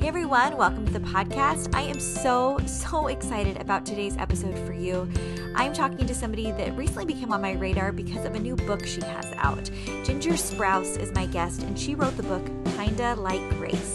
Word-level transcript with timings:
Hey 0.00 0.06
everyone, 0.06 0.56
welcome 0.56 0.86
to 0.86 0.92
the 0.92 1.00
podcast. 1.00 1.74
I 1.74 1.82
am 1.82 1.98
so, 1.98 2.56
so 2.66 3.08
excited 3.08 3.60
about 3.60 3.84
today's 3.84 4.16
episode 4.16 4.56
for 4.64 4.72
you. 4.72 5.10
I'm 5.56 5.72
talking 5.72 6.06
to 6.06 6.14
somebody 6.14 6.52
that 6.52 6.76
recently 6.76 7.04
became 7.04 7.32
on 7.32 7.42
my 7.42 7.54
radar 7.54 7.90
because 7.90 8.24
of 8.24 8.36
a 8.36 8.38
new 8.38 8.54
book 8.54 8.86
she 8.86 9.00
has 9.00 9.26
out. 9.38 9.68
Ginger 10.04 10.34
Sprouse 10.34 10.96
is 11.00 11.10
my 11.14 11.26
guest, 11.26 11.62
and 11.62 11.76
she 11.76 11.96
wrote 11.96 12.16
the 12.16 12.22
book 12.22 12.46
Kinda 12.76 13.16
Like 13.16 13.40
Grace. 13.58 13.94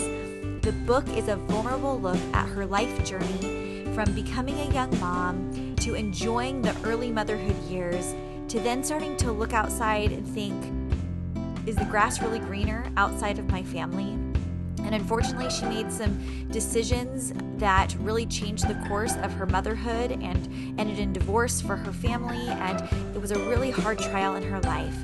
The 0.62 0.76
book 0.86 1.08
is 1.16 1.30
a 1.30 1.38
vulnerable 1.38 1.98
look 1.98 2.20
at 2.34 2.50
her 2.50 2.66
life 2.66 3.06
journey 3.06 3.86
from 3.96 4.14
becoming 4.14 4.60
a 4.60 4.74
young 4.74 5.00
mom 5.00 5.76
to 5.78 5.96
enjoying 5.96 6.62
the 6.62 6.76
early 6.84 7.12
motherhood 7.12 7.56
years 7.70 8.14
to 8.50 8.60
then 8.60 8.84
starting 8.84 9.16
to 9.18 9.32
look 9.32 9.54
outside 9.54 10.12
and 10.12 10.28
think, 10.28 10.54
is 11.66 11.78
the 11.78 11.86
grass 11.86 12.22
really 12.22 12.40
greener 12.40 12.92
outside 12.98 13.40
of 13.40 13.50
my 13.50 13.64
family? 13.64 14.23
And 14.84 14.94
unfortunately, 14.94 15.50
she 15.50 15.66
made 15.66 15.92
some 15.92 16.48
decisions 16.50 17.34
that 17.58 17.96
really 18.00 18.26
changed 18.26 18.68
the 18.68 18.76
course 18.88 19.16
of 19.18 19.34
her 19.34 19.46
motherhood 19.46 20.12
and 20.12 20.80
ended 20.80 21.00
in 21.00 21.14
divorce 21.14 21.62
for 21.62 21.76
her 21.76 21.92
family. 21.92 22.48
And 22.48 22.82
it 23.16 23.22
was 23.22 23.32
a 23.32 23.40
really 23.50 23.72
hard 23.72 24.00
trial 24.00 24.36
in 24.36 24.44
her 24.44 24.60
life. 24.62 24.96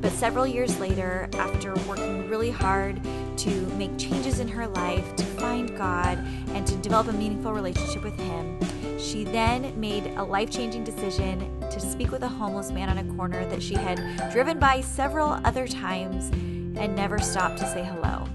But 0.00 0.12
several 0.12 0.46
years 0.46 0.78
later, 0.78 1.28
after 1.34 1.74
working 1.88 2.28
really 2.28 2.50
hard 2.50 3.00
to 3.38 3.50
make 3.76 3.96
changes 3.98 4.38
in 4.38 4.48
her 4.48 4.66
life, 4.66 5.16
to 5.16 5.24
find 5.24 5.76
God, 5.76 6.18
and 6.50 6.66
to 6.66 6.76
develop 6.76 7.08
a 7.08 7.12
meaningful 7.12 7.52
relationship 7.52 8.04
with 8.04 8.18
Him, 8.18 8.58
she 8.98 9.24
then 9.24 9.78
made 9.78 10.06
a 10.16 10.22
life 10.22 10.50
changing 10.50 10.84
decision 10.84 11.60
to 11.70 11.80
speak 11.80 12.10
with 12.10 12.22
a 12.22 12.28
homeless 12.28 12.70
man 12.70 12.88
on 12.88 12.98
a 12.98 13.16
corner 13.16 13.48
that 13.48 13.62
she 13.62 13.74
had 13.74 13.98
driven 14.32 14.58
by 14.58 14.80
several 14.80 15.40
other 15.44 15.66
times 15.66 16.30
and 16.78 16.94
never 16.94 17.18
stopped 17.18 17.58
to 17.58 17.66
say 17.66 17.84
hello 17.84 18.26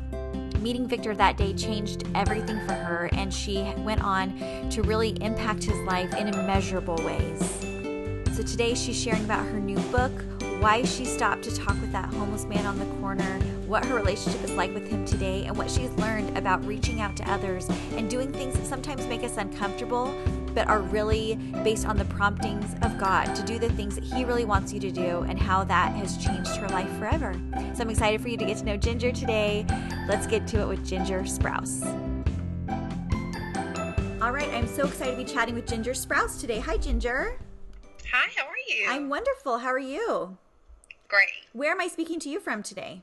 meeting 0.64 0.88
Victor 0.88 1.14
that 1.14 1.36
day 1.36 1.54
changed 1.54 2.08
everything 2.16 2.58
for 2.66 2.74
her, 2.74 3.10
and 3.12 3.34
she 3.34 3.62
went 3.80 4.02
on 4.02 4.70
to 4.70 4.82
really 4.82 5.10
impact 5.20 5.62
his 5.62 5.78
life 5.80 6.14
in 6.16 6.30
immeasurable 6.30 6.96
ways. 7.04 7.42
So 8.34 8.42
today 8.44 8.74
she's 8.74 9.00
sharing 9.00 9.26
about 9.26 9.46
her 9.46 9.60
new 9.60 9.78
book, 9.92 10.12
why 10.62 10.84
she 10.84 11.04
stopped 11.04 11.44
to 11.44 11.54
talk 11.54 11.80
with 11.82 11.92
that 11.92 12.06
homeless 12.14 12.46
man 12.46 12.66
on 12.66 12.80
the 12.80 12.86
corner, 13.02 13.40
what 13.68 13.84
her 13.84 13.94
relationship 13.94 14.42
is 14.46 14.52
like 14.52 14.74
with 14.74 14.88
him 14.88 15.06
today, 15.06 15.44
and 15.44 15.58
what 15.58 15.70
she's 15.70 15.92
learned 15.96 16.38
about 16.38 16.66
reaching 16.66 17.02
out 17.02 17.18
to 17.18 17.30
others 17.30 17.68
and 17.98 18.10
doing 18.10 18.32
things 18.32 18.56
that 18.56 18.66
sometimes 18.66 19.06
make 19.08 19.24
us 19.24 19.36
uncomfortable, 19.36 20.16
but 20.54 20.68
are 20.68 20.82
really 20.82 21.36
based 21.64 21.88
on 21.88 21.98
the 21.98 22.06
promptings 22.06 22.76
of 22.82 22.98
God 22.98 23.34
to 23.36 23.44
do 23.44 23.60
the 23.60 23.70
things 23.72 23.96
that 23.96 24.04
He 24.04 24.26
really 24.26 24.46
wants 24.46 24.72
you 24.74 24.80
to 24.80 24.92
do 24.92 25.26
and 25.28 25.40
how 25.40 25.64
that 25.64 25.94
has 25.96 26.18
changed 26.18 26.56
her 26.58 26.68
life 26.70 26.92
forever. 26.98 27.34
So 27.76 27.82
I'm 27.82 27.90
excited 27.90 28.22
for 28.22 28.30
you 28.30 28.38
to 28.38 28.46
get 28.46 28.58
to 28.58 28.66
know 28.66 28.78
Ginger 28.78 29.12
today. 29.12 29.66
Let's 30.08 30.28
get 30.28 30.48
to 30.48 30.62
it 30.62 30.68
with 30.68 30.86
Ginger 30.86 31.22
Sprouse. 31.22 31.84
All 34.22 34.32
right, 34.32 34.50
I'm 34.54 34.68
so 34.68 34.88
excited 34.88 35.18
to 35.18 35.26
be 35.26 35.30
chatting 35.30 35.56
with 35.56 35.68
Ginger 35.68 35.92
Sprouse 35.92 36.40
today. 36.40 36.60
Hi, 36.60 36.78
Ginger. 36.78 37.38
Hi, 38.12 38.30
how 38.38 38.46
are 38.46 38.58
you? 38.70 38.86
I'm 38.90 39.10
wonderful. 39.10 39.58
How 39.58 39.70
are 39.70 39.80
you? 39.80 40.38
Great. 41.08 41.30
Where 41.52 41.72
am 41.72 41.82
I 41.82 41.88
speaking 41.88 42.20
to 42.22 42.30
you 42.30 42.40
from 42.40 42.64
today? 42.64 43.02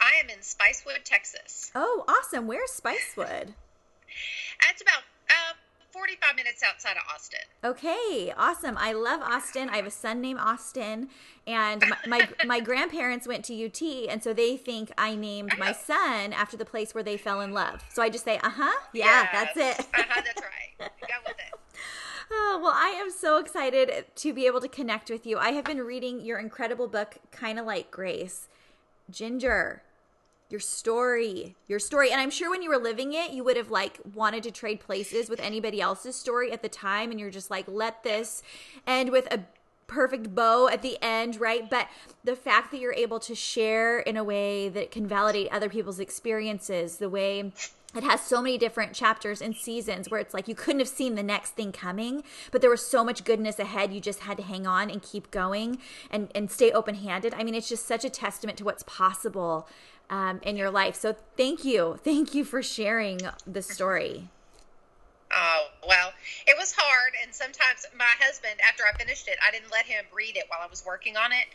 I 0.00 0.20
am 0.22 0.30
in 0.30 0.38
Spicewood, 0.38 1.04
Texas. 1.04 1.70
Oh, 1.74 2.04
awesome. 2.08 2.46
Where's 2.46 2.70
Spicewood? 2.70 3.54
It's 4.70 4.82
about 4.82 5.02
45 5.92 6.36
minutes 6.36 6.62
outside 6.62 6.96
of 6.96 7.02
Austin. 7.14 7.40
Okay, 7.64 8.32
awesome. 8.36 8.76
I 8.78 8.92
love 8.92 9.20
Austin. 9.20 9.68
I 9.68 9.76
have 9.76 9.86
a 9.86 9.90
son 9.90 10.20
named 10.20 10.40
Austin, 10.40 11.08
and 11.46 11.84
my 11.88 11.96
my, 12.06 12.28
my 12.46 12.60
grandparents 12.60 13.26
went 13.26 13.44
to 13.46 13.66
UT, 13.66 13.82
and 14.10 14.22
so 14.22 14.32
they 14.32 14.56
think 14.56 14.90
I 14.96 15.14
named 15.14 15.52
my 15.58 15.72
son 15.88 16.32
after 16.32 16.56
the 16.56 16.64
place 16.64 16.94
where 16.94 17.04
they 17.04 17.16
fell 17.16 17.40
in 17.40 17.52
love. 17.52 17.84
So 17.92 18.02
I 18.02 18.08
just 18.08 18.24
say, 18.24 18.38
uh 18.38 18.50
huh, 18.50 18.80
yeah, 18.92 19.28
Yes. 19.32 19.54
that's 19.54 19.56
it. 19.80 19.86
uh-huh, 19.94 20.22
that's 20.24 20.40
right. 20.40 20.90
Go 21.00 21.14
with 21.26 21.36
it. 21.38 21.58
Oh, 22.34 22.58
well, 22.62 22.72
I 22.74 22.88
am 22.98 23.10
so 23.10 23.36
excited 23.36 24.06
to 24.16 24.32
be 24.32 24.46
able 24.46 24.62
to 24.62 24.68
connect 24.68 25.10
with 25.10 25.26
you. 25.26 25.36
I 25.36 25.50
have 25.50 25.66
been 25.66 25.80
reading 25.82 26.22
your 26.22 26.38
incredible 26.38 26.88
book, 26.88 27.18
Kind 27.30 27.58
of 27.58 27.66
Like 27.66 27.90
Grace. 27.90 28.48
Ginger, 29.10 29.82
your 30.52 30.60
story, 30.60 31.56
your 31.66 31.78
story. 31.78 32.12
And 32.12 32.20
I'm 32.20 32.30
sure 32.30 32.50
when 32.50 32.62
you 32.62 32.68
were 32.68 32.76
living 32.76 33.14
it, 33.14 33.32
you 33.32 33.42
would 33.42 33.56
have 33.56 33.70
like 33.70 33.98
wanted 34.14 34.42
to 34.42 34.50
trade 34.50 34.80
places 34.80 35.30
with 35.30 35.40
anybody 35.40 35.80
else's 35.80 36.14
story 36.14 36.52
at 36.52 36.62
the 36.62 36.68
time. 36.68 37.10
And 37.10 37.18
you're 37.18 37.30
just 37.30 37.50
like, 37.50 37.64
let 37.66 38.04
this 38.04 38.42
end 38.86 39.10
with 39.10 39.32
a 39.32 39.40
perfect 39.86 40.34
bow 40.34 40.68
at 40.68 40.82
the 40.82 40.98
end, 41.02 41.40
right? 41.40 41.68
But 41.68 41.88
the 42.22 42.36
fact 42.36 42.70
that 42.70 42.80
you're 42.80 42.92
able 42.92 43.18
to 43.20 43.34
share 43.34 44.00
in 44.00 44.18
a 44.18 44.24
way 44.24 44.68
that 44.68 44.90
can 44.90 45.06
validate 45.06 45.50
other 45.50 45.70
people's 45.70 45.98
experiences, 45.98 46.98
the 46.98 47.08
way 47.08 47.52
it 47.94 48.02
has 48.02 48.20
so 48.20 48.40
many 48.40 48.58
different 48.58 48.94
chapters 48.94 49.42
and 49.42 49.56
seasons 49.56 50.10
where 50.10 50.20
it's 50.20 50.34
like 50.34 50.48
you 50.48 50.54
couldn't 50.54 50.80
have 50.80 50.88
seen 50.88 51.14
the 51.14 51.22
next 51.22 51.50
thing 51.50 51.72
coming 51.72 52.22
but 52.50 52.60
there 52.60 52.70
was 52.70 52.84
so 52.84 53.04
much 53.04 53.24
goodness 53.24 53.58
ahead. 53.58 53.92
You 53.92 54.00
just 54.00 54.20
had 54.20 54.36
to 54.38 54.42
hang 54.42 54.66
on 54.66 54.90
and 54.90 55.02
keep 55.02 55.30
going 55.30 55.78
and 56.10 56.30
and 56.34 56.50
stay 56.50 56.70
open 56.72 56.94
handed 56.94 57.34
i 57.34 57.42
mean 57.42 57.54
it's 57.54 57.68
just 57.68 57.86
such 57.86 58.04
a 58.04 58.10
testament 58.10 58.58
to 58.58 58.64
what's 58.64 58.82
possible 58.84 59.66
um, 60.12 60.40
in 60.42 60.56
your 60.56 60.70
life. 60.70 60.94
So 60.94 61.16
thank 61.36 61.64
you. 61.64 61.98
Thank 62.04 62.34
you 62.34 62.44
for 62.44 62.62
sharing 62.62 63.20
the 63.46 63.62
story. 63.62 64.28
Oh, 65.34 65.66
well, 65.88 66.12
it 66.46 66.54
was 66.58 66.74
hard. 66.76 67.14
And 67.24 67.34
sometimes 67.34 67.86
my 67.96 68.04
husband, 68.20 68.60
after 68.68 68.84
I 68.84 68.96
finished 68.98 69.26
it, 69.26 69.38
I 69.46 69.50
didn't 69.50 69.72
let 69.72 69.86
him 69.86 70.04
read 70.14 70.36
it 70.36 70.44
while 70.48 70.60
I 70.62 70.66
was 70.68 70.84
working 70.86 71.16
on 71.16 71.32
it. 71.32 71.46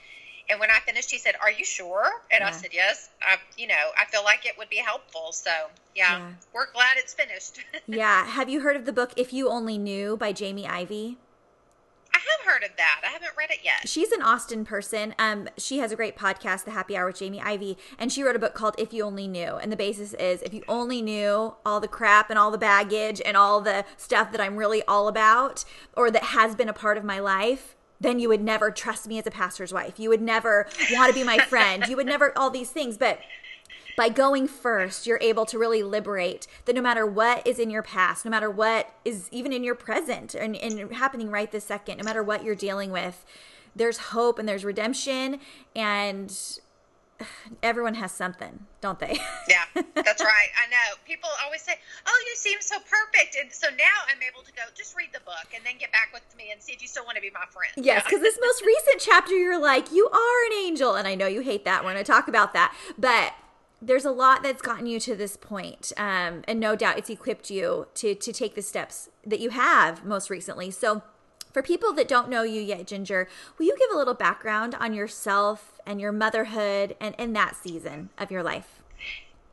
And 0.50 0.60
when 0.60 0.70
I 0.72 0.80
finished, 0.86 1.12
he 1.12 1.18
said, 1.18 1.36
Are 1.42 1.52
you 1.52 1.66
sure? 1.66 2.06
And 2.32 2.44
I 2.44 2.52
said, 2.52 2.70
Yes. 2.74 3.10
I, 3.22 3.38
you 3.58 3.68
know, 3.68 3.76
I 3.98 4.06
feel 4.06 4.24
like 4.24 4.46
it 4.46 4.58
would 4.58 4.70
be 4.70 4.78
helpful. 4.78 5.32
So, 5.32 5.52
yeah, 5.96 6.18
Yeah. 6.20 6.30
we're 6.54 6.72
glad 6.72 6.96
it's 6.98 7.14
finished. 7.14 7.60
yeah 7.88 8.26
have 8.26 8.48
you 8.50 8.62
heard 8.62 8.76
of 8.76 8.86
the 8.86 8.94
book 8.94 9.12
if 9.18 9.32
you 9.34 9.50
only 9.50 9.78
knew 9.78 10.16
by 10.18 10.32
jamie 10.32 10.68
ivey 10.68 11.18
I 12.14 12.20
have 12.20 12.52
heard 12.54 12.64
of 12.64 12.76
that. 12.78 13.02
I 13.04 13.10
haven't 13.10 13.32
read 13.38 13.52
it 13.52 13.60
yet. 13.64 13.88
she's 13.88 14.12
an 14.12 14.22
Austin 14.24 14.66
person. 14.66 15.14
Um, 15.20 15.48
she 15.58 15.78
has 15.80 15.92
a 15.92 15.96
great 15.96 16.18
podcast, 16.18 16.66
The 16.66 16.72
Happy 16.72 16.98
Hour 16.98 17.06
with 17.08 17.20
Jamie 17.20 17.40
Ivey, 17.42 17.78
and 18.00 18.12
she 18.12 18.24
wrote 18.24 18.36
a 18.36 18.40
book 18.40 18.56
called 18.56 18.74
If 18.80 18.92
You 18.92 19.04
Only 19.04 19.28
Knew. 19.28 19.54
And 19.56 19.72
the 19.72 19.76
basis 19.78 20.14
is 20.16 20.42
if 20.42 20.52
you 20.54 20.64
only 20.68 21.02
knew 21.04 21.54
all 21.66 21.80
the 21.80 21.88
crap 21.88 22.30
and 22.32 22.40
all 22.40 22.50
the 22.50 22.58
baggage 22.58 23.22
and 23.24 23.38
all 23.38 23.62
the 23.62 23.86
stuff 23.98 24.32
that 24.32 24.42
I'm 24.42 24.58
really 24.58 24.82
all 24.88 25.08
about, 25.08 25.64
or 25.96 26.10
that 26.10 26.24
has 26.24 26.56
been 26.56 26.68
a 26.70 26.74
part 26.74 26.98
of 26.98 27.04
my 27.04 27.20
life, 27.20 27.76
then 28.00 28.20
you 28.20 28.30
would 28.30 28.42
never 28.42 28.72
trust 28.72 29.08
me 29.08 29.18
as 29.18 29.28
a 29.28 29.32
pastor's 29.32 29.74
wife. 29.74 30.00
You 30.00 30.10
would 30.10 30.22
never 30.22 30.68
want 30.92 31.10
to 31.10 31.14
be 31.14 31.24
my 31.24 31.40
friend. 31.40 31.88
You 31.88 31.96
would 31.96 32.06
never 32.06 32.38
all 32.38 32.50
these 32.50 32.70
things. 32.70 32.98
But 32.98 33.20
by 33.98 34.10
going 34.10 34.48
first, 34.48 35.08
you're 35.08 35.20
able 35.22 35.46
to 35.48 35.58
really 35.58 35.82
liberate 35.82 36.46
that 36.66 36.76
no 36.76 36.82
matter 36.82 37.06
what 37.06 37.46
is 37.48 37.58
in 37.58 37.72
your 37.72 37.82
past, 37.82 38.26
no 38.26 38.32
matter 38.32 38.50
what 38.50 38.94
is 39.04 39.28
even 39.32 39.52
in 39.52 39.64
your 39.64 39.74
present 39.74 40.36
and, 40.36 40.56
and 40.56 40.94
happening 40.94 41.32
right 41.32 41.52
this 41.52 41.64
second, 41.64 41.98
no 41.98 42.04
matter 42.04 42.22
what 42.22 42.44
you're 42.44 42.56
dealing 42.56 42.92
with, 42.92 43.26
there's 43.76 43.98
hope 43.98 44.38
and 44.38 44.48
there's 44.48 44.64
redemption 44.64 45.40
and 45.76 46.60
everyone 47.64 47.96
has 47.96 48.12
something, 48.12 48.66
don't 48.82 49.00
they? 49.00 49.20
Yeah, 49.48 49.64
that's 49.96 50.22
right. 50.22 50.52
I 50.60 50.68
know. 50.70 51.00
People 51.06 51.30
always 51.46 51.62
say, 51.62 51.76
"Oh, 52.06 52.24
you 52.28 52.36
seem 52.36 52.58
so 52.60 52.76
perfect," 52.80 53.38
and 53.40 53.50
so 53.50 53.68
now 53.70 53.98
I'm 54.12 54.22
able 54.22 54.44
to 54.44 54.52
go 54.52 54.64
just 54.76 54.96
read 54.98 55.10
the 55.14 55.22
book 55.22 55.48
and 55.56 55.66
then 55.66 55.78
get 55.80 55.92
back 55.94 56.10
with 56.14 56.24
me 56.38 56.50
and 56.52 56.62
see 56.62 56.74
if 56.74 56.82
you 56.82 56.88
still 56.88 57.06
want 57.06 57.16
to 57.16 57.22
be 57.22 57.30
my 57.32 57.46
friend. 57.50 57.72
Yes, 57.78 58.04
because 58.04 58.22
this 58.22 58.38
most 58.42 58.62
recent 58.66 59.00
chapter, 59.00 59.34
you're 59.34 59.62
like, 59.62 59.92
you 59.92 60.08
are 60.08 60.46
an 60.48 60.54
angel. 60.66 60.96
And 60.96 61.08
I 61.08 61.16
know 61.16 61.28
you 61.28 61.42
hate 61.42 61.66
that. 61.66 61.84
We're 61.84 61.94
going 61.94 62.04
to 62.04 62.12
talk 62.12 62.28
about 62.28 62.54
that. 62.54 62.76
But 62.98 63.34
there's 63.82 64.06
a 64.06 64.12
lot 64.12 64.44
that's 64.44 64.62
gotten 64.62 64.86
you 64.86 65.00
to 65.02 65.16
this 65.16 65.38
point. 65.38 65.92
Um, 65.98 66.44
and 66.48 66.60
no 66.60 66.76
doubt 66.76 66.98
it's 66.98 67.10
equipped 67.10 67.50
you 67.50 67.88
to, 67.96 68.16
to 68.16 68.34
take 68.34 68.56
the 68.56 68.62
steps 68.62 69.10
that 69.26 69.40
you 69.40 69.52
have 69.52 70.04
most 70.04 70.30
recently. 70.30 70.72
So, 70.72 71.04
for 71.52 71.62
people 71.62 71.94
that 71.94 72.08
don't 72.08 72.30
know 72.30 72.44
you 72.44 72.62
yet, 72.62 72.88
Ginger, 72.88 73.28
will 73.58 73.66
you 73.66 73.76
give 73.78 73.90
a 73.94 73.98
little 73.98 74.14
background 74.14 74.76
on 74.80 74.94
yourself 74.94 75.80
and 75.86 76.00
your 76.00 76.12
motherhood 76.12 76.96
and 77.00 77.16
in 77.18 77.34
that 77.34 77.56
season 77.56 78.10
of 78.18 78.32
your 78.32 78.44
life? 78.44 78.82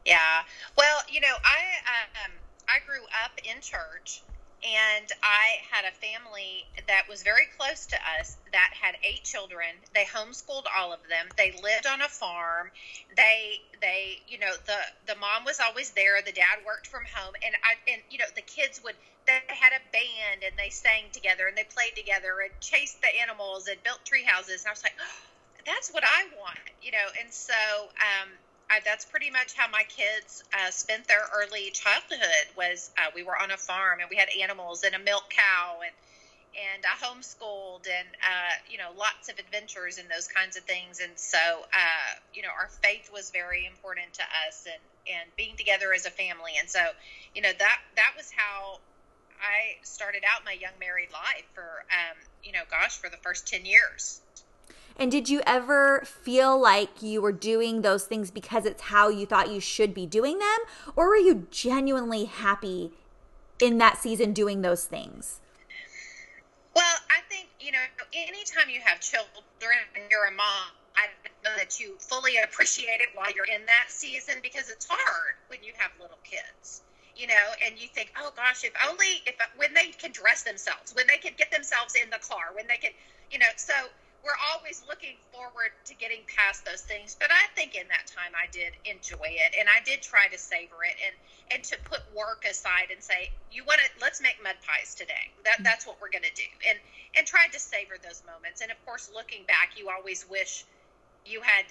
Yeah. 0.05 0.43
Well, 0.77 0.99
you 1.09 1.21
know, 1.21 1.35
I 1.45 2.25
um, 2.25 2.33
I 2.69 2.85
grew 2.87 3.05
up 3.25 3.39
in 3.45 3.61
church, 3.61 4.23
and 4.65 5.13
I 5.23 5.59
had 5.71 5.85
a 5.85 5.93
family 5.93 6.65
that 6.89 7.09
was 7.09 7.23
very 7.23 7.47
close 7.59 7.87
to 7.87 7.97
us 8.19 8.37
that 8.53 8.71
had 8.73 8.97
eight 9.05 9.23
children. 9.25 9.69
They 9.95 10.05
homeschooled 10.05 10.65
all 10.75 10.93
of 10.93 11.01
them. 11.09 11.29
They 11.37 11.53
lived 11.63 11.87
on 11.87 12.01
a 12.01 12.09
farm. 12.09 12.71
They 13.17 13.61
they 13.81 14.21
you 14.27 14.39
know 14.39 14.53
the 14.67 14.79
the 15.07 15.17
mom 15.17 15.45
was 15.45 15.61
always 15.61 15.91
there. 15.91 16.23
The 16.23 16.33
dad 16.33 16.65
worked 16.65 16.87
from 16.87 17.05
home, 17.13 17.35
and 17.45 17.55
I 17.63 17.77
and 17.93 18.03
you 18.11 18.19
know 18.19 18.25
the 18.35 18.43
kids 18.43 18.81
would 18.83 18.97
they 19.27 19.41
had 19.49 19.73
a 19.73 19.81
band 19.93 20.45
and 20.45 20.53
they 20.59 20.71
sang 20.71 21.11
together 21.13 21.47
and 21.47 21.57
they 21.57 21.65
played 21.65 21.95
together 21.97 22.41
and 22.45 22.53
chased 22.61 23.01
the 23.01 23.09
animals 23.21 23.69
and 23.69 23.83
built 23.83 24.05
tree 24.05 24.25
houses. 24.25 24.63
And 24.63 24.69
I 24.69 24.73
was 24.73 24.83
like, 24.83 24.97
oh, 25.01 25.63
that's 25.67 25.91
what 25.91 26.05
I 26.05 26.25
want, 26.37 26.59
you 26.83 26.91
know. 26.91 27.09
And 27.21 27.33
so 27.33 27.55
um, 27.97 28.29
I, 28.71 28.81
that's 28.85 29.05
pretty 29.05 29.31
much 29.31 29.55
how 29.57 29.69
my 29.71 29.85
kids 29.85 30.43
uh, 30.53 30.71
spent 30.71 31.07
their 31.07 31.25
early 31.35 31.71
childhood. 31.71 32.49
Was 32.57 32.91
uh, 32.99 33.11
we 33.15 33.23
were 33.23 33.37
on 33.37 33.51
a 33.51 33.57
farm 33.57 34.01
and 34.01 34.09
we 34.11 34.17
had 34.17 34.29
animals 34.43 34.85
and 34.85 34.95
a 34.95 34.99
milk 34.99 35.25
cow 35.31 35.81
and 35.85 35.95
and 36.55 36.85
I 36.87 36.95
homeschooled 37.05 37.87
and 37.87 38.09
uh, 38.23 38.55
you 38.69 38.79
know 38.79 38.91
lots 38.97 39.29
of 39.29 39.39
adventures 39.39 39.99
and 39.99 40.09
those 40.11 40.29
kinds 40.29 40.57
of 40.57 40.65
things. 40.65 41.01
And 41.01 41.13
so 41.17 41.39
uh, 41.39 42.11
you 42.33 42.43
know 42.43 42.51
our 42.51 42.69
faith 42.83 43.11
was 43.13 43.31
very 43.31 43.67
important 43.67 44.15
to 44.15 44.23
us 44.49 44.67
and 44.67 44.83
and 45.21 45.29
being 45.37 45.57
together 45.57 45.93
as 45.93 46.07
a 46.07 46.11
family. 46.11 46.53
And 46.59 46.69
so 46.69 46.81
you 47.35 47.43
know 47.43 47.53
that 47.59 47.79
that 47.97 48.13
was 48.17 48.31
how 48.35 48.79
I 49.41 49.77
started 49.83 50.23
out 50.25 50.45
my 50.45 50.53
young 50.53 50.79
married 50.81 51.13
life 51.13 51.45
for 51.55 51.85
um, 51.91 52.17
you 52.43 52.53
know 52.53 52.63
gosh 52.71 52.97
for 52.97 53.11
the 53.11 53.19
first 53.19 53.47
ten 53.47 53.67
years. 53.67 54.21
And 54.97 55.11
did 55.11 55.29
you 55.29 55.43
ever 55.47 56.03
feel 56.05 56.59
like 56.59 57.03
you 57.03 57.21
were 57.21 57.33
doing 57.33 57.83
those 57.83 58.05
things 58.05 58.31
because 58.31 58.65
it's 58.65 58.83
how 58.83 59.09
you 59.09 59.27
thought 59.27 59.51
you 59.51 59.61
should 59.61 59.93
be 59.93 60.07
doing 60.07 60.39
them? 60.39 60.59
Or 60.95 61.09
were 61.09 61.17
you 61.17 61.47
genuinely 61.51 62.27
happy 62.27 62.93
in 63.61 63.79
that 63.79 63.99
season 63.99 64.33
doing 64.33 64.63
those 64.63 64.85
things? 64.85 65.41
Well, 66.77 66.97
I 67.11 67.23
think, 67.29 67.49
you 67.61 67.73
know, 67.73 67.79
anytime 68.13 68.69
you 68.69 68.81
have 68.85 69.01
children 69.01 69.79
and 69.95 70.05
you're 70.11 70.27
a 70.27 70.33
mom, 70.33 70.75
I 70.97 71.07
know 71.43 71.57
that 71.57 71.81
you 71.81 71.95
fully 71.99 72.37
appreciate 72.37 73.01
it 73.01 73.09
while 73.15 73.33
you're 73.33 73.47
in 73.47 73.67
that 73.67 73.87
season 73.89 74.37
because 74.43 74.71
it's 74.71 74.87
hard 74.89 75.35
when 75.49 75.59
you 75.63 75.73
have 75.77 75.91
little 76.01 76.19
kids 76.23 76.83
you 77.17 77.29
know, 77.29 77.47
and 77.65 77.79
you 77.79 77.87
think, 77.87 78.13
oh 78.21 78.33
gosh, 78.35 78.65
if 78.65 78.73
only 78.89 79.23
if 79.27 79.37
when 79.57 79.73
they 79.73 79.91
can 79.91 80.11
dress 80.11 80.43
themselves, 80.43 80.95
when 80.95 81.07
they 81.07 81.19
can 81.19 81.33
get 81.37 81.51
themselves 81.51 81.95
in 81.95 82.11
the 82.11 82.19
car, 82.19 82.51
when 82.55 82.67
they 82.67 82.77
can, 82.77 82.91
you 83.31 83.39
know, 83.39 83.47
so 83.57 83.73
we're 84.25 84.41
always 84.57 84.83
looking 84.89 85.21
forward 85.31 85.77
to 85.85 85.95
getting 85.95 86.25
past 86.25 86.65
those 86.65 86.81
things. 86.81 87.15
But 87.15 87.29
I 87.31 87.45
think 87.55 87.77
in 87.77 87.87
that 87.89 88.09
time 88.09 88.33
I 88.33 88.49
did 88.51 88.73
enjoy 88.89 89.37
it 89.37 89.53
and 89.61 89.69
I 89.69 89.85
did 89.85 90.01
try 90.01 90.27
to 90.33 90.39
savor 90.39 90.81
it 90.83 90.97
and 91.05 91.15
and 91.53 91.61
to 91.65 91.77
put 91.85 92.01
work 92.17 92.49
aside 92.49 92.89
and 92.91 93.05
say, 93.05 93.29
you 93.53 93.63
want 93.69 93.81
to 93.85 93.89
let's 94.01 94.25
make 94.25 94.41
mud 94.43 94.57
pies 94.65 94.97
today. 94.97 95.29
That 95.45 95.61
mm-hmm. 95.61 95.69
that's 95.69 95.87
what 95.87 96.01
we're 96.01 96.11
going 96.11 96.25
to 96.25 96.35
do. 96.35 96.49
And 96.69 96.79
and 97.17 97.27
tried 97.27 97.53
to 97.53 97.61
savor 97.61 98.01
those 98.01 98.25
moments. 98.25 98.65
And 98.65 98.73
of 98.73 98.81
course, 98.89 99.13
looking 99.13 99.45
back, 99.45 99.77
you 99.77 99.93
always 99.93 100.25
wish 100.29 100.65
you 101.29 101.45
had 101.45 101.69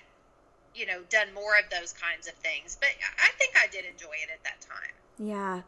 you 0.78 0.86
know 0.86 1.02
done 1.10 1.34
more 1.34 1.58
of 1.58 1.66
those 1.74 1.92
kinds 1.92 2.30
of 2.30 2.38
things. 2.46 2.78
But 2.80 2.94
I 3.18 3.34
think 3.42 3.58
I 3.58 3.66
did 3.68 3.86
enjoy 3.90 4.14
it 4.22 4.30
at 4.30 4.44
that 4.46 4.62
time. 4.62 4.94
Yeah. 5.18 5.62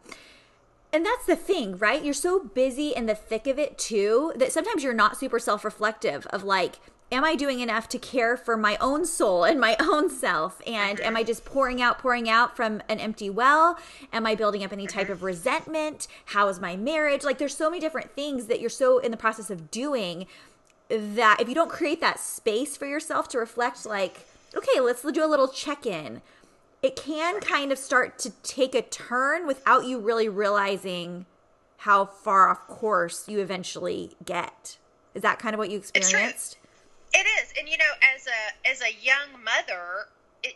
And 0.96 1.06
that's 1.06 1.26
the 1.26 1.36
thing, 1.36 1.78
right? 1.78 2.02
You're 2.02 2.14
so 2.14 2.40
busy 2.40 2.96
in 2.96 3.06
the 3.06 3.16
thick 3.16 3.48
of 3.48 3.60
it 3.60 3.78
too 3.78 4.32
that 4.38 4.54
sometimes 4.54 4.82
you're 4.82 4.94
not 4.94 5.18
super 5.18 5.40
self 5.40 5.66
reflective 5.66 6.26
of 6.28 6.46
like, 6.46 6.80
am 7.12 7.26
I 7.26 7.36
doing 7.36 7.60
enough 7.60 7.90
to 7.90 8.00
care 8.00 8.38
for 8.38 8.56
my 8.56 8.78
own 8.80 9.06
soul 9.06 9.44
and 9.44 9.60
my 9.60 9.76
own 9.82 10.10
self? 10.10 10.62
And 10.66 11.02
am 11.02 11.18
I 11.18 11.24
just 11.24 11.44
pouring 11.44 11.82
out, 11.82 12.00
pouring 12.00 12.30
out 12.30 12.56
from 12.56 12.82
an 12.88 13.02
empty 13.02 13.30
well? 13.30 13.78
Am 14.14 14.26
I 14.26 14.36
building 14.36 14.64
up 14.64 14.72
any 14.72 14.88
type 14.88 15.10
of 15.10 15.22
resentment? 15.22 16.08
How 16.28 16.48
is 16.48 16.62
my 16.62 16.78
marriage? 16.78 17.26
Like, 17.26 17.40
there's 17.40 17.58
so 17.58 17.70
many 17.70 17.82
different 17.82 18.12
things 18.12 18.46
that 18.46 18.62
you're 18.62 18.70
so 18.70 19.00
in 19.00 19.12
the 19.12 19.18
process 19.18 19.50
of 19.50 19.70
doing 19.70 20.28
that 20.88 21.42
if 21.42 21.50
you 21.50 21.56
don't 21.56 21.70
create 21.70 22.00
that 22.00 22.22
space 22.22 22.78
for 22.78 22.86
yourself 22.86 23.28
to 23.30 23.38
reflect, 23.38 23.86
like, 23.86 24.26
okay, 24.56 24.80
let's 24.80 25.02
do 25.02 25.26
a 25.26 25.28
little 25.28 25.50
check 25.50 25.86
in 25.86 26.22
it 26.86 26.96
can 26.96 27.40
kind 27.40 27.72
of 27.72 27.80
start 27.80 28.20
to 28.20 28.30
take 28.44 28.76
a 28.76 28.82
turn 28.84 29.48
without 29.48 29.86
you 29.86 29.98
really 29.98 30.30
realizing 30.30 31.26
how 31.78 32.06
far 32.06 32.48
off 32.48 32.68
course 32.68 33.28
you 33.28 33.40
eventually 33.40 34.12
get. 34.24 34.78
Is 35.16 35.24
that 35.24 35.40
kind 35.40 35.56
of 35.56 35.58
what 35.58 35.72
you 35.72 35.80
experienced? 35.80 36.60
It 37.12 37.26
is, 37.42 37.54
and 37.58 37.68
you 37.68 37.78
know, 37.78 37.94
as 38.14 38.28
a 38.28 38.70
as 38.70 38.82
a 38.82 38.94
young 39.02 39.42
mother, 39.44 40.06
it, 40.44 40.54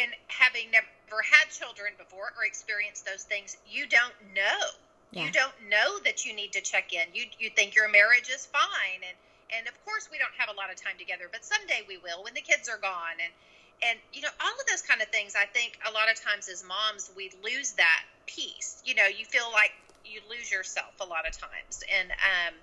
and 0.00 0.12
having 0.28 0.70
never 0.70 1.20
had 1.20 1.50
children 1.50 1.92
before 1.98 2.32
or 2.38 2.46
experienced 2.46 3.04
those 3.04 3.24
things, 3.24 3.58
you 3.68 3.86
don't 3.86 4.14
know. 4.34 4.64
Yeah. 5.12 5.26
You 5.26 5.30
don't 5.30 5.68
know 5.68 5.98
that 6.04 6.24
you 6.24 6.34
need 6.34 6.52
to 6.52 6.62
check 6.62 6.94
in. 6.94 7.04
You 7.12 7.26
you 7.38 7.50
think 7.50 7.74
your 7.74 7.90
marriage 7.90 8.30
is 8.32 8.46
fine, 8.46 9.04
and 9.04 9.16
and 9.58 9.68
of 9.68 9.76
course 9.84 10.08
we 10.10 10.16
don't 10.16 10.32
have 10.38 10.48
a 10.48 10.56
lot 10.56 10.72
of 10.72 10.80
time 10.80 10.96
together, 10.98 11.28
but 11.30 11.44
someday 11.44 11.84
we 11.86 11.98
will 11.98 12.24
when 12.24 12.32
the 12.32 12.40
kids 12.40 12.66
are 12.66 12.78
gone, 12.78 13.20
and 13.20 13.32
and 13.82 13.98
you 14.12 14.22
know 14.22 14.28
all 14.40 14.52
of 14.60 14.66
those 14.70 14.82
kind 14.82 15.02
of 15.02 15.08
things 15.08 15.34
i 15.36 15.46
think 15.46 15.76
a 15.88 15.92
lot 15.92 16.10
of 16.10 16.20
times 16.20 16.48
as 16.48 16.64
moms 16.64 17.10
we 17.16 17.30
lose 17.44 17.72
that 17.72 18.02
piece 18.26 18.80
you 18.84 18.94
know 18.94 19.06
you 19.06 19.24
feel 19.24 19.50
like 19.52 19.72
you 20.06 20.20
lose 20.30 20.50
yourself 20.50 20.94
a 21.00 21.04
lot 21.04 21.26
of 21.26 21.36
times. 21.36 21.82
And 21.90 22.10
um, 22.10 22.54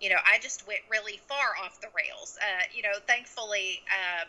you 0.00 0.10
know 0.10 0.18
i 0.26 0.38
just 0.38 0.66
went 0.66 0.80
really 0.90 1.18
far 1.28 1.54
off 1.62 1.80
the 1.80 1.88
rails. 1.96 2.38
Uh, 2.40 2.64
you 2.74 2.82
know 2.82 2.98
thankfully 3.06 3.82
uh, 3.90 4.24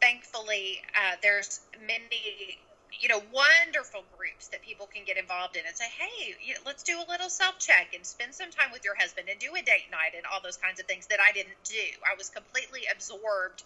thankfully 0.00 0.80
uh, 0.94 1.16
there's 1.22 1.60
many 1.86 2.58
you 3.00 3.08
know 3.08 3.22
wonderful 3.32 4.04
groups 4.16 4.48
that 4.48 4.62
people 4.62 4.86
can 4.86 5.04
get 5.04 5.16
involved 5.16 5.56
in 5.56 5.62
and 5.66 5.74
say 5.76 5.86
hey 5.98 6.34
you 6.40 6.54
know, 6.54 6.60
let's 6.66 6.82
do 6.82 6.98
a 6.98 7.06
little 7.10 7.28
self 7.28 7.58
check 7.58 7.88
and 7.94 8.06
spend 8.06 8.34
some 8.34 8.50
time 8.50 8.70
with 8.72 8.84
your 8.84 8.94
husband 8.94 9.28
and 9.28 9.38
do 9.40 9.50
a 9.54 9.62
date 9.62 9.90
night 9.90 10.14
and 10.16 10.24
all 10.32 10.40
those 10.42 10.56
kinds 10.56 10.78
of 10.80 10.86
things 10.86 11.06
that 11.08 11.18
i 11.20 11.32
didn't 11.32 11.58
do. 11.64 11.86
I 12.06 12.14
was 12.16 12.28
completely 12.30 12.82
absorbed 12.90 13.62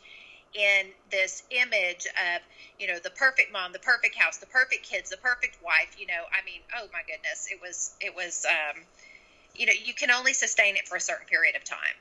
in 0.55 0.87
this 1.11 1.43
image 1.51 2.07
of 2.07 2.43
you 2.79 2.87
know 2.87 2.99
the 3.03 3.11
perfect 3.11 3.53
mom 3.53 3.73
the 3.73 3.79
perfect 3.79 4.17
house 4.17 4.39
the 4.39 4.47
perfect 4.47 4.83
kids 4.83 5.11
the 5.11 5.17
perfect 5.19 5.59
wife 5.63 5.95
you 5.99 6.07
know 6.07 6.25
i 6.33 6.45
mean 6.45 6.61
oh 6.77 6.87
my 6.93 7.01
goodness 7.07 7.49
it 7.51 7.61
was 7.61 7.95
it 8.01 8.15
was 8.15 8.47
um, 8.49 8.83
you 9.55 9.67
know 9.67 9.73
you 9.85 9.93
can 9.93 10.11
only 10.11 10.33
sustain 10.33 10.77
it 10.77 10.89
for 10.89 10.97
a 10.97 11.01
certain 11.01 11.27
period 11.27 11.55
of 11.55 11.65
time 11.65 11.95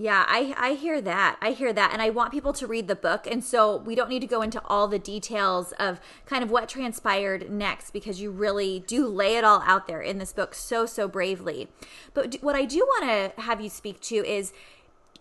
yeah, 0.00 0.24
I, 0.28 0.54
I 0.56 0.74
hear 0.74 1.00
that. 1.00 1.38
I 1.42 1.50
hear 1.50 1.72
that. 1.72 1.92
And 1.92 2.00
I 2.00 2.10
want 2.10 2.30
people 2.30 2.52
to 2.52 2.68
read 2.68 2.86
the 2.86 2.94
book. 2.94 3.26
And 3.26 3.42
so 3.42 3.78
we 3.78 3.96
don't 3.96 4.08
need 4.08 4.20
to 4.20 4.28
go 4.28 4.42
into 4.42 4.62
all 4.66 4.86
the 4.86 5.00
details 5.00 5.72
of 5.72 6.00
kind 6.24 6.44
of 6.44 6.52
what 6.52 6.68
transpired 6.68 7.50
next 7.50 7.90
because 7.90 8.20
you 8.20 8.30
really 8.30 8.78
do 8.78 9.08
lay 9.08 9.36
it 9.36 9.42
all 9.42 9.60
out 9.66 9.88
there 9.88 10.00
in 10.00 10.18
this 10.18 10.32
book 10.32 10.54
so, 10.54 10.86
so 10.86 11.08
bravely. 11.08 11.66
But 12.14 12.36
what 12.42 12.54
I 12.54 12.64
do 12.64 12.78
want 12.78 13.34
to 13.36 13.40
have 13.42 13.60
you 13.60 13.68
speak 13.68 14.00
to 14.02 14.24
is 14.24 14.52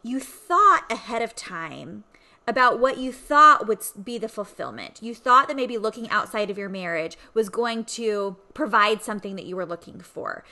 you 0.04 0.20
thought 0.20 0.84
ahead 0.92 1.24
of 1.24 1.36
time 1.36 2.04
about 2.48 2.80
what 2.80 2.98
you 2.98 3.12
thought 3.12 3.68
would 3.68 3.80
be 4.02 4.18
the 4.18 4.30
fulfillment. 4.30 5.00
You 5.02 5.14
thought 5.14 5.48
that 5.50 5.58
maybe 5.58 5.78
looking 5.78 6.10
outside 6.10 6.50
of 6.50 6.58
your 6.58 6.70
marriage 6.70 7.18
was 7.34 7.50
going 7.50 7.84
to 7.86 8.38
provide 8.54 9.04
something 9.04 9.36
that 9.36 9.46
you 9.46 9.56
were 9.56 9.66
looking 9.66 10.00
for. 10.00 10.44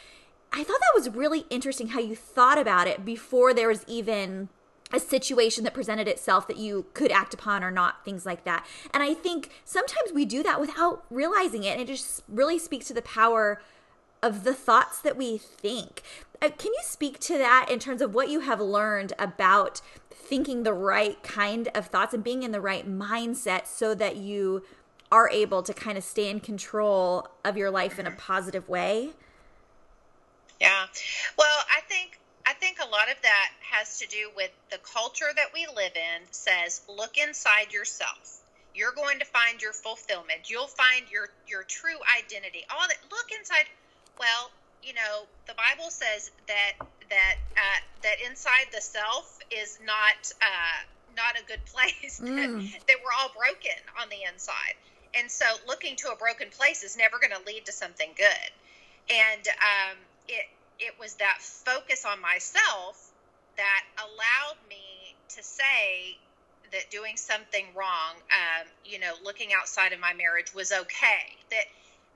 I 0.51 0.63
thought 0.63 0.79
that 0.81 0.93
was 0.93 1.09
really 1.09 1.45
interesting 1.49 1.89
how 1.89 1.99
you 1.99 2.15
thought 2.15 2.57
about 2.57 2.87
it 2.87 3.05
before 3.05 3.53
there 3.53 3.69
was 3.69 3.83
even 3.87 4.49
a 4.93 4.99
situation 4.99 5.63
that 5.63 5.73
presented 5.73 6.07
itself 6.07 6.47
that 6.47 6.57
you 6.57 6.85
could 6.93 7.11
act 7.11 7.33
upon 7.33 7.63
or 7.63 7.71
not, 7.71 8.05
things 8.05 8.25
like 8.25 8.43
that. 8.43 8.65
And 8.93 9.01
I 9.01 9.13
think 9.13 9.49
sometimes 9.63 10.11
we 10.13 10.25
do 10.25 10.43
that 10.43 10.61
without 10.61 11.03
realizing 11.09 11.63
it. 11.63 11.71
And 11.71 11.81
it 11.81 11.87
just 11.87 12.23
really 12.27 12.59
speaks 12.59 12.87
to 12.87 12.93
the 12.93 13.01
power 13.01 13.61
of 14.25 14.43
the 14.43 14.55
thoughts 14.55 14.99
that 14.99 15.15
we 15.15 15.37
think. 15.37 16.01
Uh, 16.41 16.49
can 16.49 16.73
you 16.73 16.81
speak 16.81 17.19
to 17.19 17.37
that 17.37 17.67
in 17.69 17.77
terms 17.77 18.01
of 18.01 18.15
what 18.15 18.27
you 18.27 18.39
have 18.39 18.59
learned 18.59 19.13
about 19.19 19.81
thinking 20.09 20.63
the 20.63 20.73
right 20.73 21.21
kind 21.21 21.69
of 21.75 21.85
thoughts 21.85 22.11
and 22.11 22.23
being 22.23 22.41
in 22.41 22.51
the 22.51 22.59
right 22.59 22.89
mindset 22.89 23.67
so 23.67 23.93
that 23.93 24.17
you 24.17 24.63
are 25.11 25.29
able 25.29 25.61
to 25.61 25.73
kind 25.73 25.95
of 25.95 26.03
stay 26.03 26.27
in 26.27 26.39
control 26.39 27.27
of 27.45 27.55
your 27.55 27.69
life 27.69 27.99
in 27.99 28.07
a 28.07 28.11
positive 28.11 28.67
way? 28.67 29.11
Yeah. 30.59 30.85
Well, 31.37 31.59
I 31.69 31.81
think 31.87 32.19
I 32.47 32.53
think 32.53 32.77
a 32.79 32.89
lot 32.89 33.09
of 33.11 33.21
that 33.21 33.51
has 33.61 33.99
to 33.99 34.07
do 34.07 34.29
with 34.35 34.51
the 34.71 34.79
culture 34.79 35.31
that 35.35 35.47
we 35.53 35.67
live 35.75 35.95
in 35.95 36.21
says 36.31 36.81
look 36.89 37.17
inside 37.17 37.71
yourself. 37.71 38.41
You're 38.73 38.93
going 38.93 39.19
to 39.19 39.25
find 39.25 39.61
your 39.61 39.73
fulfillment. 39.73 40.49
You'll 40.49 40.67
find 40.67 41.05
your 41.11 41.29
your 41.47 41.63
true 41.63 41.99
identity. 42.19 42.65
All 42.71 42.87
that 42.87 42.97
look 43.11 43.29
inside 43.37 43.65
well, 44.19 44.51
you 44.83 44.93
know, 44.93 45.25
the 45.47 45.53
Bible 45.55 45.89
says 45.89 46.31
that 46.47 46.73
that 47.09 47.35
uh, 47.55 47.79
that 48.03 48.15
inside 48.25 48.67
the 48.73 48.81
self 48.81 49.39
is 49.49 49.79
not 49.85 50.31
uh, 50.41 50.83
not 51.15 51.39
a 51.39 51.45
good 51.45 51.63
place. 51.73 52.19
Mm. 52.21 52.35
That, 52.35 52.87
that 52.87 52.97
we're 53.03 53.15
all 53.19 53.31
broken 53.35 53.77
on 54.01 54.09
the 54.09 54.31
inside, 54.31 54.75
and 55.13 55.29
so 55.29 55.45
looking 55.67 55.95
to 55.97 56.11
a 56.11 56.15
broken 56.15 56.47
place 56.49 56.83
is 56.83 56.97
never 56.97 57.17
going 57.19 57.33
to 57.33 57.45
lead 57.47 57.65
to 57.65 57.71
something 57.71 58.11
good. 58.15 58.51
And 59.09 59.47
um, 59.47 59.97
it 60.27 60.45
it 60.79 60.93
was 60.99 61.15
that 61.15 61.37
focus 61.41 62.05
on 62.05 62.21
myself 62.21 63.11
that 63.57 63.83
allowed 63.97 64.57
me 64.69 65.15
to 65.29 65.43
say 65.43 66.17
that 66.71 66.89
doing 66.91 67.15
something 67.15 67.65
wrong, 67.75 68.15
um, 68.31 68.67
you 68.83 68.99
know, 68.99 69.13
looking 69.23 69.49
outside 69.53 69.93
of 69.93 69.99
my 69.99 70.13
marriage 70.13 70.53
was 70.53 70.71
okay. 70.71 71.37
That 71.51 71.65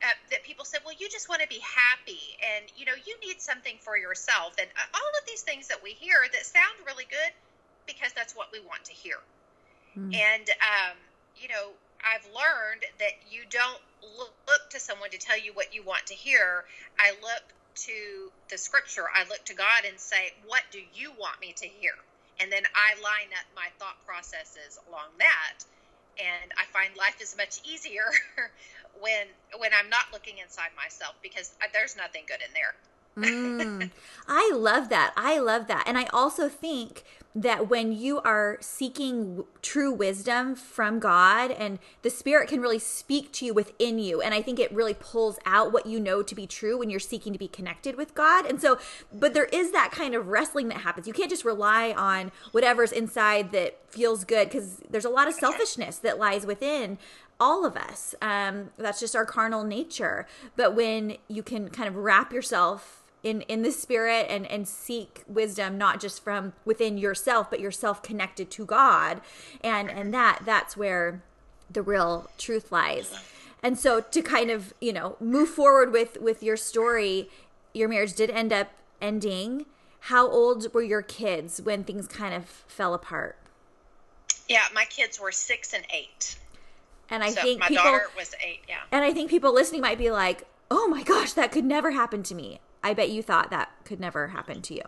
uh, 0.03 0.15
that 0.31 0.43
people 0.43 0.63
said, 0.63 0.79
well, 0.85 0.95
you 0.97 1.09
just 1.09 1.27
want 1.27 1.41
to 1.41 1.47
be 1.47 1.59
happy 1.59 2.37
and, 2.39 2.65
you 2.77 2.85
know, 2.85 2.95
you 3.05 3.15
need 3.19 3.41
something 3.41 3.75
for 3.79 3.97
yourself. 3.97 4.55
And 4.59 4.67
uh, 4.75 4.95
all 4.97 5.11
of 5.19 5.27
these 5.27 5.41
things 5.41 5.67
that 5.67 5.83
we 5.83 5.91
hear 5.91 6.23
that 6.31 6.45
sound 6.45 6.79
really 6.85 7.05
good 7.09 7.33
because 7.85 8.13
that's 8.13 8.35
what 8.35 8.47
we 8.51 8.59
want 8.61 8.85
to 8.85 8.93
hear. 8.93 9.17
Mm. 9.97 10.15
And, 10.15 10.49
um, 10.63 10.95
you 11.35 11.49
know, 11.49 11.75
I've 11.99 12.25
learned 12.31 12.87
that 12.99 13.19
you 13.29 13.43
don't 13.49 13.81
look, 14.17 14.31
look 14.47 14.69
to 14.71 14.79
someone 14.79 15.09
to 15.09 15.17
tell 15.19 15.37
you 15.37 15.51
what 15.53 15.73
you 15.75 15.83
want 15.83 16.05
to 16.07 16.13
hear. 16.13 16.63
I 16.97 17.11
look 17.21 17.43
to 17.87 18.31
the 18.49 18.57
scripture, 18.57 19.05
I 19.13 19.27
look 19.27 19.43
to 19.45 19.53
God 19.53 19.83
and 19.87 19.99
say, 19.99 20.31
what 20.45 20.63
do 20.71 20.79
you 20.93 21.11
want 21.19 21.39
me 21.41 21.53
to 21.57 21.67
hear? 21.67 21.93
And 22.39 22.51
then 22.51 22.63
I 22.71 22.95
line 23.03 23.35
up 23.35 23.47
my 23.55 23.67
thought 23.79 23.99
processes 24.07 24.79
along 24.87 25.11
that 25.19 25.63
and 26.19 26.51
I 26.57 26.65
find 26.65 26.95
life 26.97 27.21
is 27.21 27.35
much 27.37 27.59
easier 27.63 28.05
when 28.99 29.27
when 29.57 29.71
I'm 29.73 29.89
not 29.89 30.05
looking 30.11 30.37
inside 30.37 30.69
myself 30.75 31.15
because 31.21 31.51
there's 31.73 31.95
nothing 31.95 32.23
good 32.27 32.39
in 32.45 32.53
there. 32.53 32.75
mm, 33.17 33.91
I 34.27 34.51
love 34.53 34.89
that. 34.89 35.13
I 35.15 35.39
love 35.39 35.67
that. 35.67 35.83
And 35.87 35.97
I 35.97 36.05
also 36.13 36.49
think 36.49 37.03
that 37.41 37.69
when 37.69 37.93
you 37.93 38.19
are 38.21 38.57
seeking 38.59 39.19
w- 39.21 39.45
true 39.61 39.91
wisdom 39.91 40.55
from 40.55 40.99
God 40.99 41.51
and 41.51 41.79
the 42.01 42.09
spirit 42.09 42.49
can 42.49 42.59
really 42.59 42.79
speak 42.79 43.31
to 43.33 43.45
you 43.45 43.53
within 43.53 43.97
you 43.97 44.21
and 44.21 44.33
I 44.33 44.41
think 44.41 44.59
it 44.59 44.71
really 44.73 44.93
pulls 44.93 45.39
out 45.45 45.71
what 45.71 45.85
you 45.85 45.99
know 45.99 46.21
to 46.21 46.35
be 46.35 46.45
true 46.45 46.77
when 46.77 46.89
you're 46.89 46.99
seeking 46.99 47.31
to 47.33 47.39
be 47.39 47.47
connected 47.47 47.95
with 47.95 48.13
God. 48.13 48.45
And 48.45 48.61
so 48.61 48.77
but 49.13 49.33
there 49.33 49.45
is 49.45 49.71
that 49.71 49.91
kind 49.91 50.15
of 50.15 50.27
wrestling 50.27 50.67
that 50.67 50.79
happens. 50.79 51.07
You 51.07 51.13
can't 51.13 51.29
just 51.29 51.45
rely 51.45 51.91
on 51.91 52.31
whatever's 52.51 52.91
inside 52.91 53.51
that 53.53 53.79
feels 53.87 54.25
good 54.25 54.51
cuz 54.51 54.81
there's 54.89 55.05
a 55.05 55.09
lot 55.09 55.27
of 55.27 55.33
selfishness 55.33 55.97
that 55.97 56.19
lies 56.19 56.45
within 56.45 56.97
all 57.39 57.65
of 57.65 57.77
us. 57.77 58.15
Um, 58.21 58.71
that's 58.77 58.99
just 58.99 59.15
our 59.15 59.25
carnal 59.25 59.63
nature. 59.63 60.27
But 60.57 60.75
when 60.75 61.17
you 61.29 61.41
can 61.41 61.69
kind 61.69 61.87
of 61.87 61.95
wrap 61.95 62.33
yourself 62.33 62.99
in 63.23 63.41
in 63.41 63.61
the 63.61 63.71
spirit 63.71 64.27
and 64.29 64.45
and 64.47 64.67
seek 64.67 65.23
wisdom 65.27 65.77
not 65.77 65.99
just 65.99 66.23
from 66.23 66.53
within 66.65 66.97
yourself 66.97 67.49
but 67.49 67.59
yourself 67.59 68.01
connected 68.01 68.49
to 68.51 68.65
God. 68.65 69.21
And 69.61 69.89
and 69.89 70.13
that 70.13 70.41
that's 70.45 70.77
where 70.77 71.21
the 71.69 71.81
real 71.81 72.29
truth 72.37 72.71
lies. 72.71 73.13
And 73.61 73.77
so 73.77 73.99
to 74.01 74.21
kind 74.21 74.49
of 74.49 74.73
you 74.79 74.93
know 74.93 75.17
move 75.19 75.49
forward 75.49 75.91
with 75.91 76.19
with 76.21 76.41
your 76.41 76.57
story 76.57 77.29
your 77.73 77.89
marriage 77.89 78.13
did 78.13 78.29
end 78.29 78.53
up 78.53 78.69
ending. 79.01 79.65
How 80.03 80.27
old 80.27 80.73
were 80.73 80.81
your 80.81 81.01
kids 81.01 81.61
when 81.61 81.83
things 81.83 82.07
kind 82.07 82.33
of 82.33 82.45
fell 82.45 82.93
apart? 82.93 83.37
Yeah 84.47 84.63
my 84.73 84.85
kids 84.85 85.19
were 85.19 85.31
six 85.31 85.73
and 85.73 85.85
eight. 85.93 86.37
And 87.11 87.23
i 87.23 87.31
so 87.31 87.41
think 87.41 87.59
my 87.59 87.67
people, 87.67 87.83
daughter 87.83 88.07
was 88.15 88.35
eight 88.45 88.59
yeah. 88.67 88.81
and 88.91 89.03
i 89.03 89.11
think 89.11 89.31
people 89.31 89.51
listening 89.51 89.81
might 89.81 89.97
be 89.97 90.11
like 90.11 90.43
oh 90.69 90.87
my 90.87 91.01
gosh 91.01 91.33
that 91.33 91.51
could 91.51 91.65
never 91.65 91.89
happen 91.89 92.21
to 92.21 92.35
me 92.35 92.59
I 92.83 92.93
bet 92.93 93.09
you 93.09 93.21
thought 93.21 93.49
that 93.49 93.69
could 93.83 93.99
never 93.99 94.27
happen 94.27 94.61
to 94.63 94.73
you. 94.73 94.83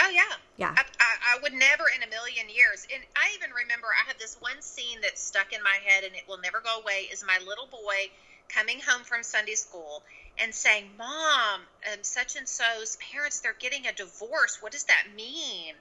Oh 0.00 0.10
yeah, 0.10 0.36
yeah. 0.56 0.74
I, 0.76 0.82
I, 1.00 1.36
I, 1.36 1.42
would 1.42 1.52
never 1.52 1.84
in 1.94 2.02
a 2.02 2.08
million 2.08 2.48
years. 2.48 2.86
And 2.92 3.02
I 3.16 3.30
even 3.36 3.50
remember 3.50 3.88
I 3.88 4.06
have 4.08 4.18
this 4.18 4.36
one 4.40 4.62
scene 4.62 5.00
that's 5.00 5.22
stuck 5.22 5.52
in 5.52 5.62
my 5.62 5.78
head, 5.84 6.04
and 6.04 6.14
it 6.14 6.22
will 6.28 6.38
never 6.38 6.60
go 6.60 6.80
away. 6.80 7.08
Is 7.12 7.24
my 7.24 7.38
little 7.44 7.66
boy 7.66 8.10
coming 8.48 8.80
home 8.80 9.04
from 9.04 9.22
Sunday 9.22 9.54
school 9.54 10.02
and 10.38 10.54
saying, 10.54 10.96
"Mom, 10.96 11.66
um, 11.92 12.02
such 12.02 12.36
and 12.36 12.48
so's 12.48 12.96
parents 13.12 13.40
they're 13.40 13.54
getting 13.58 13.86
a 13.86 13.92
divorce. 13.92 14.58
What 14.60 14.72
does 14.72 14.84
that 14.84 15.04
mean?" 15.14 15.74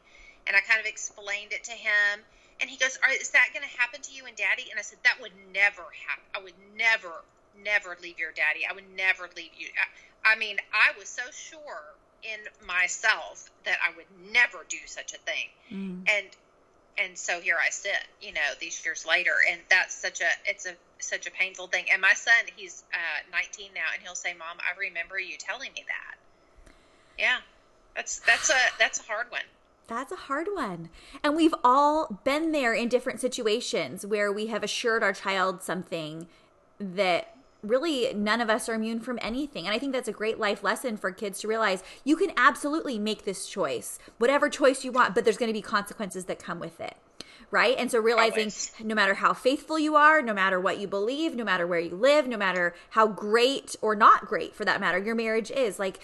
And 0.46 0.55
I 0.55 0.62
kind 0.62 0.79
of 0.79 0.86
explained 0.86 1.53
it 1.53 1.63
to 1.65 1.74
him, 1.74 2.25
and 2.60 2.69
he 2.69 2.77
goes, 2.77 2.98
"Is 3.19 3.31
that 3.31 3.50
going 3.53 3.67
to 3.67 3.77
happen 3.77 4.01
to 4.01 4.12
you 4.12 4.25
and 4.25 4.36
Daddy?" 4.36 4.67
And 4.69 4.79
I 4.79 4.84
said, 4.84 5.00
"That 5.03 5.19
would 5.22 5.34
never 5.53 5.86
happen. 6.07 6.24
I 6.34 6.39
would 6.39 6.57
never, 6.75 7.24
never 7.63 7.97
leave 8.01 8.19
your 8.19 8.31
daddy. 8.31 8.61
I 8.69 8.73
would 8.73 8.89
never 8.95 9.29
leave 9.35 9.51
you." 9.57 9.67
I, 9.77 10.33
I 10.33 10.35
mean, 10.35 10.57
I 10.73 10.97
was 10.97 11.09
so 11.09 11.23
sure 11.31 11.83
in 12.23 12.67
myself 12.67 13.49
that 13.63 13.77
I 13.83 13.95
would 13.95 14.33
never 14.33 14.65
do 14.67 14.77
such 14.85 15.13
a 15.13 15.17
thing. 15.17 15.47
Mm. 15.71 16.09
And 16.09 16.27
and 16.99 17.15
so 17.15 17.39
here 17.39 17.57
I 17.63 17.69
sit, 17.69 17.91
you 18.21 18.33
know, 18.33 18.41
these 18.59 18.83
years 18.83 19.05
later, 19.05 19.33
and 19.49 19.61
that's 19.69 19.93
such 19.93 20.21
a 20.21 20.29
it's 20.45 20.65
a 20.65 20.73
such 20.99 21.27
a 21.27 21.31
painful 21.31 21.67
thing. 21.67 21.85
And 21.91 22.01
my 22.01 22.13
son, 22.13 22.33
he's 22.55 22.83
uh, 22.93 23.31
19 23.31 23.69
now, 23.73 23.81
and 23.93 24.01
he'll 24.01 24.15
say, 24.15 24.33
"Mom, 24.33 24.57
I 24.59 24.77
remember 24.79 25.19
you 25.19 25.37
telling 25.37 25.71
me 25.73 25.85
that." 25.87 26.73
Yeah, 27.17 27.37
that's 27.95 28.19
that's 28.19 28.49
a 28.49 28.59
that's 28.79 28.99
a 28.99 29.03
hard 29.03 29.29
one. 29.29 29.41
That's 29.87 30.11
a 30.11 30.17
hard 30.17 30.47
one. 30.53 30.89
And 31.23 31.35
we've 31.35 31.55
all 31.63 32.19
been 32.25 32.51
there 32.51 32.73
in 32.73 32.89
different 32.89 33.21
situations 33.21 34.05
where 34.05 34.31
we 34.31 34.47
have 34.47 34.63
assured 34.63 35.01
our 35.01 35.13
child 35.13 35.63
something 35.63 36.27
that 36.77 37.37
really 37.63 38.13
none 38.13 38.41
of 38.41 38.49
us 38.49 38.69
are 38.69 38.75
immune 38.75 38.99
from 38.99 39.19
anything. 39.21 39.65
And 39.65 39.73
I 39.73 39.79
think 39.79 39.93
that's 39.93 40.07
a 40.07 40.13
great 40.13 40.39
life 40.39 40.63
lesson 40.63 40.97
for 40.97 41.11
kids 41.11 41.39
to 41.41 41.47
realize 41.47 41.83
you 42.03 42.15
can 42.15 42.31
absolutely 42.37 42.99
make 42.99 43.25
this 43.25 43.47
choice, 43.47 43.99
whatever 44.17 44.49
choice 44.49 44.83
you 44.83 44.91
want, 44.91 45.15
but 45.15 45.23
there's 45.23 45.37
going 45.37 45.49
to 45.49 45.53
be 45.53 45.61
consequences 45.61 46.25
that 46.25 46.39
come 46.39 46.59
with 46.59 46.79
it. 46.79 46.95
Right. 47.49 47.77
And 47.77 47.89
so 47.89 47.99
realizing 47.99 48.39
Always. 48.39 48.73
no 48.83 48.93
matter 48.93 49.13
how 49.15 49.33
faithful 49.33 49.79
you 49.79 49.95
are, 49.95 50.21
no 50.21 50.33
matter 50.33 50.59
what 50.59 50.79
you 50.79 50.87
believe, 50.87 51.33
no 51.33 51.45
matter 51.45 51.65
where 51.65 51.79
you 51.79 51.95
live, 51.95 52.27
no 52.27 52.35
matter 52.35 52.75
how 52.89 53.07
great 53.07 53.75
or 53.81 53.95
not 53.95 54.25
great 54.25 54.53
for 54.53 54.65
that 54.65 54.81
matter 54.81 54.97
your 54.97 55.15
marriage 55.15 55.49
is, 55.49 55.79
like 55.79 55.99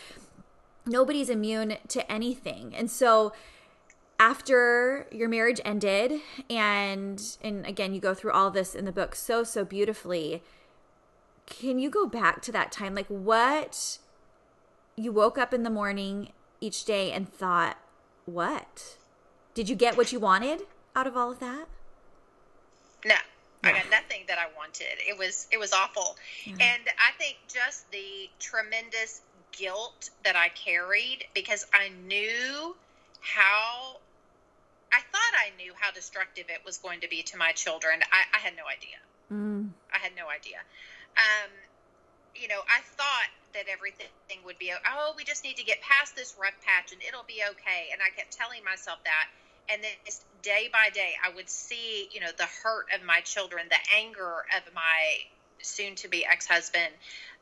nobody's 0.86 1.30
immune 1.30 1.76
to 1.90 2.10
anything. 2.10 2.74
And 2.74 2.90
so 2.90 3.34
after 4.20 5.08
your 5.12 5.28
marriage 5.28 5.60
ended 5.66 6.22
and 6.50 7.38
and 7.42 7.66
again 7.66 7.94
you 7.94 8.00
go 8.00 8.14
through 8.14 8.32
all 8.32 8.52
this 8.52 8.76
in 8.76 8.86
the 8.86 8.92
book 8.92 9.16
so 9.16 9.44
so 9.44 9.66
beautifully 9.66 10.44
can 11.46 11.80
you 11.80 11.90
go 11.90 12.06
back 12.06 12.42
to 12.44 12.52
that 12.52 12.72
time? 12.72 12.96
Like, 12.96 13.08
what 13.08 13.98
you 14.96 15.12
woke 15.12 15.38
up 15.38 15.54
in 15.54 15.64
the 15.64 15.70
morning 15.70 16.32
each 16.62 16.86
day 16.86 17.12
and 17.12 17.32
thought, 17.32 17.78
what? 18.26 18.98
Did 19.54 19.70
you 19.70 19.76
get 19.76 19.98
what 19.98 20.12
you 20.12 20.20
wanted 20.20 20.62
out 20.96 21.08
of 21.08 21.18
all 21.18 21.32
of 21.32 21.40
that? 21.40 21.68
No. 23.06 23.16
I 23.66 23.72
got 23.72 23.90
nothing 23.90 24.24
that 24.28 24.38
I 24.38 24.48
wanted. 24.58 25.00
It 25.08 25.18
was 25.18 25.48
it 25.50 25.58
was 25.58 25.72
awful. 25.72 26.18
And 26.46 26.60
I 26.60 27.18
think 27.18 27.38
just 27.48 27.90
the 27.92 28.30
tremendous 28.38 29.22
guilt 29.54 30.10
that 30.26 30.36
I 30.36 30.50
carried 30.50 31.26
because 31.34 31.66
I 31.74 31.90
knew 32.06 32.76
how 33.22 33.98
I 34.92 35.00
thought 35.00 35.34
I 35.40 35.56
knew 35.56 35.72
how 35.80 35.92
destructive 35.92 36.46
it 36.50 36.60
was 36.66 36.78
going 36.78 37.00
to 37.02 37.08
be 37.08 37.24
to 37.24 37.38
my 37.38 37.54
children. 37.54 38.02
I, 38.12 38.38
I 38.38 38.42
had 38.42 38.54
no 38.58 38.64
idea. 38.68 38.98
Mm. 39.32 39.70
I 39.94 39.98
had 39.98 40.12
no 40.14 40.28
idea 40.28 40.58
um, 41.18 41.52
you 42.36 42.48
know, 42.48 42.62
I 42.68 42.82
thought 42.98 43.30
that 43.54 43.66
everything 43.72 44.08
would 44.46 44.58
be, 44.58 44.74
oh, 44.74 45.14
we 45.16 45.24
just 45.24 45.44
need 45.44 45.58
to 45.58 45.64
get 45.64 45.82
past 45.82 46.16
this 46.16 46.36
rough 46.40 46.58
patch 46.66 46.92
and 46.92 47.02
it'll 47.08 47.24
be 47.28 47.42
okay. 47.52 47.90
And 47.92 48.02
I 48.02 48.10
kept 48.10 48.36
telling 48.36 48.64
myself 48.64 49.00
that. 49.06 49.28
And 49.70 49.84
then 49.84 49.92
just 50.06 50.26
day 50.42 50.70
by 50.72 50.90
day, 50.90 51.14
I 51.24 51.30
would 51.34 51.50
see, 51.50 52.10
you 52.12 52.20
know, 52.20 52.32
the 52.38 52.48
hurt 52.64 52.88
of 52.94 53.04
my 53.06 53.22
children, 53.22 53.68
the 53.70 53.80
anger 53.96 54.44
of 54.58 54.74
my 54.74 55.24
soon 55.62 55.96
to 55.96 56.10
be 56.10 56.26
ex 56.26 56.48
husband, 56.48 56.94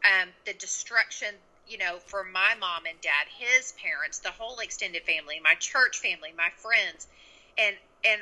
um, 0.05 0.29
the 0.45 0.53
destruction, 0.53 1.29
you 1.67 1.77
know, 1.77 1.97
for 2.05 2.23
my 2.23 2.53
mom 2.59 2.85
and 2.87 2.99
dad, 3.01 3.25
his 3.39 3.73
parents, 3.81 4.19
the 4.19 4.31
whole 4.31 4.59
extended 4.59 5.03
family, 5.03 5.39
my 5.43 5.55
church 5.55 5.97
family, 5.99 6.29
my 6.37 6.49
friends. 6.57 7.07
And, 7.57 7.75
and 8.03 8.21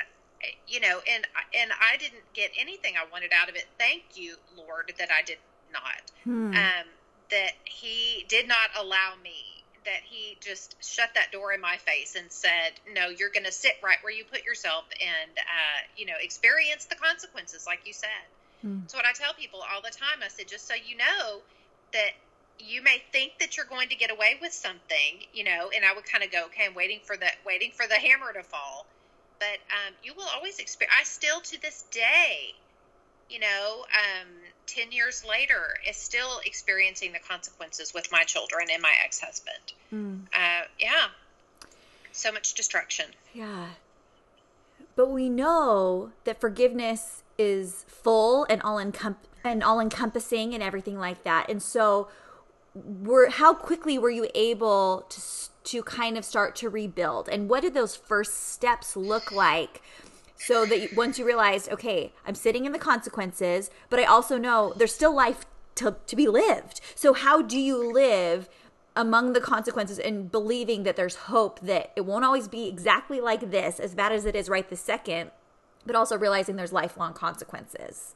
you 0.67 0.79
know, 0.79 0.99
and 1.09 1.27
and 1.59 1.71
I 1.71 1.97
didn't 1.97 2.23
get 2.33 2.51
anything 2.59 2.93
I 2.95 3.09
wanted 3.11 3.31
out 3.33 3.49
of 3.49 3.55
it. 3.55 3.65
Thank 3.77 4.03
you, 4.15 4.35
Lord, 4.55 4.93
that 4.97 5.09
I 5.11 5.23
did 5.23 5.37
not. 5.71 6.11
Hmm. 6.23 6.51
Um, 6.53 6.87
that 7.31 7.53
He 7.65 8.25
did 8.27 8.47
not 8.47 8.69
allow 8.79 9.13
me. 9.23 9.63
That 9.85 10.01
He 10.03 10.37
just 10.41 10.75
shut 10.83 11.09
that 11.15 11.31
door 11.31 11.53
in 11.53 11.61
my 11.61 11.77
face 11.77 12.15
and 12.15 12.31
said, 12.31 12.79
"No, 12.93 13.07
you're 13.09 13.31
going 13.31 13.45
to 13.45 13.51
sit 13.51 13.73
right 13.83 13.97
where 14.01 14.13
you 14.13 14.23
put 14.23 14.45
yourself 14.45 14.85
and 15.01 15.31
uh, 15.37 15.79
you 15.97 16.05
know 16.05 16.15
experience 16.21 16.85
the 16.85 16.95
consequences, 16.95 17.65
like 17.65 17.81
you 17.85 17.93
said." 17.93 18.25
Hmm. 18.61 18.79
So 18.87 18.97
what 18.97 19.05
I 19.05 19.13
tell 19.13 19.33
people 19.33 19.61
all 19.73 19.81
the 19.81 19.91
time, 19.91 20.23
I 20.23 20.27
said, 20.27 20.47
just 20.47 20.67
so 20.67 20.73
you 20.73 20.97
know 20.97 21.39
that 21.93 22.11
you 22.59 22.81
may 22.81 23.01
think 23.13 23.39
that 23.39 23.55
you're 23.55 23.65
going 23.65 23.87
to 23.87 23.95
get 23.95 24.11
away 24.11 24.37
with 24.41 24.51
something, 24.51 25.23
you 25.33 25.45
know, 25.45 25.71
and 25.73 25.85
I 25.85 25.93
would 25.93 26.05
kind 26.05 26.25
of 26.25 26.31
go, 26.31 26.45
okay, 26.47 26.65
I'm 26.65 26.75
waiting 26.75 26.99
for 27.03 27.15
the 27.15 27.27
waiting 27.45 27.71
for 27.71 27.87
the 27.87 27.95
hammer 27.95 28.33
to 28.33 28.43
fall 28.43 28.85
but 29.39 29.57
um, 29.71 29.93
you 30.03 30.13
will 30.15 30.27
always 30.35 30.59
experience. 30.59 30.95
I 30.99 31.03
still 31.03 31.39
to 31.39 31.61
this 31.61 31.83
day, 31.91 32.53
you 33.29 33.39
know, 33.39 33.85
um, 33.93 34.27
ten 34.67 34.91
years 34.91 35.23
later, 35.27 35.75
is 35.87 35.97
still 35.97 36.41
experiencing 36.45 37.13
the 37.13 37.19
consequences 37.19 37.93
with 37.93 38.11
my 38.11 38.23
children 38.23 38.67
and 38.71 38.81
my 38.81 38.93
ex 39.03 39.19
husband. 39.19 39.73
Mm. 39.93 40.25
Uh, 40.33 40.65
yeah, 40.79 41.07
so 42.11 42.31
much 42.31 42.53
destruction. 42.53 43.05
Yeah, 43.33 43.67
but 44.95 45.09
we 45.09 45.29
know 45.29 46.11
that 46.25 46.41
forgiveness 46.41 47.23
is 47.37 47.85
full 47.87 48.45
and 48.49 48.61
all 48.61 48.77
encom- 48.77 49.15
and 49.43 49.63
all 49.63 49.79
encompassing 49.79 50.53
and 50.53 50.61
everything 50.61 50.99
like 50.99 51.23
that, 51.23 51.49
and 51.49 51.63
so. 51.63 52.07
Were 52.75 53.29
how 53.29 53.55
quickly 53.55 53.97
were 53.97 54.11
you 54.11 54.29
able 54.35 55.03
to 55.09 55.19
to 55.71 55.83
kind 55.83 56.17
of 56.17 56.25
start 56.25 56.55
to 56.57 56.69
rebuild? 56.69 57.29
And 57.29 57.49
what 57.49 57.61
did 57.61 57.73
those 57.73 57.95
first 57.95 58.51
steps 58.51 58.95
look 58.95 59.31
like? 59.31 59.81
So 60.37 60.65
that 60.65 60.95
once 60.95 61.19
you 61.19 61.25
realized, 61.25 61.69
okay, 61.69 62.13
I'm 62.25 62.35
sitting 62.35 62.65
in 62.65 62.71
the 62.71 62.79
consequences, 62.79 63.69
but 63.89 63.99
I 63.99 64.05
also 64.05 64.37
know 64.37 64.73
there's 64.75 64.95
still 64.95 65.13
life 65.13 65.45
to, 65.75 65.97
to 66.07 66.15
be 66.15 66.27
lived. 66.27 66.81
So, 66.95 67.13
how 67.13 67.41
do 67.41 67.59
you 67.59 67.91
live 67.91 68.49
among 68.95 69.33
the 69.33 69.41
consequences 69.41 69.99
and 69.99 70.31
believing 70.31 70.83
that 70.83 70.95
there's 70.95 71.15
hope 71.15 71.59
that 71.61 71.91
it 71.95 72.01
won't 72.05 72.25
always 72.25 72.47
be 72.47 72.67
exactly 72.67 73.21
like 73.21 73.51
this, 73.51 73.79
as 73.79 73.95
bad 73.95 74.11
as 74.11 74.25
it 74.25 74.35
is 74.35 74.49
right 74.49 74.69
this 74.69 74.81
second, 74.81 75.31
but 75.85 75.95
also 75.95 76.17
realizing 76.17 76.55
there's 76.55 76.73
lifelong 76.73 77.13
consequences? 77.13 78.15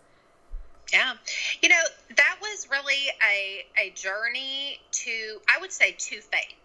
Yeah. 0.92 1.14
You 1.62 1.70
know, 1.70 1.82
that 2.16 2.38
was 2.42 2.68
really 2.70 3.10
a, 3.32 3.66
a 3.82 3.92
journey 3.92 4.80
to, 4.92 5.12
I 5.48 5.60
would 5.62 5.72
say, 5.72 5.92
to 5.92 6.22
faith. 6.22 6.56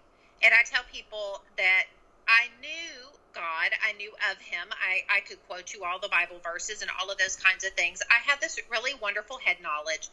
And 0.42 0.54
I 0.54 0.62
tell 0.64 0.83
people 0.92 1.42
that 1.57 1.85
I 2.28 2.49
knew 2.61 3.18
God, 3.35 3.71
I 3.87 3.92
knew 3.97 4.11
of 4.30 4.38
him. 4.38 4.68
I, 4.73 5.18
I 5.18 5.21
could 5.21 5.38
quote 5.47 5.73
you 5.73 5.85
all 5.85 5.99
the 5.99 6.09
Bible 6.09 6.40
verses 6.42 6.83
and 6.83 6.90
all 6.99 7.11
of 7.11 7.18
those 7.18 7.37
kinds 7.37 7.64
of 7.64 7.73
things. 7.73 8.02
I 8.11 8.18
had 8.28 8.40
this 8.40 8.59
really 8.71 8.95
wonderful 9.00 9.38
head 9.38 9.57
knowledge, 9.62 10.09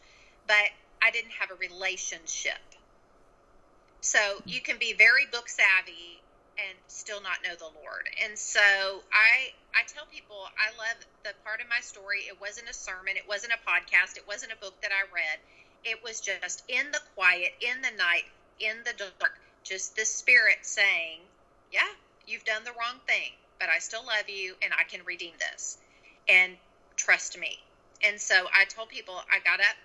but 0.46 0.70
I 1.02 1.10
didn't 1.10 1.32
have 1.32 1.50
a 1.50 1.54
relationship. 1.54 2.62
So 4.00 4.40
you 4.44 4.60
can 4.60 4.78
be 4.78 4.92
very 4.92 5.26
book 5.26 5.48
savvy 5.48 6.20
and 6.58 6.78
still 6.86 7.20
not 7.20 7.42
know 7.44 7.54
the 7.58 7.72
Lord. 7.82 8.08
And 8.24 8.38
so 8.38 8.60
I 9.12 9.52
I 9.74 9.84
tell 9.86 10.06
people 10.06 10.36
I 10.56 10.70
love 10.78 10.96
the 11.24 11.32
part 11.44 11.60
of 11.60 11.68
my 11.68 11.80
story. 11.80 12.20
It 12.28 12.40
wasn't 12.40 12.68
a 12.68 12.72
sermon, 12.74 13.16
it 13.16 13.28
wasn't 13.28 13.52
a 13.52 13.60
podcast, 13.68 14.16
it 14.16 14.26
wasn't 14.26 14.52
a 14.52 14.56
book 14.56 14.80
that 14.82 14.90
I 14.92 15.04
read. 15.12 15.38
It 15.84 16.02
was 16.02 16.20
just 16.20 16.64
in 16.68 16.90
the 16.92 17.00
quiet, 17.14 17.52
in 17.60 17.82
the 17.82 17.94
night, 17.96 18.24
in 18.58 18.78
the 18.84 18.92
dark, 18.96 19.38
just 19.66 19.96
the 19.96 20.06
spirit 20.06 20.58
saying, 20.62 21.20
"Yeah, 21.72 21.88
you've 22.26 22.44
done 22.44 22.64
the 22.64 22.72
wrong 22.72 23.00
thing, 23.08 23.32
but 23.60 23.70
I 23.70 23.80
still 23.80 24.06
love 24.06 24.28
you 24.30 24.56
and 24.62 24.74
I 24.74 24.84
can 24.84 25.04
redeem 25.04 25.34
this. 25.38 25.78
And 26.28 26.58
trust 26.96 27.38
me." 27.38 27.58
And 28.02 28.20
so 28.20 28.48
I 28.54 28.66
told 28.66 28.90
people 28.90 29.22
I 29.30 29.40
got 29.40 29.60
up 29.60 29.76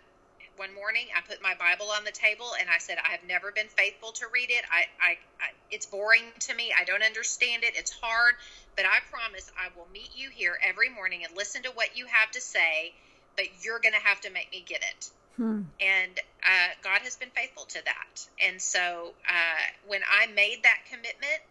one 0.58 0.74
morning 0.74 1.08
i 1.18 1.22
put 1.22 1.42
my 1.42 1.56
bible 1.56 1.92
on 1.92 2.04
the 2.06 2.12
table 2.12 2.54
and 2.60 2.70
i 2.70 2.78
said 2.80 2.98
i 3.08 3.12
have 3.12 3.24
never 3.24 3.52
been 3.52 3.70
faithful 3.70 4.12
to 4.14 4.26
read 4.34 4.52
it 4.52 4.64
I, 4.72 4.86
I, 5.02 5.12
I, 5.42 5.50
it's 5.72 5.88
boring 5.88 6.34
to 6.42 6.56
me 6.56 6.74
i 6.78 6.86
don't 6.86 7.04
understand 7.04 7.64
it 7.64 7.74
it's 7.76 7.92
hard 7.92 8.36
but 8.78 8.86
i 8.86 9.00
promise 9.12 9.52
i 9.58 9.70
will 9.78 9.88
meet 9.94 10.12
you 10.16 10.30
here 10.32 10.58
every 10.64 10.90
morning 10.90 11.24
and 11.26 11.36
listen 11.38 11.64
to 11.64 11.72
what 11.72 11.98
you 11.98 12.08
have 12.08 12.32
to 12.32 12.42
say 12.42 12.94
but 13.38 13.48
you're 13.64 13.80
going 13.80 13.94
to 13.96 14.02
have 14.02 14.22
to 14.22 14.32
make 14.32 14.52
me 14.52 14.64
get 14.68 14.84
it 14.84 15.12
hmm. 15.36 15.62
and 15.80 16.20
uh, 16.44 16.70
god 16.84 17.02
has 17.02 17.16
been 17.18 17.30
faithful 17.36 17.66
to 17.66 17.80
that 17.86 18.28
and 18.44 18.62
so 18.62 19.14
uh, 19.28 19.88
when 19.88 20.02
i 20.10 20.28
made 20.28 20.60
that 20.64 20.80
commitment 20.90 21.42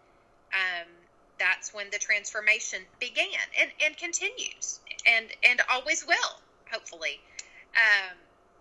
um, 0.52 0.88
that's 1.38 1.72
when 1.72 1.86
the 1.90 1.98
transformation 1.98 2.80
began 2.98 3.26
and, 3.60 3.70
and 3.84 3.96
continues 3.96 4.80
and 5.06 5.26
and 5.42 5.60
always 5.70 6.06
will 6.06 6.40
hopefully 6.70 7.20
um, 7.74 8.16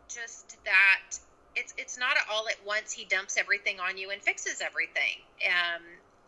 just 0.07 0.57
that 0.65 1.19
it's 1.55 1.73
it's 1.77 1.97
not 1.97 2.15
all 2.31 2.47
at 2.47 2.55
once 2.65 2.91
he 2.91 3.05
dumps 3.05 3.37
everything 3.37 3.79
on 3.79 3.97
you 3.97 4.11
and 4.11 4.21
fixes 4.21 4.61
everything. 4.61 5.17
Um, 5.45 5.81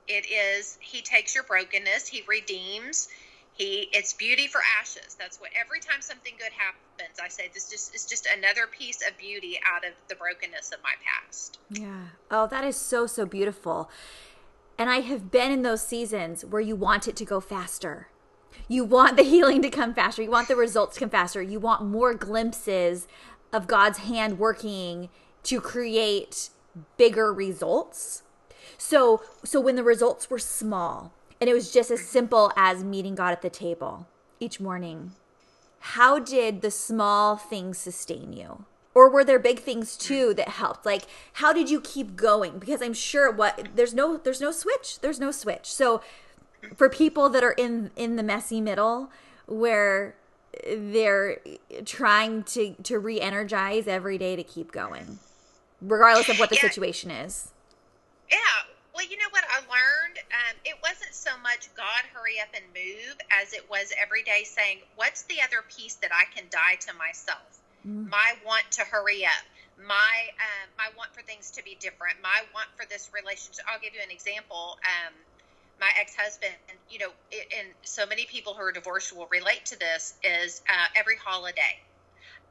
it 0.07 0.25
is 0.29 0.77
he 0.81 1.01
takes 1.01 1.35
your 1.35 1.43
brokenness, 1.43 2.07
he 2.07 2.23
redeems. 2.27 3.07
He 3.53 3.89
it's 3.91 4.13
beauty 4.13 4.47
for 4.47 4.61
ashes. 4.79 5.15
That's 5.19 5.39
what 5.39 5.51
every 5.59 5.79
time 5.79 6.01
something 6.01 6.33
good 6.37 6.51
happens, 6.51 7.19
I 7.21 7.27
say 7.27 7.49
this 7.53 7.69
just 7.69 7.93
is 7.93 8.05
just 8.05 8.27
another 8.35 8.67
piece 8.67 9.01
of 9.07 9.17
beauty 9.17 9.59
out 9.65 9.85
of 9.85 9.93
the 10.07 10.15
brokenness 10.15 10.71
of 10.71 10.79
my 10.83 10.93
past. 11.05 11.59
Yeah. 11.69 12.07
Oh, 12.29 12.47
that 12.47 12.63
is 12.63 12.77
so 12.77 13.07
so 13.07 13.25
beautiful. 13.25 13.89
And 14.77 14.89
I 14.89 15.01
have 15.01 15.31
been 15.31 15.51
in 15.51 15.61
those 15.61 15.85
seasons 15.85 16.43
where 16.43 16.61
you 16.61 16.75
want 16.75 17.07
it 17.07 17.15
to 17.17 17.25
go 17.25 17.39
faster. 17.39 18.07
You 18.67 18.83
want 18.83 19.17
the 19.17 19.23
healing 19.35 19.61
to 19.61 19.69
come 19.69 19.93
faster. 19.93 20.23
You 20.23 20.31
want 20.31 20.47
the 20.47 20.55
results 20.55 20.95
to 20.95 21.01
come 21.01 21.09
faster. 21.09 21.41
You 21.41 21.59
want 21.59 21.83
more 21.83 22.13
glimpses 22.13 23.07
of 23.53 23.67
God's 23.67 23.99
hand 23.99 24.39
working 24.39 25.09
to 25.43 25.59
create 25.59 26.49
bigger 26.97 27.33
results. 27.33 28.23
So 28.77 29.21
so 29.43 29.59
when 29.59 29.75
the 29.75 29.83
results 29.83 30.29
were 30.29 30.39
small 30.39 31.11
and 31.41 31.49
it 31.49 31.53
was 31.53 31.71
just 31.71 31.91
as 31.91 32.01
simple 32.01 32.51
as 32.55 32.83
meeting 32.83 33.15
God 33.15 33.31
at 33.31 33.41
the 33.41 33.49
table 33.49 34.07
each 34.39 34.59
morning, 34.59 35.11
how 35.79 36.19
did 36.19 36.61
the 36.61 36.71
small 36.71 37.35
things 37.35 37.79
sustain 37.79 38.31
you? 38.31 38.65
Or 38.93 39.09
were 39.09 39.23
there 39.23 39.39
big 39.39 39.59
things 39.59 39.97
too 39.97 40.33
that 40.35 40.49
helped? 40.49 40.85
Like 40.85 41.03
how 41.33 41.51
did 41.51 41.69
you 41.69 41.81
keep 41.81 42.15
going? 42.15 42.59
Because 42.59 42.81
I'm 42.81 42.93
sure 42.93 43.31
what 43.31 43.69
there's 43.75 43.93
no 43.93 44.17
there's 44.17 44.41
no 44.41 44.51
switch. 44.51 44.99
There's 44.99 45.19
no 45.19 45.31
switch. 45.31 45.65
So 45.65 46.01
for 46.75 46.89
people 46.89 47.29
that 47.29 47.43
are 47.43 47.53
in 47.53 47.91
in 47.95 48.15
the 48.15 48.23
messy 48.23 48.61
middle 48.61 49.09
where 49.47 50.15
they're 50.67 51.39
trying 51.85 52.43
to 52.43 52.75
to 52.83 52.99
re-energize 52.99 53.87
every 53.87 54.17
day 54.17 54.35
to 54.35 54.43
keep 54.43 54.71
going 54.71 55.19
regardless 55.81 56.29
of 56.29 56.37
what 56.37 56.49
the 56.49 56.55
yeah. 56.55 56.61
situation 56.61 57.09
is 57.09 57.51
yeah 58.29 58.37
well 59.01 59.09
you 59.09 59.17
know 59.17 59.33
what 59.33 59.43
i 59.49 59.57
learned? 59.65 60.17
Um, 60.29 60.55
it 60.63 60.77
wasn't 60.83 61.13
so 61.17 61.31
much 61.41 61.73
god 61.73 62.05
hurry 62.13 62.37
up 62.37 62.53
and 62.53 62.65
move 62.69 63.17
as 63.33 63.53
it 63.53 63.65
was 63.65 63.89
every 63.97 64.21
day 64.21 64.45
saying 64.45 64.77
what's 64.95 65.23
the 65.23 65.41
other 65.41 65.65
piece 65.75 65.95
that 66.05 66.11
i 66.13 66.29
can 66.29 66.45
die 66.51 66.77
to 66.85 66.93
myself? 66.93 67.49
Mm. 67.81 68.09
my 68.09 68.37
want 68.45 68.69
to 68.77 68.81
hurry 68.85 69.25
up. 69.25 69.45
My 69.81 70.29
um, 70.37 70.69
my 70.77 70.93
want 70.95 71.09
for 71.17 71.25
things 71.25 71.49
to 71.57 71.63
be 71.63 71.75
different. 71.81 72.21
My 72.21 72.45
want 72.53 72.69
for 72.77 72.85
this 72.85 73.09
relationship. 73.09 73.65
I'll 73.65 73.81
give 73.81 73.97
you 73.97 74.01
an 74.05 74.13
example. 74.13 74.77
Um, 74.85 75.17
my 75.79 75.89
ex-husband 75.99 76.53
and 76.69 76.77
you 76.93 76.99
know 76.99 77.09
it, 77.31 77.49
and 77.57 77.73
so 77.81 78.05
many 78.05 78.29
people 78.29 78.53
who 78.53 78.61
are 78.61 78.71
divorced 78.71 79.17
will 79.17 79.25
relate 79.33 79.65
to 79.73 79.79
this 79.79 80.13
is 80.21 80.61
uh, 80.69 80.93
every 80.93 81.17
holiday 81.17 81.73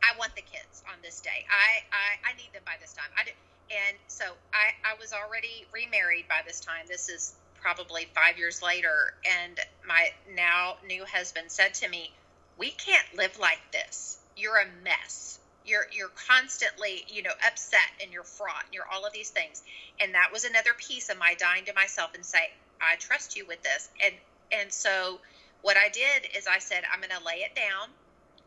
i 0.03 0.19
want 0.19 0.35
the 0.35 0.43
kids 0.43 0.83
on 0.91 0.99
this 1.03 1.21
day. 1.21 1.47
I 1.47 1.87
i, 1.95 2.33
I 2.33 2.35
need 2.35 2.51
them 2.53 2.67
by 2.67 2.75
this 2.81 2.93
time. 2.93 3.07
I 3.15 3.23
did, 3.23 3.35
and 3.71 3.97
so 4.09 4.25
i 4.53 4.71
i 4.85 4.95
was 5.01 5.13
already 5.13 5.67
remarried 5.73 6.27
by 6.29 6.41
this 6.47 6.61
time 6.61 6.85
this 6.89 7.09
is 7.09 7.35
probably 7.61 8.07
five 8.15 8.39
years 8.39 8.63
later 8.63 9.13
and 9.43 9.59
my 9.87 10.09
now 10.35 10.77
new 10.87 11.05
husband 11.05 11.51
said 11.51 11.75
to 11.75 11.89
me 11.89 12.11
we 12.59 12.71
can't 12.71 13.07
live 13.17 13.39
like 13.39 13.61
this 13.73 14.19
you're 14.37 14.57
a 14.57 14.67
mess 14.83 15.39
you're 15.67 15.87
you're 15.93 16.11
constantly 16.29 17.05
you 17.09 17.23
know 17.23 17.31
upset 17.47 17.91
and 18.03 18.13
you're 18.13 18.25
fraught 18.25 18.65
and 18.65 18.75
you're 18.75 18.89
all 18.93 19.05
of 19.05 19.13
these 19.13 19.31
things 19.31 19.63
and 20.01 20.15
that 20.15 20.31
was 20.33 20.45
another 20.45 20.71
piece 20.79 21.11
of 21.11 21.19
my 21.19 21.35
dying 21.39 21.65
to 21.65 21.75
myself 21.75 22.11
and 22.15 22.25
say 22.25 22.49
I 22.81 22.97
trust 22.97 23.37
you 23.37 23.47
with 23.47 23.63
this. 23.63 23.91
And 24.05 24.15
and 24.53 24.73
so 24.73 25.21
what 25.63 25.77
I 25.77 25.89
did 25.89 26.27
is 26.37 26.47
I 26.47 26.59
said 26.59 26.83
I'm 26.93 27.01
going 27.01 27.11
to 27.17 27.25
lay 27.25 27.45
it 27.45 27.55
down. 27.55 27.89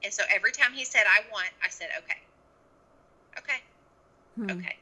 And 0.03 0.11
so 0.13 0.23
every 0.33 0.51
time 0.51 0.73
he 0.73 0.83
said 0.83 1.03
I 1.07 1.21
want, 1.31 1.49
I 1.63 1.69
said 1.69 1.87
okay. 1.99 2.17
Okay. 3.39 3.59
Hmm. 4.35 4.57
Okay. 4.57 4.75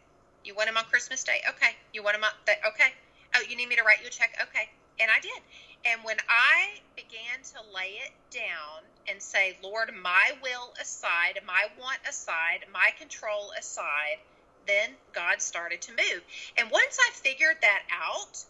You 0.43 0.55
want 0.55 0.69
him 0.69 0.77
on 0.77 0.85
Christmas 0.85 1.23
Day? 1.23 1.41
Okay. 1.49 1.75
You 1.93 2.03
want 2.03 2.15
him 2.15 2.23
on 2.23 2.31
th- 2.45 2.59
okay. 2.67 2.91
Oh, 3.35 3.41
you 3.47 3.55
need 3.55 3.69
me 3.69 3.75
to 3.75 3.83
write 3.83 4.01
you 4.01 4.07
a 4.07 4.11
check? 4.11 4.35
Okay. 4.41 4.69
And 4.99 5.09
I 5.09 5.19
did. 5.19 5.41
And 5.85 6.03
when 6.03 6.17
I 6.29 6.79
began 6.95 7.41
to 7.53 7.61
lay 7.73 7.97
it 8.05 8.11
down 8.31 8.85
and 9.07 9.21
say, 9.21 9.57
Lord, 9.63 9.91
my 9.93 10.33
will 10.43 10.73
aside, 10.79 11.39
my 11.45 11.67
want 11.77 11.99
aside, 12.07 12.65
my 12.71 12.91
control 12.97 13.51
aside, 13.57 14.21
then 14.67 14.97
God 15.13 15.41
started 15.41 15.81
to 15.83 15.91
move. 15.91 16.21
And 16.57 16.69
once 16.69 16.97
I 16.99 17.09
figured 17.13 17.57
that 17.61 17.81
out, 17.91 18.45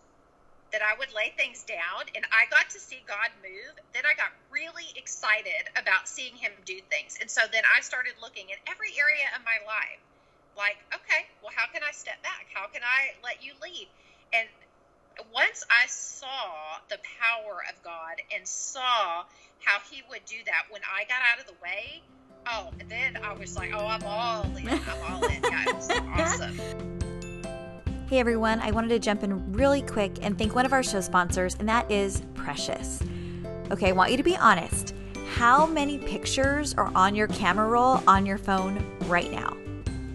that 0.71 0.81
I 0.81 0.95
would 0.97 1.13
lay 1.13 1.33
things 1.37 1.63
down 1.63 2.07
and 2.15 2.25
I 2.31 2.47
got 2.49 2.69
to 2.71 2.79
see 2.79 3.03
God 3.07 3.31
move, 3.43 3.75
then 3.93 4.03
I 4.05 4.15
got 4.15 4.31
really 4.49 4.87
excited 4.95 5.67
about 5.75 6.07
seeing 6.07 6.35
him 6.35 6.51
do 6.65 6.79
things. 6.91 7.17
And 7.19 7.29
so 7.29 7.41
then 7.51 7.63
I 7.67 7.81
started 7.81 8.13
looking 8.21 8.51
at 8.51 8.59
every 8.71 8.91
area 8.99 9.27
of 9.35 9.43
my 9.43 9.59
life. 9.67 9.99
Like, 10.57 10.77
okay, 10.93 11.25
well, 11.41 11.51
how 11.55 11.71
can 11.71 11.81
I 11.87 11.91
step 11.91 12.21
back? 12.23 12.47
How 12.53 12.67
can 12.67 12.81
I 12.83 13.15
let 13.23 13.43
you 13.43 13.53
lead? 13.61 13.87
And 14.33 14.47
once 15.33 15.63
I 15.69 15.87
saw 15.87 16.27
the 16.89 16.97
power 17.19 17.63
of 17.69 17.81
God 17.83 18.21
and 18.33 18.47
saw 18.47 19.23
how 19.63 19.79
he 19.89 20.03
would 20.09 20.25
do 20.25 20.37
that 20.45 20.63
when 20.69 20.81
I 20.83 21.03
got 21.05 21.19
out 21.31 21.39
of 21.39 21.47
the 21.47 21.59
way, 21.61 22.01
oh, 22.47 22.69
then 22.89 23.17
I 23.23 23.33
was 23.33 23.55
like, 23.57 23.71
oh, 23.73 23.85
I'm 23.85 24.03
all 24.03 24.43
in. 24.57 24.67
I'm 24.67 25.13
all 25.13 25.23
in. 25.25 25.41
Yeah, 25.43 26.15
awesome. 26.15 26.59
Hey 28.07 28.19
everyone, 28.19 28.59
I 28.59 28.71
wanted 28.71 28.89
to 28.89 28.99
jump 28.99 29.23
in 29.23 29.53
really 29.53 29.81
quick 29.81 30.17
and 30.21 30.37
thank 30.37 30.53
one 30.53 30.65
of 30.65 30.73
our 30.73 30.83
show 30.83 30.99
sponsors, 30.99 31.55
and 31.55 31.69
that 31.69 31.89
is 31.89 32.23
Precious. 32.35 33.01
Okay, 33.71 33.89
I 33.89 33.91
want 33.93 34.11
you 34.11 34.17
to 34.17 34.23
be 34.23 34.35
honest. 34.35 34.93
How 35.35 35.65
many 35.65 35.97
pictures 35.97 36.73
are 36.73 36.91
on 36.93 37.15
your 37.15 37.27
camera 37.27 37.67
roll 37.67 38.03
on 38.07 38.25
your 38.25 38.37
phone 38.37 38.83
right 39.07 39.31
now? 39.31 39.55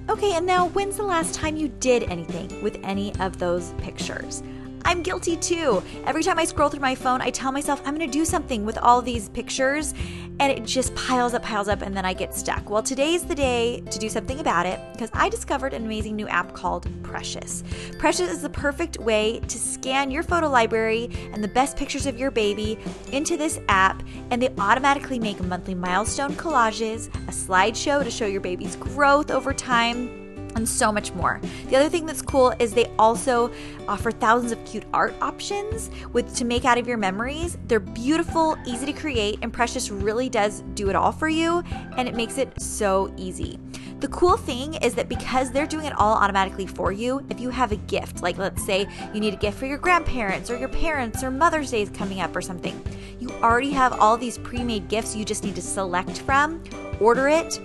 Okay, 0.08 0.34
and 0.34 0.46
now 0.46 0.68
when's 0.68 0.96
the 0.96 1.02
last 1.02 1.34
time 1.34 1.56
you 1.56 1.66
did 1.66 2.04
anything 2.04 2.62
with 2.62 2.78
any 2.84 3.12
of 3.16 3.38
those 3.38 3.72
pictures? 3.78 4.40
I'm 4.86 5.02
guilty 5.02 5.36
too. 5.36 5.82
Every 6.04 6.22
time 6.22 6.38
I 6.38 6.44
scroll 6.44 6.68
through 6.68 6.78
my 6.78 6.94
phone, 6.94 7.20
I 7.20 7.30
tell 7.30 7.50
myself 7.50 7.82
I'm 7.84 7.98
to 7.98 8.06
do 8.06 8.24
something 8.24 8.64
with 8.64 8.78
all 8.78 9.02
these 9.02 9.28
pictures, 9.30 9.94
and 10.38 10.52
it 10.52 10.62
just 10.62 10.94
piles 10.94 11.34
up, 11.34 11.42
piles 11.42 11.66
up, 11.66 11.82
and 11.82 11.96
then 11.96 12.04
I 12.04 12.12
get 12.12 12.32
stuck. 12.32 12.70
Well, 12.70 12.84
today's 12.84 13.24
the 13.24 13.34
day 13.34 13.82
to 13.90 13.98
do 13.98 14.08
something 14.08 14.38
about 14.38 14.64
it 14.64 14.78
because 14.92 15.10
I 15.12 15.28
discovered 15.28 15.74
an 15.74 15.84
amazing 15.84 16.14
new 16.14 16.28
app 16.28 16.54
called 16.54 16.86
Precious. 17.02 17.64
Precious 17.98 18.30
is 18.30 18.42
the 18.42 18.48
perfect 18.48 18.98
way 18.98 19.40
to 19.48 19.58
scan 19.58 20.12
your 20.12 20.22
photo 20.22 20.48
library 20.48 21.10
and 21.32 21.42
the 21.42 21.48
best 21.48 21.76
pictures 21.76 22.06
of 22.06 22.16
your 22.16 22.30
baby 22.30 22.78
into 23.10 23.36
this 23.36 23.58
app, 23.68 24.04
and 24.30 24.40
they 24.40 24.54
automatically 24.56 25.18
make 25.18 25.40
monthly 25.40 25.74
milestone 25.74 26.34
collages, 26.34 27.08
a 27.26 27.32
slideshow 27.32 28.04
to 28.04 28.10
show 28.10 28.26
your 28.26 28.40
baby's 28.40 28.76
growth 28.76 29.32
over 29.32 29.52
time 29.52 30.25
and 30.56 30.68
so 30.68 30.90
much 30.90 31.12
more. 31.12 31.40
The 31.68 31.76
other 31.76 31.88
thing 31.88 32.06
that's 32.06 32.22
cool 32.22 32.52
is 32.58 32.72
they 32.72 32.90
also 32.98 33.52
offer 33.86 34.10
thousands 34.10 34.52
of 34.52 34.64
cute 34.64 34.84
art 34.92 35.14
options 35.20 35.90
with 36.12 36.34
to 36.36 36.44
make 36.44 36.64
out 36.64 36.78
of 36.78 36.88
your 36.88 36.96
memories. 36.96 37.56
They're 37.66 37.78
beautiful, 37.78 38.56
easy 38.66 38.86
to 38.86 38.92
create, 38.92 39.38
and 39.42 39.52
Precious 39.52 39.90
really 39.90 40.28
does 40.28 40.62
do 40.74 40.88
it 40.90 40.96
all 40.96 41.12
for 41.12 41.28
you 41.28 41.62
and 41.96 42.08
it 42.08 42.14
makes 42.14 42.38
it 42.38 42.60
so 42.60 43.12
easy. 43.16 43.58
The 44.00 44.08
cool 44.08 44.36
thing 44.36 44.74
is 44.74 44.94
that 44.94 45.08
because 45.08 45.50
they're 45.50 45.66
doing 45.66 45.86
it 45.86 45.94
all 45.98 46.16
automatically 46.16 46.66
for 46.66 46.92
you, 46.92 47.24
if 47.30 47.40
you 47.40 47.48
have 47.48 47.72
a 47.72 47.76
gift, 47.76 48.22
like 48.22 48.36
let's 48.36 48.64
say 48.64 48.86
you 49.14 49.20
need 49.20 49.32
a 49.32 49.38
gift 49.38 49.58
for 49.58 49.64
your 49.64 49.78
grandparents 49.78 50.50
or 50.50 50.58
your 50.58 50.68
parents 50.68 51.24
or 51.24 51.30
Mother's 51.30 51.70
Day 51.70 51.80
is 51.80 51.88
coming 51.90 52.20
up 52.20 52.36
or 52.36 52.42
something, 52.42 52.78
you 53.18 53.30
already 53.42 53.70
have 53.70 53.98
all 53.98 54.18
these 54.18 54.36
pre 54.36 54.62
made 54.62 54.88
gifts 54.88 55.16
you 55.16 55.24
just 55.24 55.44
need 55.44 55.54
to 55.54 55.62
select 55.62 56.18
from, 56.18 56.62
order 57.00 57.28
it, 57.28 57.58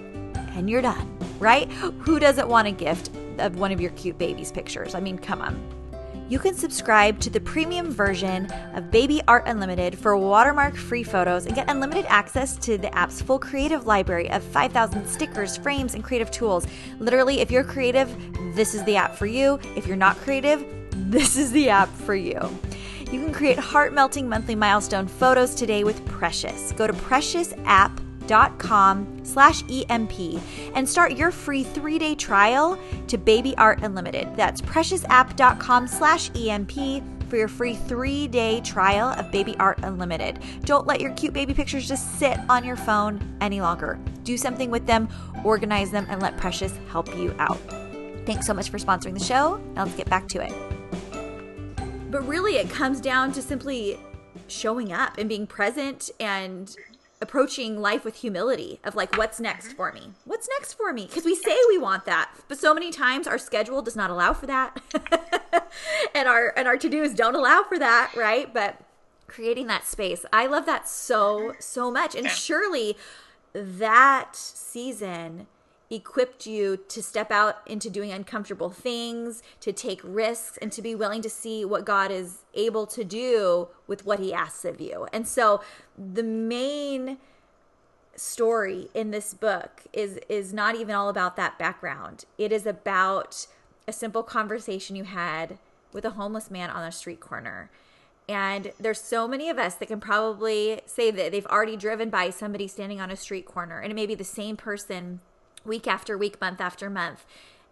and 0.56 0.70
you're 0.70 0.82
done, 0.82 1.18
right? 1.40 1.72
Who 1.72 2.20
doesn't 2.20 2.48
want 2.48 2.68
a 2.68 2.72
gift 2.72 3.12
of 3.40 3.58
one 3.58 3.72
of 3.72 3.82
your 3.82 3.92
cute 3.92 4.18
baby's 4.18 4.52
pictures? 4.52 4.96
I 4.96 5.00
mean, 5.00 5.18
come 5.18 5.42
on 5.42 5.82
you 6.32 6.40
can 6.40 6.56
subscribe 6.56 7.20
to 7.20 7.30
the 7.30 7.42
premium 7.42 7.92
version 7.92 8.50
of 8.74 8.90
Baby 8.90 9.22
Art 9.28 9.44
Unlimited 9.48 10.00
for 10.00 10.16
watermark 10.16 10.78
free 10.78 11.04
photos 11.04 11.46
and 11.46 11.54
get 11.54 11.70
unlimited 11.70 12.06
access 12.08 12.56
to 12.60 12.78
the 12.78 12.96
app's 12.98 13.22
full 13.22 13.38
creative 13.38 13.86
library 13.86 14.32
of 14.32 14.42
5,000 14.42 15.06
stickers, 15.06 15.58
frames, 15.58 15.94
and 15.94 16.02
creative 16.02 16.32
tools. 16.32 16.66
Literally, 17.00 17.42
if 17.42 17.52
you're 17.52 17.66
creative, 17.66 18.10
this 18.56 18.74
is 18.74 18.82
the 18.86 18.96
app 18.96 19.18
for 19.18 19.26
you. 19.26 19.60
If 19.76 19.88
you're 19.88 19.98
not 19.98 20.16
creative, 20.20 20.64
this 20.96 21.36
is 21.36 21.52
the 21.52 21.68
app 21.68 21.90
for 21.90 22.16
you. 22.16 22.40
You 23.12 23.20
can 23.20 23.34
create 23.34 23.60
heart 23.60 23.94
melting 23.94 24.30
monthly 24.30 24.56
milestone 24.56 25.10
photos 25.10 25.54
today 25.54 25.84
with 25.84 26.06
Precious. 26.06 26.72
Go 26.72 26.88
to 26.88 26.94
Precious 26.94 27.54
app 28.30 28.58
com 28.60 29.24
slash 29.24 29.64
EMP 29.70 30.42
and 30.76 30.88
start 30.88 31.14
your 31.14 31.32
free 31.32 31.64
three-day 31.64 32.16
trial 32.16 32.78
to 33.08 33.18
Baby 33.18 33.56
Art 33.58 33.82
Unlimited. 33.82 34.28
That's 34.36 34.62
preciousapp.com 34.62 35.88
slash 35.88 36.30
EMP 36.36 37.04
for 37.30 37.38
your 37.38 37.48
free 37.48 37.76
three-day 37.76 38.60
trial 38.62 39.10
of 39.18 39.32
Baby 39.32 39.56
Art 39.58 39.80
Unlimited. 39.84 40.40
Don't 40.66 40.86
let 40.86 41.00
your 41.00 41.12
cute 41.12 41.34
baby 41.34 41.54
pictures 41.54 41.88
just 41.88 42.20
sit 42.20 42.38
on 42.50 42.66
your 42.66 42.76
phone 42.76 43.38
any 43.40 43.62
longer. 43.62 43.98
Do 44.24 44.38
something 44.38 44.70
with 44.70 44.86
them, 44.86 45.08
organize 45.46 45.92
them, 45.92 46.06
and 46.10 46.22
let 46.22 46.38
Precious 46.38 46.78
help 46.90 47.16
you 47.16 47.34
out. 47.40 47.58
Thanks 48.26 48.46
so 48.46 48.54
much 48.54 48.70
for 48.70 48.78
sponsoring 48.78 49.14
the 49.14 49.24
show. 49.24 49.62
Now 49.76 49.86
let's 49.86 49.96
get 49.96 50.10
back 50.10 50.28
to 50.30 50.42
it. 50.42 50.54
But 52.12 52.28
really, 52.28 52.58
it 52.58 52.70
comes 52.70 53.00
down 53.00 53.32
to 53.32 53.42
simply 53.42 53.98
showing 54.48 54.92
up 54.92 55.18
and 55.18 55.30
being 55.30 55.48
present 55.48 56.12
and 56.20 56.76
approaching 57.22 57.80
life 57.80 58.04
with 58.04 58.16
humility 58.16 58.80
of 58.84 58.96
like 58.96 59.16
what's 59.18 59.40
next 59.40 59.68
mm-hmm. 59.68 59.76
for 59.76 59.92
me? 59.92 60.12
What's 60.26 60.50
next 60.58 60.74
for 60.74 60.92
me? 60.92 61.06
Because 61.06 61.26
we 61.26 61.36
say 61.36 61.58
we 61.70 61.78
want 61.78 62.06
that 62.06 62.32
but 62.48 62.58
so 62.58 62.74
many 62.74 62.92
times 62.92 63.28
our 63.28 63.38
schedule 63.38 63.82
does 63.82 63.96
not 63.96 64.10
allow 64.10 64.34
for 64.34 64.48
that. 64.48 64.82
And 66.14 66.28
our 66.28 66.54
and 66.58 66.68
our 66.68 66.78
to-dos 66.78 67.14
don't 67.14 67.36
allow 67.36 67.64
for 67.64 67.80
that 67.80 68.14
right? 68.16 68.54
But 68.54 68.82
creating 69.28 69.68
that 69.68 69.88
space 69.88 70.26
i 70.34 70.46
love 70.46 70.66
that 70.66 70.90
so 70.90 71.40
mm-hmm. 71.40 71.52
so 71.60 71.90
much. 71.92 72.16
And 72.16 72.28
surely 72.28 72.98
that 73.54 74.36
season 74.36 75.48
equipped 75.92 76.48
you 76.48 76.78
to 76.78 77.04
step 77.04 77.30
out 77.30 77.58
into 77.68 77.90
doing 77.90 78.12
uncomfortable 78.12 78.70
things, 78.70 79.44
to 79.60 79.74
take 79.74 80.00
risks, 80.04 80.58
and 80.62 80.72
to 80.72 80.82
be 80.82 80.96
willing 80.96 81.22
to 81.22 81.30
see 81.30 81.66
what 81.66 81.86
God 81.86 82.10
is 82.10 82.40
able 82.54 82.88
to 82.88 83.04
do 83.04 83.68
with 83.86 84.06
what 84.06 84.20
He 84.20 84.34
asks 84.34 84.66
of 84.66 84.80
you. 84.80 85.08
And 85.12 85.28
so 85.28 85.62
the 85.98 86.24
main 86.24 87.18
story 88.16 88.90
in 88.94 89.12
this 89.12 89.34
book 89.34 89.84
is 89.94 90.20
is 90.30 90.54
not 90.54 90.76
even 90.76 90.96
all 90.96 91.10
about 91.10 91.36
that 91.36 91.60
background. 91.60 92.26
It 92.38 92.52
is 92.52 92.66
about 92.66 93.48
a 93.88 93.94
simple 93.94 94.24
conversation 94.24 94.96
you 94.96 95.04
had 95.04 95.58
with 95.92 96.06
a 96.06 96.12
homeless 96.12 96.50
man 96.50 96.70
on 96.70 96.86
a 96.86 96.92
street 96.92 97.20
corner. 97.20 97.70
And 98.30 98.72
there's 98.80 99.02
so 99.02 99.28
many 99.28 99.50
of 99.50 99.58
us 99.58 99.76
that 99.76 99.88
can 99.88 100.00
probably 100.00 100.82
say 100.86 101.12
that 101.12 101.32
they've 101.32 101.46
already 101.48 101.76
driven 101.76 102.10
by 102.10 102.30
somebody 102.30 102.68
standing 102.68 103.02
on 103.02 103.12
a 103.12 103.18
street 103.18 103.46
corner 103.46 103.80
and 103.80 103.92
it 103.92 103.96
may 103.96 104.06
be 104.06 104.16
the 104.16 104.24
same 104.24 104.56
person 104.56 105.20
week 105.66 105.88
after 105.88 106.18
week, 106.18 106.40
month 106.42 106.62
after 106.62 106.90
month, 106.90 107.26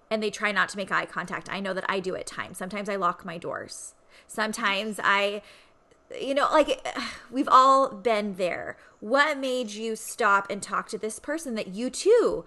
and 0.10 0.22
they 0.22 0.30
try 0.30 0.52
not 0.52 0.70
to 0.70 0.78
make 0.78 0.92
eye 0.92 1.06
contact. 1.06 1.50
I 1.52 1.60
know 1.60 1.74
that 1.74 1.86
I 1.88 2.00
do 2.00 2.16
at 2.16 2.28
times. 2.28 2.58
Sometimes 2.58 2.90
I 2.90 2.96
lock 2.96 3.26
my 3.26 3.38
doors. 3.38 3.94
Sometimes 4.28 5.00
I, 5.04 5.42
you 6.20 6.34
know, 6.34 6.48
like 6.52 6.86
we've 7.32 7.50
all 7.50 7.90
been 7.90 8.36
there. 8.36 8.78
What 9.00 9.38
made 9.38 9.72
you 9.72 9.96
stop 9.96 10.50
and 10.50 10.62
talk 10.62 10.90
to 10.90 10.98
this 10.98 11.20
person 11.20 11.56
that 11.56 11.68
you 11.68 11.90
too 11.90 12.46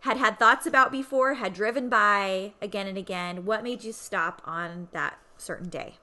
had 0.00 0.16
had 0.16 0.38
thoughts 0.38 0.66
about 0.66 0.90
before, 0.90 1.34
had 1.34 1.52
driven 1.52 1.88
by 1.88 2.52
again 2.62 2.86
and 2.86 2.96
again? 2.96 3.44
What 3.44 3.62
made 3.62 3.84
you 3.84 3.92
stop 3.92 4.40
on 4.44 4.88
that 4.92 5.18
certain 5.36 5.68
day? 5.68 5.96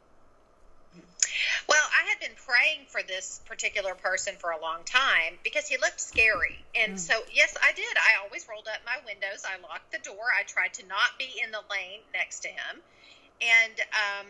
Well, 1.67 1.84
I 1.91 2.08
had 2.10 2.19
been 2.19 2.38
praying 2.45 2.88
for 2.88 3.03
this 3.03 3.41
particular 3.45 3.93
person 3.95 4.36
for 4.39 4.51
a 4.51 4.62
long 4.62 4.84
time 4.86 5.38
because 5.43 5.67
he 5.67 5.77
looked 5.77 5.99
scary. 5.99 6.63
And 6.75 6.93
mm. 6.93 6.99
so, 6.99 7.13
yes, 7.34 7.56
I 7.62 7.73
did. 7.73 7.97
I 7.97 8.23
always 8.23 8.47
rolled 8.47 8.67
up 8.67 8.80
my 8.86 8.97
windows. 9.06 9.43
I 9.43 9.60
locked 9.62 9.91
the 9.91 9.99
door. 9.99 10.32
I 10.32 10.43
tried 10.43 10.73
to 10.75 10.88
not 10.88 11.17
be 11.19 11.27
in 11.43 11.51
the 11.51 11.62
lane 11.69 11.99
next 12.13 12.39
to 12.41 12.47
him. 12.47 12.80
And 13.41 13.80
um, 13.91 14.27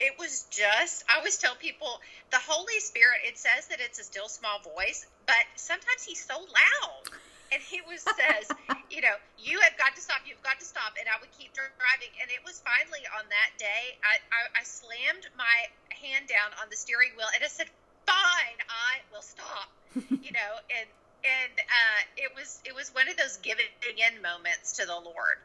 it 0.00 0.14
was 0.18 0.46
just, 0.50 1.04
I 1.10 1.18
always 1.18 1.38
tell 1.38 1.56
people 1.56 2.00
the 2.30 2.38
Holy 2.38 2.78
Spirit, 2.80 3.26
it 3.26 3.36
says 3.38 3.66
that 3.68 3.80
it's 3.80 3.98
a 3.98 4.04
still 4.04 4.28
small 4.28 4.60
voice, 4.76 5.06
but 5.26 5.44
sometimes 5.56 6.04
he's 6.04 6.24
so 6.24 6.38
loud 6.38 7.18
and 7.52 7.62
he 7.62 7.80
was 7.82 8.02
says, 8.02 8.48
you 8.90 9.00
know, 9.00 9.16
you 9.38 9.60
have 9.60 9.76
got 9.76 9.94
to 9.96 10.02
stop. 10.02 10.20
You've 10.24 10.42
got 10.42 10.58
to 10.60 10.66
stop. 10.66 10.96
And 10.98 11.08
I 11.08 11.18
would 11.20 11.30
keep 11.32 11.52
driving. 11.54 12.12
And 12.20 12.30
it 12.30 12.40
was 12.44 12.62
finally 12.64 13.04
on 13.18 13.24
that 13.30 13.50
day, 13.58 13.96
I, 14.04 14.18
I, 14.32 14.60
I 14.60 14.62
slammed 14.64 15.28
my 15.36 15.68
hand 15.90 16.28
down 16.28 16.52
on 16.62 16.68
the 16.70 16.76
steering 16.76 17.12
wheel 17.16 17.28
and 17.34 17.42
I 17.42 17.48
said, 17.48 17.68
"Fine, 18.06 18.58
I 18.68 19.00
will 19.12 19.22
stop." 19.22 19.68
you 19.94 20.32
know, 20.32 20.52
and 20.70 20.88
and 21.24 21.54
uh, 21.58 22.00
it 22.16 22.30
was 22.34 22.60
it 22.64 22.74
was 22.74 22.94
one 22.94 23.08
of 23.08 23.16
those 23.16 23.38
giving 23.38 23.66
in 23.96 24.22
moments 24.22 24.72
to 24.78 24.86
the 24.86 24.94
Lord, 24.94 25.38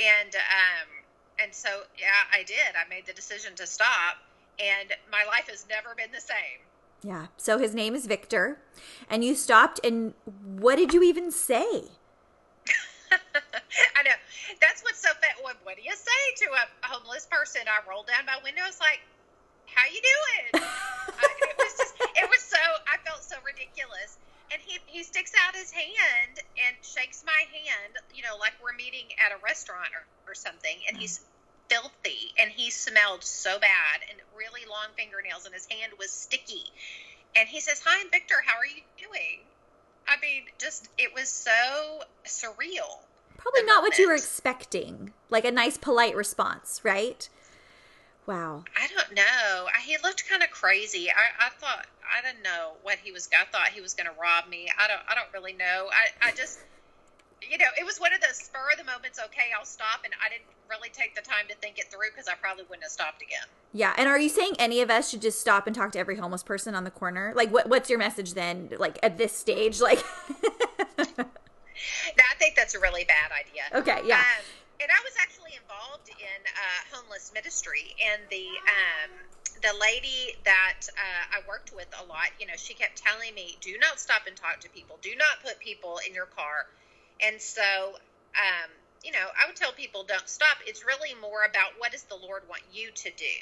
and 0.00 0.34
um, 0.34 0.88
and 1.38 1.54
so 1.54 1.84
yeah, 1.98 2.24
I 2.32 2.42
did. 2.42 2.74
I 2.74 2.88
made 2.88 3.06
the 3.06 3.12
decision 3.12 3.54
to 3.56 3.66
stop, 3.66 4.16
and 4.58 4.92
my 5.10 5.24
life 5.24 5.48
has 5.48 5.66
never 5.68 5.94
been 5.94 6.10
the 6.12 6.20
same. 6.20 6.60
Yeah. 7.04 7.26
So 7.36 7.58
his 7.58 7.74
name 7.74 7.94
is 7.94 8.06
Victor. 8.06 8.58
And 9.10 9.22
you 9.22 9.34
stopped, 9.34 9.78
and 9.84 10.14
what 10.24 10.76
did 10.76 10.94
you 10.94 11.02
even 11.02 11.30
say? 11.30 11.92
I 13.12 14.02
know. 14.02 14.16
That's 14.60 14.82
what's 14.82 15.00
so 15.00 15.10
fat. 15.20 15.36
What, 15.42 15.56
what 15.64 15.76
do 15.76 15.82
you 15.82 15.92
say 15.92 16.46
to 16.46 16.46
a 16.56 16.86
homeless 16.88 17.28
person? 17.30 17.60
I 17.68 17.86
rolled 17.88 18.06
down 18.06 18.24
my 18.24 18.40
window. 18.42 18.62
It's 18.66 18.80
like, 18.80 19.00
how 19.68 19.84
you 19.92 20.00
doing? 20.00 20.64
I, 20.64 21.28
it 21.44 21.56
was 21.58 21.72
just, 21.76 21.94
it 22.00 22.28
was 22.30 22.40
so, 22.40 22.62
I 22.88 22.96
felt 23.04 23.22
so 23.22 23.36
ridiculous. 23.44 24.16
And 24.50 24.62
he, 24.64 24.78
he 24.86 25.02
sticks 25.02 25.32
out 25.44 25.54
his 25.54 25.70
hand 25.70 26.40
and 26.56 26.76
shakes 26.80 27.22
my 27.26 27.44
hand, 27.52 28.00
you 28.14 28.22
know, 28.22 28.36
like 28.40 28.52
we're 28.62 28.76
meeting 28.76 29.12
at 29.20 29.32
a 29.32 29.42
restaurant 29.44 29.92
or, 29.92 30.30
or 30.30 30.34
something. 30.34 30.76
And 30.88 30.96
he's 30.96 31.20
filthy 31.74 32.32
and 32.40 32.50
he 32.50 32.70
smelled 32.70 33.22
so 33.22 33.58
bad 33.58 34.00
and 34.10 34.18
really 34.36 34.62
long 34.68 34.88
fingernails 34.96 35.44
and 35.44 35.54
his 35.54 35.66
hand 35.66 35.92
was 35.98 36.10
sticky. 36.10 36.64
And 37.36 37.48
he 37.48 37.60
says, 37.60 37.82
Hi, 37.84 38.00
I'm 38.00 38.10
Victor. 38.10 38.36
How 38.44 38.56
are 38.58 38.66
you 38.66 38.82
doing? 38.96 39.40
I 40.06 40.20
mean, 40.20 40.44
just, 40.58 40.88
it 40.98 41.12
was 41.14 41.28
so 41.28 42.02
surreal. 42.24 43.00
Probably 43.38 43.62
not 43.62 43.76
moment. 43.76 43.82
what 43.82 43.98
you 43.98 44.08
were 44.08 44.14
expecting. 44.14 45.12
Like 45.30 45.44
a 45.44 45.50
nice, 45.50 45.76
polite 45.76 46.14
response, 46.14 46.80
right? 46.84 47.28
Wow. 48.26 48.64
I 48.76 48.86
don't 48.94 49.14
know. 49.14 49.66
He 49.84 49.96
looked 50.02 50.28
kind 50.28 50.42
of 50.42 50.50
crazy. 50.50 51.10
I, 51.10 51.46
I 51.46 51.50
thought, 51.58 51.86
I 52.04 52.22
didn't 52.26 52.42
know 52.42 52.72
what 52.82 52.98
he 52.98 53.12
was, 53.12 53.28
I 53.38 53.44
thought 53.50 53.68
he 53.68 53.80
was 53.80 53.94
going 53.94 54.06
to 54.06 54.20
rob 54.20 54.48
me. 54.48 54.68
I 54.78 54.86
don't, 54.86 55.00
I 55.08 55.14
don't 55.14 55.32
really 55.32 55.52
know. 55.52 55.88
I, 55.90 56.28
I 56.28 56.32
just, 56.32 56.60
you 57.50 57.58
know, 57.58 57.66
it 57.78 57.84
was 57.84 57.98
one 57.98 58.12
of 58.12 58.20
those 58.20 58.36
spur 58.36 58.70
of 58.72 58.78
the 58.78 58.84
moments. 58.84 59.18
Okay, 59.26 59.50
I'll 59.56 59.64
stop, 59.64 60.04
and 60.04 60.12
I 60.24 60.28
didn't 60.28 60.46
really 60.68 60.90
take 60.90 61.14
the 61.14 61.22
time 61.22 61.46
to 61.48 61.54
think 61.56 61.78
it 61.78 61.90
through 61.90 62.10
because 62.12 62.28
I 62.28 62.34
probably 62.34 62.64
wouldn't 62.64 62.84
have 62.84 62.92
stopped 62.92 63.22
again. 63.22 63.46
Yeah, 63.72 63.94
and 63.96 64.08
are 64.08 64.18
you 64.18 64.28
saying 64.28 64.54
any 64.58 64.80
of 64.80 64.90
us 64.90 65.10
should 65.10 65.22
just 65.22 65.40
stop 65.40 65.66
and 65.66 65.74
talk 65.74 65.92
to 65.92 65.98
every 65.98 66.16
homeless 66.16 66.42
person 66.42 66.74
on 66.74 66.84
the 66.84 66.90
corner? 66.90 67.32
Like, 67.34 67.50
what 67.50 67.68
what's 67.68 67.88
your 67.90 67.98
message 67.98 68.34
then? 68.34 68.70
Like 68.78 68.98
at 69.02 69.18
this 69.18 69.32
stage, 69.32 69.80
like. 69.80 70.02
I 72.14 72.36
think 72.38 72.56
that's 72.56 72.74
a 72.74 72.80
really 72.80 73.04
bad 73.04 73.30
idea. 73.32 73.62
Okay, 73.72 74.06
yeah. 74.06 74.18
Um, 74.18 74.44
and 74.80 74.90
I 74.90 75.00
was 75.02 75.14
actually 75.20 75.56
involved 75.56 76.08
in 76.08 76.40
uh, 76.44 76.96
homeless 76.96 77.14
homeless 77.14 77.32
ministry, 77.32 77.94
and 78.02 78.22
the 78.30 78.46
um, 78.66 79.10
the 79.62 79.72
lady 79.80 80.36
that 80.44 80.88
uh, 80.90 81.38
I 81.38 81.48
worked 81.48 81.72
with 81.74 81.88
a 82.02 82.04
lot, 82.06 82.28
you 82.40 82.46
know, 82.46 82.54
she 82.56 82.74
kept 82.74 82.96
telling 82.96 83.34
me, 83.34 83.56
"Do 83.60 83.76
not 83.78 84.00
stop 84.00 84.26
and 84.26 84.36
talk 84.36 84.60
to 84.60 84.68
people. 84.70 84.98
Do 85.00 85.14
not 85.16 85.42
put 85.42 85.58
people 85.60 86.00
in 86.06 86.14
your 86.14 86.26
car." 86.26 86.66
And 87.22 87.40
so, 87.40 87.62
um, 88.34 88.70
you 89.02 89.12
know, 89.12 89.26
I 89.40 89.46
would 89.46 89.56
tell 89.56 89.72
people, 89.72 90.04
"Don't 90.04 90.28
stop." 90.28 90.58
It's 90.66 90.84
really 90.84 91.14
more 91.20 91.44
about 91.44 91.72
what 91.78 91.92
does 91.92 92.04
the 92.04 92.16
Lord 92.16 92.42
want 92.48 92.62
you 92.72 92.90
to 92.90 93.10
do, 93.16 93.34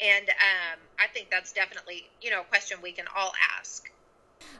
and 0.00 0.28
um, 0.30 0.78
I 0.98 1.06
think 1.12 1.30
that's 1.30 1.52
definitely, 1.52 2.08
you 2.20 2.30
know, 2.30 2.40
a 2.40 2.44
question 2.44 2.78
we 2.82 2.92
can 2.92 3.06
all 3.16 3.32
ask. 3.58 3.90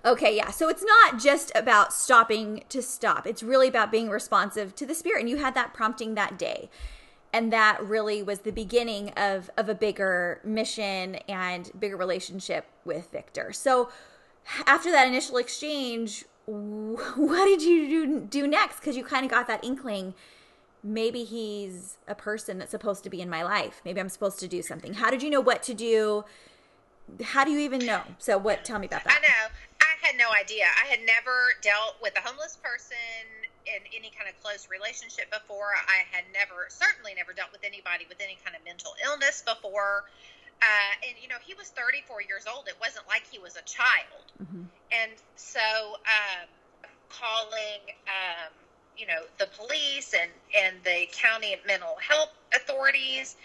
Okay, 0.05 0.37
yeah. 0.37 0.51
So 0.51 0.69
it's 0.69 0.85
not 0.85 1.21
just 1.21 1.53
about 1.55 1.93
stopping 1.93 2.65
to 2.69 2.81
stop. 2.81 3.27
It's 3.27 3.43
really 3.43 3.69
about 3.69 3.91
being 3.91 4.09
responsive 4.09 4.75
to 4.77 4.87
the 4.87 4.95
spirit. 4.95 5.21
And 5.21 5.29
you 5.29 5.37
had 5.37 5.55
that 5.55 5.75
prompting 5.75 6.15
that 6.15 6.39
day. 6.39 6.71
And 7.33 7.53
that 7.53 7.83
really 7.83 8.23
was 8.23 8.41
the 8.41 8.53
beginning 8.53 9.11
of 9.11 9.51
of 9.57 9.69
a 9.69 9.75
bigger 9.75 10.41
mission 10.45 11.17
and 11.29 11.71
bigger 11.79 11.97
relationship 11.97 12.67
with 12.85 13.11
Victor. 13.11 13.53
So 13.53 13.91
after 14.65 14.91
that 14.93 15.07
initial 15.07 15.37
exchange, 15.37 16.25
what 17.17 17.45
did 17.45 17.63
you 17.63 17.89
do, 17.89 18.21
do 18.21 18.47
next? 18.47 18.81
Because 18.81 18.97
you 18.97 19.05
kind 19.05 19.25
of 19.25 19.31
got 19.31 19.47
that 19.49 19.65
inkling 19.65 20.15
maybe 20.87 21.25
he's 21.25 21.99
a 22.07 22.15
person 22.15 22.59
that's 22.59 22.71
supposed 22.71 23.03
to 23.05 23.11
be 23.11 23.21
in 23.21 23.29
my 23.29 23.43
life. 23.43 23.83
Maybe 23.85 24.01
I'm 24.01 24.09
supposed 24.09 24.39
to 24.41 24.49
do 24.49 24.63
something. 24.63 24.95
How 24.95 25.11
did 25.11 25.23
you 25.23 25.31
know 25.31 25.41
what 25.41 25.63
to 25.65 25.75
do? 25.75 26.25
How 27.23 27.45
do 27.45 27.51
you 27.51 27.59
even 27.59 27.85
know? 27.85 28.03
So 28.19 28.39
what 28.39 28.65
tell 28.65 28.79
me 28.79 28.87
about 28.87 29.05
that? 29.05 29.19
I 29.19 29.21
know 29.21 29.55
I 29.81 30.07
had 30.07 30.17
no 30.17 30.31
idea. 30.33 30.67
I 30.83 30.87
had 30.87 31.01
never 31.05 31.59
dealt 31.61 31.97
with 32.01 32.15
a 32.17 32.21
homeless 32.21 32.57
person 32.63 32.97
in 33.67 33.83
any 33.91 34.13
kind 34.15 34.31
of 34.31 34.41
close 34.43 34.69
relationship 34.71 35.27
before. 35.31 35.75
I 35.75 36.07
had 36.15 36.25
never, 36.33 36.71
certainly 36.71 37.15
never 37.17 37.33
dealt 37.33 37.51
with 37.51 37.65
anybody 37.65 38.07
with 38.09 38.21
any 38.23 38.39
kind 38.45 38.55
of 38.55 38.65
mental 38.65 38.95
illness 39.05 39.43
before. 39.43 40.07
Uh, 40.63 41.09
and, 41.09 41.17
you 41.21 41.29
know, 41.29 41.37
he 41.45 41.55
was 41.55 41.69
34 41.69 42.23
years 42.23 42.45
old. 42.49 42.67
It 42.67 42.77
wasn't 42.81 43.07
like 43.09 43.23
he 43.31 43.39
was 43.39 43.57
a 43.57 43.63
child. 43.63 44.25
Mm-hmm. 44.43 44.63
And 44.91 45.13
so 45.37 45.61
um, 45.61 46.49
calling, 47.11 47.83
um, 48.09 48.51
you 48.97 49.07
know, 49.07 49.23
the 49.39 49.49
police 49.59 50.15
and, 50.15 50.31
and 50.57 50.77
the 50.85 51.07
county 51.13 51.57
mental 51.67 51.97
health 52.01 52.31
authorities 52.55 53.37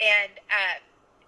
and, 0.00 0.32
uh, 0.50 0.78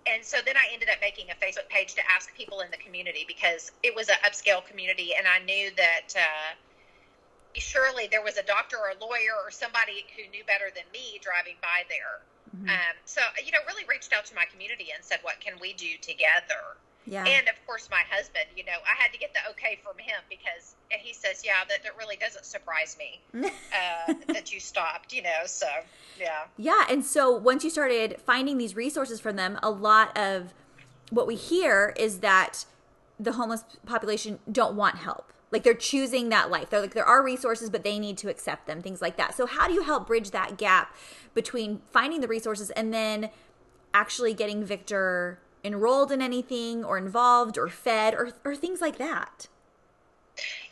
and 0.06 0.24
so 0.24 0.38
then 0.44 0.56
I 0.56 0.72
ended 0.72 0.88
up 0.90 0.98
making 1.00 1.30
a 1.30 1.36
Facebook 1.38 1.68
page 1.68 1.94
to 1.94 2.02
ask 2.10 2.34
people 2.34 2.60
in 2.60 2.70
the 2.70 2.76
community 2.76 3.24
because 3.26 3.72
it 3.82 3.94
was 3.94 4.08
an 4.08 4.16
upscale 4.24 4.64
community, 4.64 5.12
and 5.16 5.26
I 5.26 5.38
knew 5.44 5.70
that 5.76 6.14
uh, 6.14 6.52
surely 7.54 8.08
there 8.10 8.22
was 8.22 8.36
a 8.36 8.42
doctor 8.42 8.76
or 8.76 8.92
a 8.92 8.98
lawyer 9.00 9.32
or 9.42 9.50
somebody 9.50 10.04
who 10.16 10.28
knew 10.30 10.44
better 10.44 10.68
than 10.74 10.84
me 10.92 11.20
driving 11.22 11.56
by 11.62 11.88
there. 11.88 12.20
Mm-hmm. 12.54 12.68
Um, 12.68 12.94
so 13.04 13.20
you 13.44 13.52
know, 13.52 13.58
really 13.66 13.84
reached 13.88 14.12
out 14.12 14.24
to 14.26 14.34
my 14.34 14.44
community 14.50 14.88
and 14.94 15.04
said, 15.04 15.18
"What 15.22 15.40
can 15.40 15.54
we 15.60 15.72
do 15.72 15.98
together?" 16.00 16.78
Yeah. 17.06 17.24
And 17.24 17.48
of 17.48 17.54
course, 17.66 17.88
my 17.90 18.02
husband, 18.10 18.46
you 18.56 18.64
know, 18.64 18.72
I 18.72 19.00
had 19.00 19.12
to 19.12 19.18
get 19.18 19.34
the 19.34 19.50
okay 19.50 19.78
from 19.82 19.98
him 19.98 20.16
because 20.30 20.74
he 20.90 21.12
says, 21.12 21.42
yeah, 21.44 21.64
that, 21.68 21.82
that 21.82 21.96
really 21.98 22.16
doesn't 22.16 22.46
surprise 22.46 22.96
me 22.98 23.20
uh, 23.44 24.14
that 24.28 24.52
you 24.52 24.58
stopped, 24.60 25.12
you 25.12 25.22
know, 25.22 25.44
so 25.44 25.66
yeah. 26.18 26.44
Yeah. 26.56 26.84
And 26.88 27.04
so 27.04 27.30
once 27.30 27.62
you 27.62 27.70
started 27.70 28.20
finding 28.24 28.56
these 28.56 28.74
resources 28.74 29.20
from 29.20 29.36
them, 29.36 29.58
a 29.62 29.70
lot 29.70 30.16
of 30.16 30.54
what 31.10 31.26
we 31.26 31.36
hear 31.36 31.94
is 31.98 32.20
that 32.20 32.64
the 33.20 33.32
homeless 33.32 33.64
population 33.86 34.38
don't 34.50 34.74
want 34.74 34.96
help. 34.96 35.32
Like 35.50 35.62
they're 35.62 35.74
choosing 35.74 36.30
that 36.30 36.50
life. 36.50 36.70
They're 36.70 36.80
like, 36.80 36.94
there 36.94 37.04
are 37.04 37.22
resources, 37.22 37.70
but 37.70 37.84
they 37.84 37.98
need 37.98 38.18
to 38.18 38.28
accept 38.28 38.66
them, 38.66 38.82
things 38.82 39.00
like 39.00 39.16
that. 39.18 39.36
So, 39.36 39.46
how 39.46 39.68
do 39.68 39.72
you 39.72 39.84
help 39.84 40.04
bridge 40.04 40.32
that 40.32 40.58
gap 40.58 40.96
between 41.34 41.82
finding 41.90 42.20
the 42.20 42.28
resources 42.28 42.70
and 42.70 42.92
then 42.92 43.30
actually 43.92 44.34
getting 44.34 44.64
Victor 44.64 45.38
enrolled 45.62 46.12
in 46.12 46.20
anything 46.20 46.84
or 46.84 46.98
involved 46.98 47.56
or 47.56 47.68
fed 47.68 48.14
or, 48.14 48.32
or 48.44 48.54
things 48.54 48.80
like 48.80 48.98
that. 48.98 49.48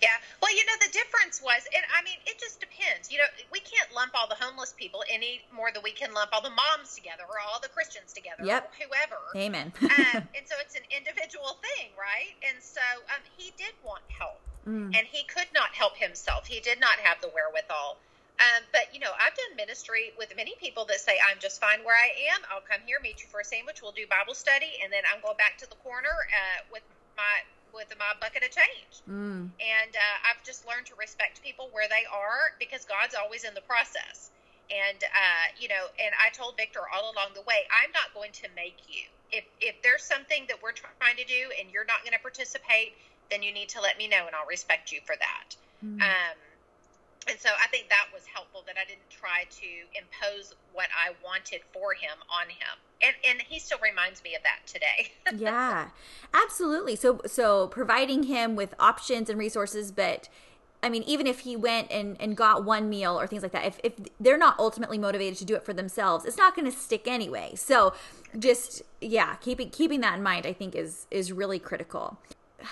Yeah. 0.03 0.19
Well, 0.43 0.51
you 0.51 0.67
know, 0.67 0.75
the 0.83 0.91
difference 0.91 1.41
was, 1.41 1.63
and 1.71 1.85
I 1.97 2.03
mean, 2.03 2.19
it 2.27 2.39
just 2.39 2.59
depends. 2.59 3.11
You 3.11 3.19
know, 3.19 3.31
we 3.53 3.61
can't 3.61 3.87
lump 3.95 4.11
all 4.15 4.27
the 4.27 4.35
homeless 4.35 4.75
people 4.77 5.05
any 5.09 5.43
more 5.55 5.71
than 5.73 5.83
we 5.83 5.93
can 5.93 6.13
lump 6.13 6.31
all 6.33 6.43
the 6.43 6.51
moms 6.51 6.95
together 6.95 7.23
or 7.31 7.39
all 7.39 7.61
the 7.63 7.69
Christians 7.69 8.13
together 8.13 8.43
yep. 8.45 8.73
whoever. 8.75 9.23
Amen. 9.37 9.73
um, 9.83 10.27
and 10.37 10.45
so 10.45 10.59
it's 10.59 10.75
an 10.75 10.83
individual 10.91 11.63
thing, 11.63 11.95
right? 11.95 12.35
And 12.43 12.61
so 12.61 12.83
um, 13.15 13.23
he 13.39 13.55
did 13.57 13.73
want 13.87 14.03
help, 14.11 14.43
mm. 14.67 14.91
and 14.91 15.07
he 15.07 15.23
could 15.31 15.49
not 15.55 15.71
help 15.73 15.97
himself. 15.97 16.47
He 16.47 16.59
did 16.59 16.81
not 16.81 16.99
have 16.99 17.23
the 17.23 17.31
wherewithal 17.31 17.99
um, 18.41 18.65
but 18.73 18.89
you 18.93 19.01
know, 19.01 19.13
I've 19.21 19.37
done 19.37 19.57
ministry 19.57 20.13
with 20.17 20.33
many 20.37 20.55
people 20.59 20.85
that 20.87 21.01
say, 21.01 21.19
"I'm 21.21 21.39
just 21.39 21.61
fine 21.61 21.85
where 21.85 21.97
I 21.97 22.11
am. 22.33 22.41
I'll 22.51 22.65
come 22.65 22.81
here, 22.87 22.99
meet 23.03 23.23
you 23.23 23.29
for 23.29 23.41
a 23.41 23.45
sandwich. 23.45 23.83
We'll 23.83 23.93
do 23.93 24.07
Bible 24.09 24.35
study, 24.35 24.81
and 24.83 24.93
then 24.93 25.03
I'm 25.13 25.21
going 25.21 25.37
back 25.37 25.59
to 25.59 25.69
the 25.69 25.77
corner 25.85 26.11
uh, 26.11 26.61
with 26.73 26.83
my 27.17 27.45
with 27.75 27.93
my 27.99 28.13
bucket 28.21 28.43
of 28.43 28.51
change." 28.51 29.05
Mm. 29.07 29.53
And 29.61 29.93
uh, 29.95 30.29
I've 30.29 30.43
just 30.43 30.67
learned 30.67 30.87
to 30.87 30.95
respect 30.97 31.43
people 31.43 31.69
where 31.73 31.89
they 31.89 32.09
are 32.09 32.57
because 32.59 32.85
God's 32.85 33.15
always 33.15 33.45
in 33.45 33.55
the 33.55 33.65
process. 33.69 34.33
And 34.73 34.99
uh, 35.05 35.47
you 35.61 35.69
know, 35.69 35.93
and 36.01 36.15
I 36.17 36.33
told 36.33 36.57
Victor 36.57 36.81
all 36.89 37.13
along 37.13 37.37
the 37.37 37.45
way, 37.47 37.69
I'm 37.71 37.93
not 37.93 38.11
going 38.17 38.33
to 38.43 38.49
make 38.57 38.81
you. 38.89 39.07
If 39.31 39.45
if 39.61 39.77
there's 39.85 40.03
something 40.03 40.49
that 40.49 40.59
we're 40.65 40.75
trying 40.75 41.21
to 41.21 41.27
do 41.29 41.53
and 41.61 41.71
you're 41.71 41.87
not 41.87 42.03
going 42.03 42.17
to 42.17 42.25
participate, 42.25 42.97
then 43.31 43.45
you 43.45 43.53
need 43.53 43.69
to 43.77 43.81
let 43.81 43.99
me 43.99 44.09
know, 44.09 44.27
and 44.27 44.35
I'll 44.35 44.49
respect 44.49 44.91
you 44.91 44.99
for 45.05 45.15
that. 45.15 45.55
Mm. 45.85 46.01
Um, 46.01 46.37
and 47.29 47.39
so 47.39 47.49
I 47.63 47.69
think 47.69 47.89
that 47.89 48.07
was 48.13 48.25
helpful 48.27 48.63
that 48.67 48.77
I 48.77 48.85
didn't 48.85 49.09
try 49.11 49.45
to 49.49 49.67
impose 49.95 50.55
what 50.73 50.89
I 50.91 51.13
wanted 51.25 51.61
for 51.73 51.95
him 51.95 52.19
on 52.29 52.49
him. 52.49 52.79
And 53.03 53.15
and 53.29 53.43
he 53.49 53.59
still 53.59 53.79
reminds 53.83 54.23
me 54.23 54.35
of 54.35 54.43
that 54.43 54.67
today. 54.67 55.13
yeah. 55.37 55.89
Absolutely. 56.35 56.97
So 56.97 57.21
so 57.27 57.69
providing 57.69 58.25
him 58.25 58.57
with 58.57 58.75
options 58.79 59.31
and 59.31 59.39
resources 59.39 59.93
but 59.93 60.29
I 60.85 60.89
mean, 60.89 61.05
even 61.05 61.29
if 61.29 61.41
he 61.41 61.55
went 61.55 61.93
and, 61.93 62.17
and 62.19 62.37
got 62.37 62.65
one 62.65 62.89
meal 62.89 63.19
or 63.19 63.29
things 63.29 63.45
like 63.45 63.53
that, 63.53 63.65
if, 63.65 63.79
if 63.85 63.93
they're 64.19 64.37
not 64.37 64.59
ultimately 64.59 64.99
motivated 64.99 65.39
to 65.39 65.45
do 65.45 65.55
it 65.55 65.65
for 65.65 65.73
themselves, 65.73 66.25
it's 66.25 66.37
not 66.37 66.57
going 66.57 66.65
to 66.65 66.77
stick 66.77 67.07
anyway. 67.07 67.53
So 67.55 67.95
just, 68.37 68.83
yeah, 69.01 69.37
keeping, 69.37 69.71
keeping 69.71 70.01
that 70.01 70.17
in 70.17 70.25
mind, 70.25 70.45
I 70.45 70.53
think 70.53 70.75
is, 70.75 71.07
is 71.13 71.31
really 71.31 71.61
critical 71.61 72.19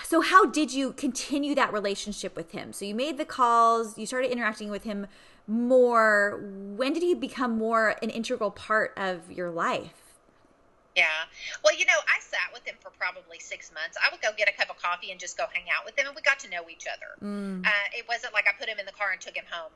so 0.03 0.21
how 0.21 0.45
did 0.45 0.73
you 0.73 0.93
continue 0.93 1.55
that 1.55 1.73
relationship 1.73 2.35
with 2.35 2.51
him? 2.51 2.73
So 2.73 2.85
you 2.85 2.95
made 2.95 3.17
the 3.17 3.25
calls, 3.25 3.97
you 3.97 4.05
started 4.05 4.31
interacting 4.31 4.69
with 4.69 4.83
him 4.83 5.07
more. 5.47 6.41
When 6.43 6.93
did 6.93 7.03
he 7.03 7.13
become 7.13 7.57
more 7.57 7.95
an 8.01 8.09
integral 8.09 8.51
part 8.51 8.93
of 8.97 9.31
your 9.31 9.49
life? 9.49 9.93
Yeah. 10.95 11.05
Well, 11.63 11.77
you 11.77 11.85
know, 11.85 11.99
I 12.07 12.19
sat 12.19 12.51
with 12.53 12.65
him 12.67 12.75
for 12.81 12.91
probably 12.99 13.39
six 13.39 13.71
months. 13.73 13.97
I 13.97 14.11
would 14.11 14.21
go 14.21 14.29
get 14.37 14.49
a 14.49 14.53
cup 14.53 14.69
of 14.69 14.81
coffee 14.81 15.11
and 15.11 15.19
just 15.19 15.37
go 15.37 15.45
hang 15.53 15.63
out 15.71 15.85
with 15.85 15.97
him, 15.97 16.05
and 16.07 16.15
we 16.15 16.21
got 16.21 16.39
to 16.39 16.49
know 16.49 16.67
each 16.69 16.85
other. 16.85 17.15
Mm. 17.23 17.65
Uh, 17.65 17.87
it 17.95 18.05
wasn't 18.09 18.33
like 18.33 18.45
I 18.47 18.51
put 18.59 18.67
him 18.67 18.77
in 18.77 18.85
the 18.85 18.91
car 18.91 19.11
and 19.11 19.21
took 19.21 19.35
him 19.35 19.45
home 19.49 19.71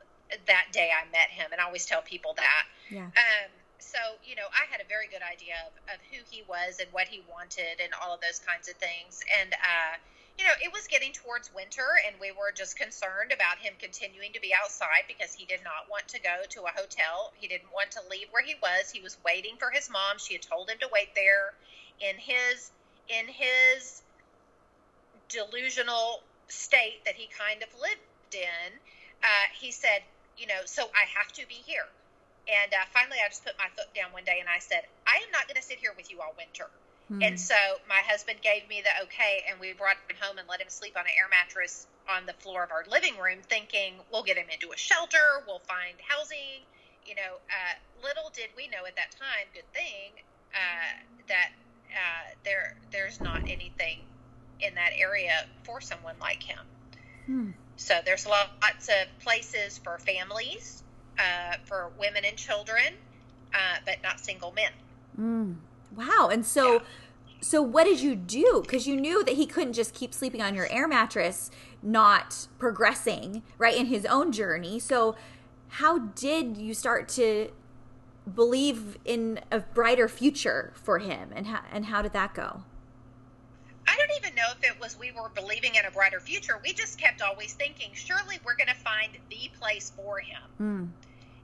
that 0.47 0.67
day 0.71 0.89
I 0.91 1.10
met 1.12 1.30
him, 1.30 1.51
and 1.51 1.62
I 1.62 1.65
always 1.65 1.86
tell 1.86 2.01
people 2.01 2.34
that. 2.38 2.63
Yeah. 2.89 3.06
Um, 3.06 3.49
so, 3.79 3.99
you 4.23 4.35
know, 4.35 4.47
I 4.51 4.69
had 4.71 4.81
a 4.81 4.88
very 4.88 5.07
good 5.07 5.23
idea 5.23 5.55
of, 5.67 5.95
of 5.95 5.99
who 6.11 6.23
he 6.29 6.43
was 6.47 6.79
and 6.79 6.91
what 6.91 7.07
he 7.07 7.23
wanted 7.29 7.79
and 7.81 7.91
all 8.01 8.13
of 8.13 8.21
those 8.21 8.39
kinds 8.39 8.67
of 8.67 8.75
things. 8.75 9.23
And, 9.39 9.53
uh, 9.53 9.97
you 10.38 10.43
know, 10.43 10.55
it 10.59 10.71
was 10.73 10.88
getting 10.88 11.13
towards 11.13 11.53
winter, 11.55 11.95
and 12.05 12.19
we 12.19 12.31
were 12.31 12.51
just 12.51 12.75
concerned 12.75 13.31
about 13.31 13.57
him 13.57 13.73
continuing 13.79 14.33
to 14.33 14.41
be 14.41 14.51
outside 14.51 15.07
because 15.07 15.33
he 15.33 15.45
did 15.45 15.63
not 15.63 15.88
want 15.89 16.07
to 16.09 16.19
go 16.19 16.43
to 16.49 16.67
a 16.67 16.73
hotel. 16.75 17.31
He 17.39 17.47
didn't 17.47 17.71
want 17.71 17.91
to 17.91 18.01
leave 18.11 18.27
where 18.31 18.43
he 18.43 18.55
was. 18.61 18.91
He 18.91 18.99
was 18.99 19.17
waiting 19.23 19.55
for 19.57 19.71
his 19.71 19.89
mom. 19.89 20.19
She 20.19 20.33
had 20.33 20.43
told 20.43 20.69
him 20.69 20.77
to 20.81 20.89
wait 20.91 21.15
there. 21.15 21.55
In 22.01 22.19
his 22.19 22.71
in 23.07 23.27
his 23.27 24.01
delusional 25.29 26.21
state 26.47 27.05
that 27.05 27.15
he 27.15 27.27
kind 27.27 27.63
of 27.63 27.69
lived 27.79 28.35
in, 28.35 28.71
uh, 29.23 29.47
he 29.57 29.71
said, 29.71 30.03
you 30.38 30.47
know, 30.47 30.61
so 30.65 30.83
I 30.83 31.05
have 31.17 31.31
to 31.33 31.47
be 31.47 31.55
here. 31.65 31.88
And 32.45 32.73
uh, 32.73 32.86
finally, 32.93 33.17
I 33.23 33.29
just 33.29 33.43
put 33.43 33.58
my 33.58 33.69
foot 33.75 33.89
down 33.95 34.13
one 34.13 34.23
day 34.23 34.38
and 34.39 34.49
I 34.49 34.60
said, 34.60 34.86
I 35.08 35.17
am 35.25 35.31
not 35.31 35.47
going 35.47 35.58
to 35.58 35.65
sit 35.65 35.77
here 35.77 35.93
with 35.97 36.12
you 36.12 36.21
all 36.21 36.34
winter. 36.38 36.69
Hmm. 37.10 37.21
And 37.21 37.39
so 37.39 37.58
my 37.89 38.01
husband 38.05 38.41
gave 38.41 38.67
me 38.69 38.81
the 38.81 38.93
okay, 39.05 39.45
and 39.49 39.60
we 39.60 39.73
brought 39.73 39.97
him 40.10 40.17
home 40.19 40.38
and 40.38 40.47
let 40.49 40.62
him 40.62 40.69
sleep 40.69 40.97
on 40.97 41.05
an 41.05 41.13
air 41.17 41.29
mattress 41.29 41.86
on 42.10 42.25
the 42.25 42.34
floor 42.34 42.63
of 42.63 42.71
our 42.71 42.86
living 42.89 43.17
room, 43.17 43.39
thinking 43.49 43.93
we'll 44.12 44.23
get 44.23 44.38
him 44.38 44.49
into 44.49 44.73
a 44.73 44.77
shelter, 44.77 45.41
we'll 45.47 45.62
find 45.65 45.97
housing. 46.08 46.65
You 47.05 47.15
know, 47.15 47.38
uh, 47.49 47.75
little 48.01 48.31
did 48.34 48.49
we 48.58 48.67
know 48.69 48.86
at 48.88 48.95
that 48.95 49.12
time, 49.12 49.45
good 49.53 49.69
thing, 49.73 50.17
uh, 50.53 50.97
that 51.27 51.49
uh, 51.93 52.34
there 52.43 52.75
there's 52.91 53.21
not 53.21 53.41
anything 53.41 53.99
in 54.60 54.73
that 54.75 54.91
area 54.97 55.45
for 55.63 55.81
someone 55.81 56.15
like 56.19 56.41
him. 56.41 56.65
Hmm. 57.25 57.49
So 57.77 57.99
there's 58.03 58.25
lots 58.25 58.88
of 58.88 59.19
places 59.19 59.77
for 59.77 59.99
families 59.99 60.84
uh, 61.17 61.58
for 61.63 61.91
women 61.99 62.23
and 62.25 62.38
children, 62.38 62.95
uh, 63.54 63.78
but 63.86 63.97
not 64.04 64.19
single 64.19 64.51
men. 64.51 64.71
Mm. 65.19 65.56
Wow. 65.95 66.30
And 66.32 66.45
so, 66.45 66.73
yeah. 66.73 66.80
so 67.41 67.62
what 67.62 67.86
did 67.86 68.01
you 68.01 68.15
do? 68.15 68.62
Because 68.63 68.88
you 68.88 68.95
knew 68.95 69.23
that 69.23 69.36
he 69.36 69.45
couldn't 69.45 69.73
just 69.73 69.93
keep 69.93 70.13
sleeping 70.13 70.41
on 70.41 70.56
your 70.56 70.67
air 70.71 70.88
mattress, 70.88 71.51
not 71.82 72.47
progressing 72.60 73.43
right 73.58 73.75
in 73.75 73.88
his 73.88 74.06
own 74.06 74.32
journey. 74.32 74.80
So, 74.80 75.15
how 75.67 75.99
did 75.99 76.58
you 76.58 76.73
start 76.73 77.10
to 77.10 77.49
believe 78.34 78.97
in 79.06 79.39
a 79.51 79.60
brighter 79.60 80.08
future 80.08 80.73
for 80.75 80.99
him 80.99 81.30
and 81.36 81.45
how 81.47 81.62
and 81.71 81.86
how 81.86 82.01
did 82.01 82.13
that 82.13 82.34
go 82.34 82.63
I 83.88 83.95
don't 83.97 84.12
even 84.17 84.36
know 84.36 84.47
if 84.51 84.69
it 84.69 84.80
was 84.80 84.97
we 84.97 85.12
were 85.12 85.30
believing 85.30 85.75
in 85.75 85.86
a 85.86 85.91
brighter 85.91 86.19
future. 86.19 86.60
We 86.63 86.73
just 86.73 86.99
kept 86.99 87.21
always 87.21 87.54
thinking, 87.54 87.91
surely 87.93 88.39
we're 88.43 88.56
going 88.56 88.69
to 88.69 88.75
find 88.75 89.12
the 89.30 89.49
place 89.60 89.91
for 89.95 90.19
him. 90.19 90.41
Mm. 90.60 90.88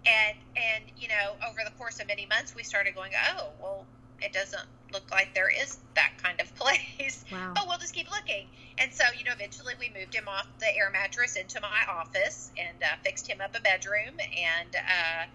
And 0.05 0.37
and 0.55 0.83
you 0.97 1.07
know, 1.07 1.35
over 1.47 1.59
the 1.63 1.71
course 1.71 1.99
of 1.99 2.07
many 2.07 2.25
months, 2.25 2.55
we 2.55 2.63
started 2.63 2.95
going, 2.95 3.11
oh, 3.35 3.49
well, 3.61 3.85
it 4.21 4.33
doesn't 4.33 4.65
look 4.91 5.09
like 5.11 5.33
there 5.33 5.49
is 5.49 5.77
that 5.95 6.11
kind 6.21 6.39
of 6.41 6.53
place. 6.61 7.23
Wow. 7.31 7.53
But 7.55 7.65
we'll 7.67 7.77
just 7.77 7.93
keep 7.93 8.09
looking. 8.09 8.47
And 8.77 8.91
so, 8.91 9.03
you 9.17 9.23
know, 9.23 9.31
eventually 9.33 9.73
we 9.79 9.91
moved 9.97 10.15
him 10.15 10.27
off 10.27 10.47
the 10.59 10.75
air 10.75 10.89
mattress 10.91 11.35
into 11.35 11.61
my 11.61 11.81
office 11.89 12.51
and 12.57 12.81
uh, 12.81 12.97
fixed 13.03 13.27
him 13.27 13.41
up 13.41 13.55
a 13.55 13.61
bedroom. 13.61 14.17
And 14.19 14.75
uh, 14.75 15.25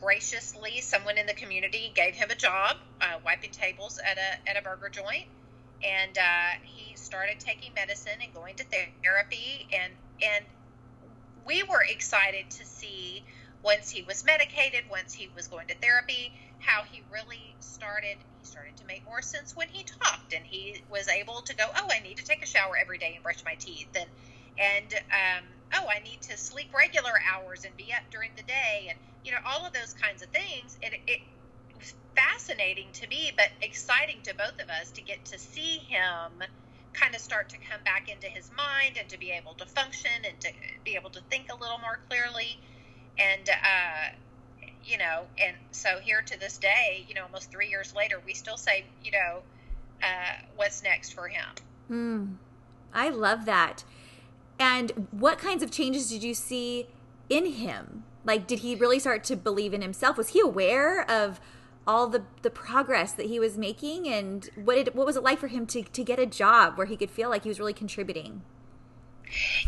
graciously, 0.00 0.80
someone 0.80 1.16
in 1.16 1.26
the 1.26 1.34
community 1.34 1.92
gave 1.94 2.14
him 2.14 2.30
a 2.30 2.34
job 2.34 2.76
uh, 3.00 3.18
wiping 3.24 3.50
tables 3.50 3.98
at 3.98 4.18
a 4.18 4.50
at 4.50 4.58
a 4.58 4.62
burger 4.62 4.90
joint 4.90 5.26
and 5.82 6.18
uh, 6.18 6.58
he 6.62 6.94
started 6.96 7.40
taking 7.40 7.72
medicine 7.74 8.20
and 8.22 8.32
going 8.34 8.54
to 8.56 8.64
therapy 9.02 9.66
and 9.72 9.92
and 10.22 10.44
we 11.46 11.62
were 11.62 11.82
excited 11.82 12.50
to 12.50 12.66
see 12.66 13.24
once 13.62 13.90
he 13.90 14.02
was 14.02 14.24
medicated 14.24 14.84
once 14.90 15.12
he 15.14 15.28
was 15.36 15.48
going 15.48 15.66
to 15.68 15.74
therapy 15.76 16.32
how 16.58 16.82
he 16.90 17.02
really 17.12 17.56
started 17.60 18.16
he 18.38 18.44
started 18.44 18.76
to 18.76 18.84
make 18.86 19.04
more 19.06 19.22
sense 19.22 19.56
when 19.56 19.68
he 19.68 19.84
talked 19.84 20.32
and 20.34 20.44
he 20.46 20.76
was 20.90 21.08
able 21.08 21.42
to 21.42 21.54
go 21.56 21.64
oh 21.76 21.88
i 21.92 22.00
need 22.00 22.16
to 22.16 22.24
take 22.24 22.42
a 22.42 22.46
shower 22.46 22.74
every 22.80 22.98
day 22.98 23.12
and 23.14 23.22
brush 23.22 23.42
my 23.44 23.54
teeth 23.58 23.90
and 23.94 24.10
and 24.58 24.94
um, 25.12 25.44
oh 25.74 25.86
i 25.90 26.00
need 26.00 26.20
to 26.22 26.36
sleep 26.36 26.68
regular 26.76 27.12
hours 27.34 27.64
and 27.64 27.76
be 27.76 27.92
up 27.92 28.04
during 28.10 28.30
the 28.36 28.42
day 28.44 28.86
and 28.88 28.98
you 29.24 29.32
know 29.32 29.38
all 29.46 29.66
of 29.66 29.72
those 29.72 29.94
kinds 29.94 30.22
of 30.22 30.28
things 30.30 30.78
it, 30.82 30.94
it 31.06 31.20
was 31.78 31.94
fascinating 32.16 32.92
to 32.94 33.06
me, 33.08 33.32
but 33.36 33.48
exciting 33.62 34.22
to 34.24 34.34
both 34.36 34.58
of 34.60 34.68
us 34.70 34.92
to 34.92 35.02
get 35.02 35.24
to 35.26 35.38
see 35.38 35.78
him 35.88 36.42
kind 36.94 37.14
of 37.14 37.20
start 37.20 37.48
to 37.50 37.58
come 37.70 37.80
back 37.84 38.08
into 38.08 38.26
his 38.26 38.50
mind 38.56 38.96
and 38.98 39.08
to 39.08 39.18
be 39.18 39.30
able 39.30 39.54
to 39.54 39.66
function 39.66 40.12
and 40.28 40.40
to 40.40 40.48
be 40.84 40.96
able 40.96 41.10
to 41.10 41.20
think 41.30 41.46
a 41.50 41.56
little 41.60 41.78
more 41.78 42.00
clearly. 42.08 42.58
And, 43.20 43.50
uh, 43.50 44.16
you 44.84 44.98
know, 44.98 45.24
and 45.38 45.56
so 45.70 45.98
here 46.00 46.22
to 46.22 46.40
this 46.40 46.58
day, 46.58 47.04
you 47.06 47.14
know, 47.14 47.24
almost 47.24 47.50
three 47.50 47.68
years 47.68 47.94
later, 47.94 48.20
we 48.24 48.34
still 48.34 48.56
say, 48.56 48.84
you 49.04 49.12
know, 49.12 49.42
uh, 50.02 50.42
what's 50.56 50.82
next 50.82 51.12
for 51.12 51.28
him. 51.28 51.46
Hmm. 51.88 52.24
I 52.92 53.10
love 53.10 53.44
that. 53.44 53.84
And 54.58 55.08
what 55.10 55.38
kinds 55.38 55.62
of 55.62 55.70
changes 55.70 56.10
did 56.10 56.22
you 56.22 56.34
see 56.34 56.86
in 57.28 57.46
him? 57.46 58.04
Like, 58.24 58.46
did 58.46 58.60
he 58.60 58.74
really 58.74 58.98
start 58.98 59.24
to 59.24 59.36
believe 59.36 59.72
in 59.72 59.82
himself? 59.82 60.16
Was 60.16 60.30
he 60.30 60.40
aware 60.40 61.08
of 61.10 61.40
all 61.86 62.06
the 62.06 62.22
the 62.42 62.50
progress 62.50 63.12
that 63.12 63.26
he 63.26 63.40
was 63.40 63.56
making 63.56 64.06
and 64.06 64.50
what 64.54 64.76
it 64.76 64.94
what 64.94 65.06
was 65.06 65.16
it 65.16 65.22
like 65.22 65.38
for 65.38 65.48
him 65.48 65.66
to 65.66 65.82
to 65.82 66.04
get 66.04 66.18
a 66.18 66.26
job 66.26 66.76
where 66.76 66.86
he 66.86 66.96
could 66.96 67.10
feel 67.10 67.30
like 67.30 67.42
he 67.42 67.48
was 67.48 67.58
really 67.58 67.72
contributing 67.72 68.42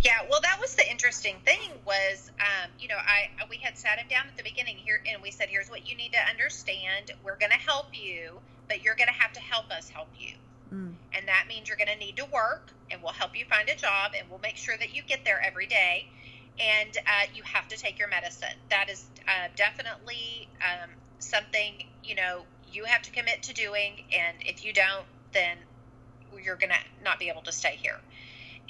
yeah 0.03 0.19
well 0.31 0.41
that 0.41 0.59
was 0.61 0.75
the 0.75 0.91
interesting 0.91 1.37
thing 1.45 1.71
was 1.87 2.31
um, 2.41 2.71
you 2.79 2.89
know 2.89 2.97
i 2.97 3.29
we 3.49 3.57
had 3.59 3.77
sat 3.77 3.99
him 3.99 4.07
down 4.09 4.27
at 4.29 4.37
the 4.37 4.43
beginning 4.43 4.77
here 4.77 5.03
and 5.13 5.23
we 5.23 5.31
said 5.31 5.49
here's 5.49 5.69
what 5.69 5.89
you 5.89 5.97
need 5.97 6.13
to 6.13 6.19
understand. 6.31 7.11
We're 7.25 7.37
going 7.37 7.53
to 7.53 7.59
help 7.59 7.89
you 7.93 8.41
but 8.69 8.83
you're 8.83 8.95
going 8.95 9.09
to 9.09 9.15
have 9.15 9.33
to 9.35 9.41
help 9.41 9.71
us 9.71 9.89
help 9.89 10.09
you. 10.19 10.35
Mm. 10.73 10.95
and 11.13 11.29
that 11.29 11.45
means 11.49 11.69
you're 11.69 11.77
going 11.77 11.93
to 11.93 11.99
need 11.99 12.17
to 12.17 12.25
work 12.33 12.73
and 12.91 13.03
we'll 13.03 13.13
help 13.13 13.37
you 13.37 13.45
find 13.45 13.69
a 13.69 13.77
job 13.77 14.13
and 14.19 14.31
we'll 14.31 14.39
make 14.39 14.57
sure 14.57 14.75
that 14.79 14.97
you 14.97 15.03
get 15.03 15.23
there 15.23 15.39
every 15.45 15.67
day. 15.67 16.09
And 16.59 16.97
uh, 16.97 17.27
you 17.35 17.43
have 17.43 17.69
to 17.69 17.77
take 17.77 17.99
your 17.99 18.09
medicine. 18.09 18.57
That 18.71 18.89
is 18.89 19.05
uh, 19.29 19.49
definitely 19.55 20.49
um, 20.61 20.89
something 21.19 21.85
you 22.03 22.15
know 22.15 22.45
you 22.73 22.85
have 22.85 23.03
to 23.03 23.11
commit 23.11 23.43
to 23.43 23.55
doing. 23.55 24.05
And 24.17 24.39
if 24.41 24.65
you 24.65 24.73
don't 24.73 25.05
then 25.35 25.59
you're 26.43 26.57
gonna 26.57 26.75
not 27.05 27.19
be 27.19 27.29
able 27.29 27.43
to 27.43 27.53
stay 27.53 27.77
here 27.77 27.99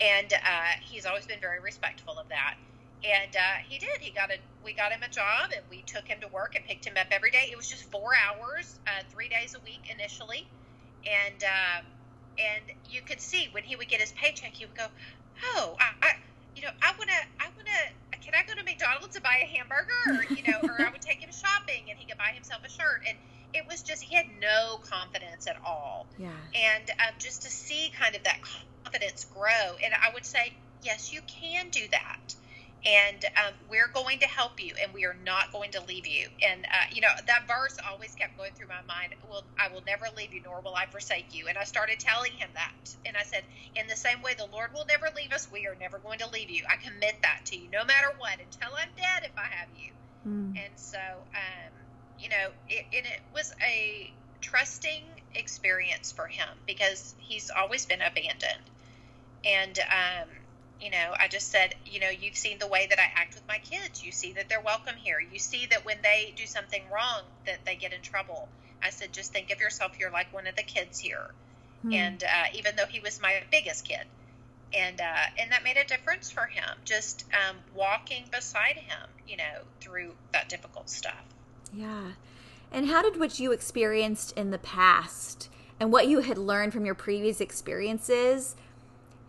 and 0.02 0.32
uh, 0.32 0.72
he's 0.82 1.06
always 1.06 1.26
been 1.26 1.40
very 1.40 1.60
respectful 1.60 2.18
of 2.18 2.28
that 2.28 2.54
and 3.04 3.34
uh, 3.34 3.58
he 3.68 3.78
did 3.78 3.98
he 4.00 4.10
got 4.12 4.30
a 4.30 4.38
we 4.64 4.74
got 4.74 4.92
him 4.92 5.02
a 5.02 5.08
job 5.08 5.50
and 5.54 5.62
we 5.70 5.82
took 5.86 6.06
him 6.06 6.18
to 6.20 6.28
work 6.28 6.54
and 6.54 6.64
picked 6.64 6.86
him 6.86 6.94
up 6.98 7.06
every 7.10 7.30
day 7.30 7.48
it 7.50 7.56
was 7.56 7.68
just 7.68 7.90
four 7.90 8.10
hours 8.14 8.78
uh, 8.86 9.02
three 9.10 9.28
days 9.28 9.54
a 9.54 9.62
week 9.62 9.86
initially 9.90 10.50
and 11.06 11.42
um, 11.44 11.84
and 12.38 12.64
you 12.84 13.00
could 13.02 13.20
see 13.20 13.48
when 13.52 13.62
he 13.62 13.76
would 13.76 13.88
get 13.88 14.00
his 14.00 14.12
paycheck 14.12 14.52
he 14.54 14.66
would 14.66 14.76
go 14.76 14.86
oh 15.54 15.76
I, 15.78 15.88
I 16.02 16.10
you 16.54 16.62
know 16.62 16.74
i 16.82 16.90
want 16.98 17.10
to 17.10 17.20
i 17.40 17.46
want 17.46 17.66
to 17.66 17.82
can 18.22 18.38
I 18.38 18.46
go 18.46 18.54
to 18.54 18.62
McDonald's 18.62 19.18
to 19.18 19.20
buy 19.20 19.42
a 19.42 19.48
hamburger? 19.50 20.02
Or, 20.14 20.22
you 20.30 20.46
know, 20.46 20.62
or 20.62 20.78
I 20.78 20.94
would 20.94 21.02
take 21.02 21.18
him 21.18 21.34
shopping 21.34 21.90
and 21.90 21.98
he 21.98 22.06
could 22.06 22.16
buy 22.16 22.30
himself 22.30 22.62
a 22.62 22.70
shirt. 22.70 23.02
And 23.10 23.18
it 23.54 23.66
was 23.68 23.82
just, 23.82 24.02
he 24.02 24.14
had 24.14 24.26
no 24.40 24.78
confidence 24.88 25.46
at 25.46 25.56
all. 25.64 26.06
Yeah. 26.18 26.30
And 26.54 26.90
um, 26.90 27.14
just 27.18 27.42
to 27.42 27.50
see 27.50 27.90
kind 27.98 28.14
of 28.14 28.24
that 28.24 28.40
confidence 28.84 29.24
grow. 29.24 29.76
And 29.84 29.94
I 29.94 30.12
would 30.14 30.24
say, 30.24 30.52
yes, 30.82 31.12
you 31.12 31.20
can 31.26 31.70
do 31.70 31.82
that 31.90 32.34
and 32.84 33.24
um, 33.38 33.54
we're 33.70 33.88
going 33.94 34.18
to 34.18 34.26
help 34.26 34.62
you 34.62 34.74
and 34.82 34.92
we 34.92 35.04
are 35.04 35.16
not 35.24 35.52
going 35.52 35.70
to 35.70 35.80
leave 35.84 36.06
you 36.06 36.26
and 36.42 36.64
uh, 36.64 36.86
you 36.92 37.00
know 37.00 37.08
that 37.26 37.46
verse 37.46 37.76
always 37.88 38.14
kept 38.14 38.36
going 38.36 38.50
through 38.54 38.66
my 38.66 38.82
mind 38.86 39.14
well 39.28 39.44
i 39.58 39.72
will 39.72 39.82
never 39.86 40.06
leave 40.16 40.34
you 40.34 40.40
nor 40.42 40.60
will 40.60 40.74
i 40.74 40.86
forsake 40.86 41.26
you 41.32 41.46
and 41.48 41.56
i 41.56 41.64
started 41.64 41.98
telling 42.00 42.32
him 42.32 42.48
that 42.54 42.94
and 43.06 43.16
i 43.16 43.22
said 43.22 43.42
in 43.76 43.86
the 43.86 43.96
same 43.96 44.20
way 44.22 44.34
the 44.36 44.48
lord 44.52 44.70
will 44.74 44.86
never 44.86 45.06
leave 45.14 45.32
us 45.32 45.48
we 45.52 45.66
are 45.66 45.76
never 45.80 45.98
going 45.98 46.18
to 46.18 46.28
leave 46.30 46.50
you 46.50 46.62
i 46.70 46.76
commit 46.76 47.14
that 47.22 47.40
to 47.44 47.56
you 47.56 47.70
no 47.70 47.84
matter 47.84 48.08
what 48.18 48.38
until 48.40 48.74
i'm 48.76 48.90
dead 48.96 49.22
if 49.22 49.36
i 49.38 49.46
have 49.46 49.68
you 49.76 49.92
mm. 50.26 50.50
and 50.58 50.72
so 50.74 50.98
um, 50.98 51.72
you 52.22 52.28
know 52.28 52.48
it, 52.68 52.86
and 52.96 53.06
it 53.06 53.20
was 53.34 53.52
a 53.66 54.12
trusting 54.40 55.02
experience 55.34 56.12
for 56.12 56.26
him 56.26 56.48
because 56.66 57.14
he's 57.18 57.50
always 57.56 57.86
been 57.86 58.00
abandoned 58.00 58.70
and 59.44 59.78
um, 59.78 60.28
you 60.82 60.90
know, 60.90 61.14
I 61.18 61.28
just 61.28 61.50
said, 61.50 61.76
you 61.86 62.00
know, 62.00 62.10
you've 62.10 62.36
seen 62.36 62.58
the 62.58 62.66
way 62.66 62.88
that 62.90 62.98
I 62.98 63.04
act 63.14 63.36
with 63.36 63.46
my 63.46 63.58
kids. 63.58 64.04
You 64.04 64.10
see 64.10 64.32
that 64.32 64.48
they're 64.48 64.60
welcome 64.60 64.96
here. 64.96 65.20
You 65.20 65.38
see 65.38 65.66
that 65.66 65.86
when 65.86 65.98
they 66.02 66.34
do 66.36 66.44
something 66.44 66.82
wrong, 66.92 67.22
that 67.46 67.64
they 67.64 67.76
get 67.76 67.92
in 67.92 68.00
trouble. 68.02 68.48
I 68.82 68.90
said, 68.90 69.12
just 69.12 69.32
think 69.32 69.52
of 69.52 69.60
yourself. 69.60 69.92
You're 70.00 70.10
like 70.10 70.32
one 70.32 70.48
of 70.48 70.56
the 70.56 70.64
kids 70.64 70.98
here. 70.98 71.30
Hmm. 71.82 71.92
And 71.92 72.24
uh, 72.24 72.46
even 72.54 72.74
though 72.74 72.86
he 72.86 72.98
was 72.98 73.20
my 73.20 73.42
biggest 73.52 73.84
kid, 73.84 74.04
and 74.74 75.00
uh, 75.00 75.26
and 75.38 75.52
that 75.52 75.62
made 75.62 75.76
a 75.76 75.84
difference 75.84 76.30
for 76.30 76.46
him. 76.46 76.64
Just 76.84 77.24
um, 77.32 77.56
walking 77.74 78.24
beside 78.32 78.76
him, 78.76 79.08
you 79.28 79.36
know, 79.36 79.62
through 79.80 80.14
that 80.32 80.48
difficult 80.48 80.88
stuff. 80.88 81.24
Yeah. 81.72 82.12
And 82.70 82.86
how 82.86 83.02
did 83.02 83.18
what 83.18 83.38
you 83.38 83.52
experienced 83.52 84.32
in 84.36 84.50
the 84.50 84.58
past 84.58 85.50
and 85.78 85.92
what 85.92 86.06
you 86.06 86.20
had 86.20 86.38
learned 86.38 86.72
from 86.72 86.84
your 86.84 86.94
previous 86.94 87.40
experiences 87.40 88.56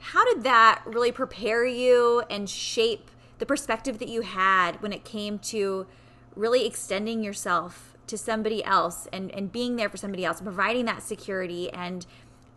how 0.07 0.25
did 0.25 0.43
that 0.43 0.81
really 0.85 1.13
prepare 1.13 1.65
you 1.65 2.23
and 2.29 2.49
shape 2.49 3.09
the 3.39 3.45
perspective 3.45 3.99
that 3.99 4.09
you 4.09 4.21
had 4.21 4.81
when 4.81 4.91
it 4.91 5.05
came 5.05 5.39
to 5.39 5.87
really 6.35 6.67
extending 6.67 7.23
yourself 7.23 7.95
to 8.07 8.17
somebody 8.17 8.61
else 8.65 9.07
and, 9.13 9.31
and 9.31 9.53
being 9.53 9.77
there 9.77 9.87
for 9.87 9.95
somebody 9.95 10.25
else 10.25 10.39
and 10.39 10.45
providing 10.45 10.83
that 10.85 11.01
security 11.01 11.71
and 11.71 12.05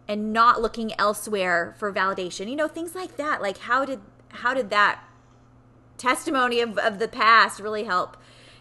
and 0.09 0.33
not 0.33 0.61
looking 0.61 0.93
elsewhere 0.99 1.75
for 1.79 1.93
validation 1.93 2.51
you 2.51 2.57
know 2.57 2.67
things 2.67 2.97
like 2.97 3.17
that 3.17 3.41
like 3.41 3.59
how 3.59 3.85
did 3.85 4.01
how 4.29 4.53
did 4.53 4.69
that 4.71 5.05
testimony 5.99 6.61
of, 6.61 6.77
of 6.79 6.99
the 6.99 7.09
past 7.09 7.61
really 7.61 7.85
help 7.85 8.17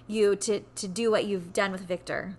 you 0.08 0.36
to 0.36 0.62
to 0.76 0.88
do 0.88 1.12
what 1.12 1.26
you've 1.26 1.54
done 1.54 1.72
with 1.72 1.82
victor 1.82 2.36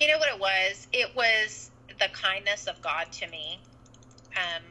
you 0.00 0.08
know 0.08 0.18
what 0.18 0.28
it 0.28 0.40
was 0.40 0.86
it 0.92 1.14
was 1.14 1.70
the 1.98 2.08
kindness 2.12 2.66
of 2.66 2.80
god 2.82 3.10
to 3.12 3.26
me 3.28 3.60
um, 4.36 4.62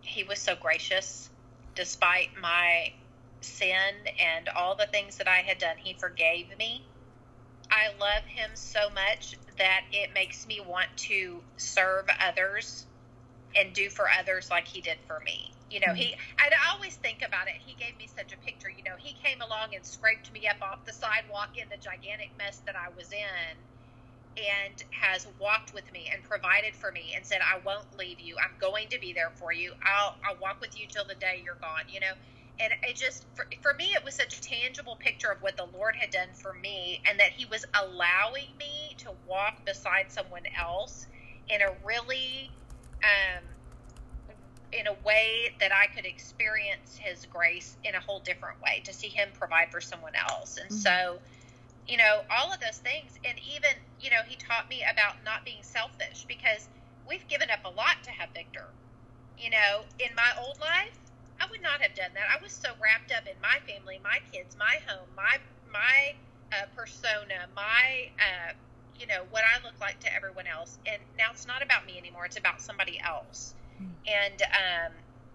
he 0.00 0.24
was 0.24 0.38
so 0.38 0.54
gracious 0.56 1.30
despite 1.74 2.30
my 2.40 2.92
sin 3.40 3.94
and 4.18 4.48
all 4.48 4.74
the 4.74 4.86
things 4.86 5.16
that 5.18 5.28
I 5.28 5.38
had 5.38 5.58
done. 5.58 5.76
He 5.76 5.94
forgave 5.94 6.56
me. 6.58 6.82
I 7.70 7.88
love 8.00 8.24
him 8.24 8.50
so 8.54 8.90
much 8.90 9.36
that 9.58 9.82
it 9.92 10.12
makes 10.14 10.46
me 10.46 10.60
want 10.60 10.88
to 10.96 11.40
serve 11.56 12.06
others 12.20 12.86
and 13.56 13.72
do 13.72 13.88
for 13.88 14.06
others 14.18 14.50
like 14.50 14.66
he 14.66 14.80
did 14.80 14.98
for 15.06 15.20
me. 15.20 15.52
You 15.70 15.80
know, 15.80 15.94
he, 15.94 16.14
i 16.38 16.50
always 16.74 16.96
think 16.96 17.22
about 17.26 17.48
it. 17.48 17.54
He 17.58 17.74
gave 17.74 17.96
me 17.98 18.06
such 18.06 18.32
a 18.32 18.38
picture. 18.38 18.68
You 18.70 18.84
know, 18.84 18.96
he 18.98 19.14
came 19.14 19.40
along 19.40 19.74
and 19.74 19.84
scraped 19.84 20.30
me 20.32 20.46
up 20.46 20.60
off 20.62 20.84
the 20.84 20.92
sidewalk 20.92 21.56
in 21.56 21.68
the 21.70 21.78
gigantic 21.80 22.32
mess 22.38 22.62
that 22.66 22.76
I 22.76 22.94
was 22.94 23.12
in 23.12 23.56
and 24.36 24.82
has 24.90 25.26
walked 25.38 25.74
with 25.74 25.90
me 25.92 26.10
and 26.12 26.22
provided 26.24 26.74
for 26.74 26.90
me 26.92 27.14
and 27.16 27.24
said, 27.24 27.40
I 27.40 27.60
won't 27.64 27.86
leave 27.98 28.20
you. 28.20 28.36
I'm 28.42 28.58
going 28.60 28.88
to 28.90 28.98
be 29.00 29.12
there 29.12 29.32
for 29.36 29.52
you. 29.52 29.72
I'll, 29.82 30.16
I'll 30.26 30.40
walk 30.42 30.60
with 30.60 30.78
you 30.78 30.86
till 30.88 31.04
the 31.06 31.14
day 31.14 31.42
you're 31.44 31.58
gone, 31.60 31.86
you 31.88 32.00
know? 32.00 32.14
And 32.60 32.72
it 32.84 32.96
just, 32.96 33.26
for, 33.34 33.46
for 33.62 33.74
me, 33.74 33.86
it 33.94 34.04
was 34.04 34.14
such 34.14 34.38
a 34.38 34.42
tangible 34.42 34.96
picture 34.96 35.30
of 35.30 35.38
what 35.42 35.56
the 35.56 35.66
Lord 35.72 35.96
had 35.96 36.10
done 36.10 36.30
for 36.34 36.54
me 36.54 37.00
and 37.08 37.20
that 37.20 37.32
He 37.36 37.46
was 37.46 37.64
allowing 37.74 38.50
me 38.58 38.96
to 38.98 39.12
walk 39.26 39.64
beside 39.66 40.10
someone 40.10 40.44
else 40.60 41.06
in 41.48 41.62
a 41.62 41.70
really, 41.86 42.50
um, 43.02 43.44
in 44.78 44.86
a 44.86 44.94
way 45.04 45.54
that 45.60 45.72
I 45.72 45.86
could 45.94 46.04
experience 46.04 46.98
His 47.00 47.26
grace 47.26 47.76
in 47.84 47.94
a 47.94 48.00
whole 48.00 48.20
different 48.20 48.60
way 48.62 48.82
to 48.84 48.92
see 48.92 49.08
Him 49.08 49.28
provide 49.38 49.70
for 49.70 49.80
someone 49.80 50.14
else. 50.14 50.56
And 50.56 50.70
mm-hmm. 50.70 50.78
so, 50.78 51.18
you 51.88 51.96
know, 51.96 52.22
all 52.30 52.52
of 52.52 52.60
those 52.60 52.78
things. 52.78 53.12
And 53.24 53.38
even, 53.38 53.70
you 54.00 54.10
know, 54.10 54.22
he 54.26 54.36
taught 54.36 54.68
me 54.68 54.82
about 54.90 55.16
not 55.24 55.44
being 55.44 55.62
selfish 55.62 56.24
because 56.26 56.68
we've 57.08 57.26
given 57.28 57.50
up 57.50 57.64
a 57.64 57.70
lot 57.70 58.02
to 58.04 58.10
have 58.10 58.30
Victor. 58.34 58.66
You 59.38 59.50
know, 59.50 59.82
in 59.98 60.14
my 60.14 60.30
old 60.40 60.58
life, 60.60 60.96
I 61.40 61.46
would 61.50 61.62
not 61.62 61.82
have 61.82 61.94
done 61.94 62.10
that. 62.14 62.26
I 62.30 62.42
was 62.42 62.52
so 62.52 62.70
wrapped 62.80 63.12
up 63.12 63.26
in 63.26 63.34
my 63.42 63.58
family, 63.66 64.00
my 64.02 64.20
kids, 64.32 64.56
my 64.58 64.78
home, 64.86 65.08
my 65.16 65.38
my 65.72 66.14
uh, 66.52 66.66
persona, 66.76 67.46
my 67.54 68.10
uh, 68.18 68.52
you 68.98 69.06
know 69.06 69.24
what 69.30 69.42
I 69.42 69.62
look 69.64 69.78
like 69.80 69.98
to 70.00 70.14
everyone 70.14 70.46
else. 70.46 70.78
And 70.86 71.02
now 71.18 71.30
it's 71.32 71.46
not 71.46 71.62
about 71.62 71.86
me 71.86 71.98
anymore; 71.98 72.24
it's 72.26 72.38
about 72.38 72.60
somebody 72.60 73.00
else. 73.00 73.54
And 73.80 74.42
um, 74.42 74.92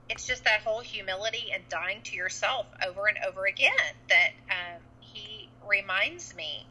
it's 0.10 0.26
just 0.26 0.44
that 0.44 0.62
whole 0.62 0.82
humility 0.82 1.52
and 1.54 1.64
dying 1.70 2.02
to 2.04 2.16
yourself 2.16 2.66
over 2.86 3.08
and 3.08 3.18
over 3.28 3.46
again 3.46 3.72
that 4.10 4.32
um, 4.50 4.82
he 5.00 5.50
reminds 5.68 6.36
me. 6.36 6.66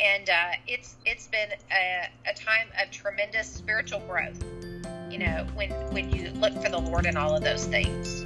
And 0.00 0.30
uh, 0.30 0.52
it's 0.66 0.94
it's 1.04 1.26
been 1.26 1.48
a, 1.72 2.08
a 2.30 2.34
time 2.34 2.68
of 2.80 2.90
tremendous 2.92 3.52
spiritual 3.52 4.00
growth. 4.00 4.42
You 5.10 5.18
know, 5.18 5.46
when 5.54 5.70
when 5.92 6.10
you 6.10 6.30
look 6.32 6.52
for 6.62 6.68
the 6.68 6.78
Lord 6.78 7.06
in 7.06 7.16
all 7.16 7.34
of 7.34 7.42
those 7.42 7.66
things. 7.66 8.24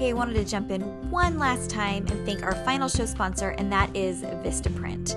Hey, 0.00 0.08
I 0.08 0.12
wanted 0.14 0.32
to 0.36 0.46
jump 0.46 0.70
in 0.70 0.80
one 1.10 1.38
last 1.38 1.68
time 1.68 2.06
and 2.06 2.24
thank 2.24 2.42
our 2.42 2.54
final 2.64 2.88
show 2.88 3.04
sponsor, 3.04 3.50
and 3.50 3.70
that 3.70 3.94
is 3.94 4.22
Vistaprint. 4.22 5.10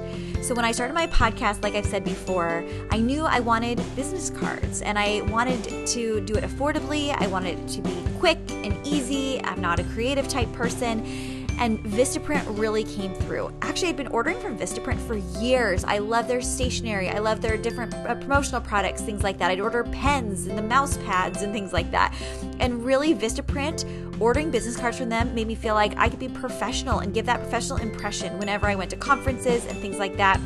So, 0.43 0.53
when 0.53 0.65
I 0.65 0.73
started 0.73 0.93
my 0.93 1.07
podcast, 1.07 1.63
like 1.63 1.73
I've 1.73 1.85
said 1.85 2.03
before, 2.03 2.65
I 2.91 2.97
knew 2.97 3.23
I 3.23 3.39
wanted 3.39 3.77
business 3.95 4.29
cards 4.29 4.81
and 4.81 4.99
I 4.99 5.21
wanted 5.31 5.87
to 5.87 6.19
do 6.19 6.33
it 6.33 6.43
affordably. 6.43 7.15
I 7.17 7.27
wanted 7.27 7.59
it 7.59 7.67
to 7.69 7.81
be 7.81 7.97
quick 8.19 8.39
and 8.51 8.75
easy. 8.85 9.41
I'm 9.45 9.61
not 9.61 9.79
a 9.79 9.85
creative 9.85 10.27
type 10.27 10.51
person 10.51 10.99
and 11.59 11.79
Vistaprint 11.85 12.43
really 12.59 12.83
came 12.83 13.13
through. 13.13 13.53
Actually, 13.61 13.89
I'd 13.89 13.97
been 13.97 14.07
ordering 14.07 14.39
from 14.39 14.57
Vistaprint 14.57 14.99
for 14.99 15.15
years. 15.39 15.83
I 15.83 15.99
love 15.99 16.27
their 16.27 16.41
stationery. 16.41 17.09
I 17.09 17.19
love 17.19 17.41
their 17.41 17.57
different 17.57 17.93
uh, 17.93 18.15
promotional 18.15 18.61
products, 18.61 19.01
things 19.01 19.23
like 19.23 19.37
that. 19.37 19.51
I'd 19.51 19.59
order 19.59 19.83
pens 19.83 20.47
and 20.47 20.57
the 20.57 20.63
mouse 20.63 20.97
pads 20.97 21.41
and 21.41 21.53
things 21.53 21.73
like 21.73 21.91
that. 21.91 22.13
And 22.59 22.83
really, 22.83 23.13
Vistaprint, 23.13 24.12
ordering 24.23 24.49
business 24.49 24.77
cards 24.77 24.97
from 24.97 25.09
them 25.09 25.35
made 25.35 25.47
me 25.47 25.53
feel 25.53 25.75
like 25.75 25.97
I 25.97 26.07
could 26.07 26.19
be 26.19 26.29
professional 26.29 26.99
and 26.99 27.13
give 27.13 27.25
that 27.25 27.41
professional 27.41 27.77
impression 27.79 28.39
whenever 28.39 28.67
I 28.67 28.75
went 28.75 28.89
to 28.91 28.95
conferences 28.95 29.65
and 29.65 29.77
things 29.79 29.97
like 29.97 30.15
that. 30.15 30.39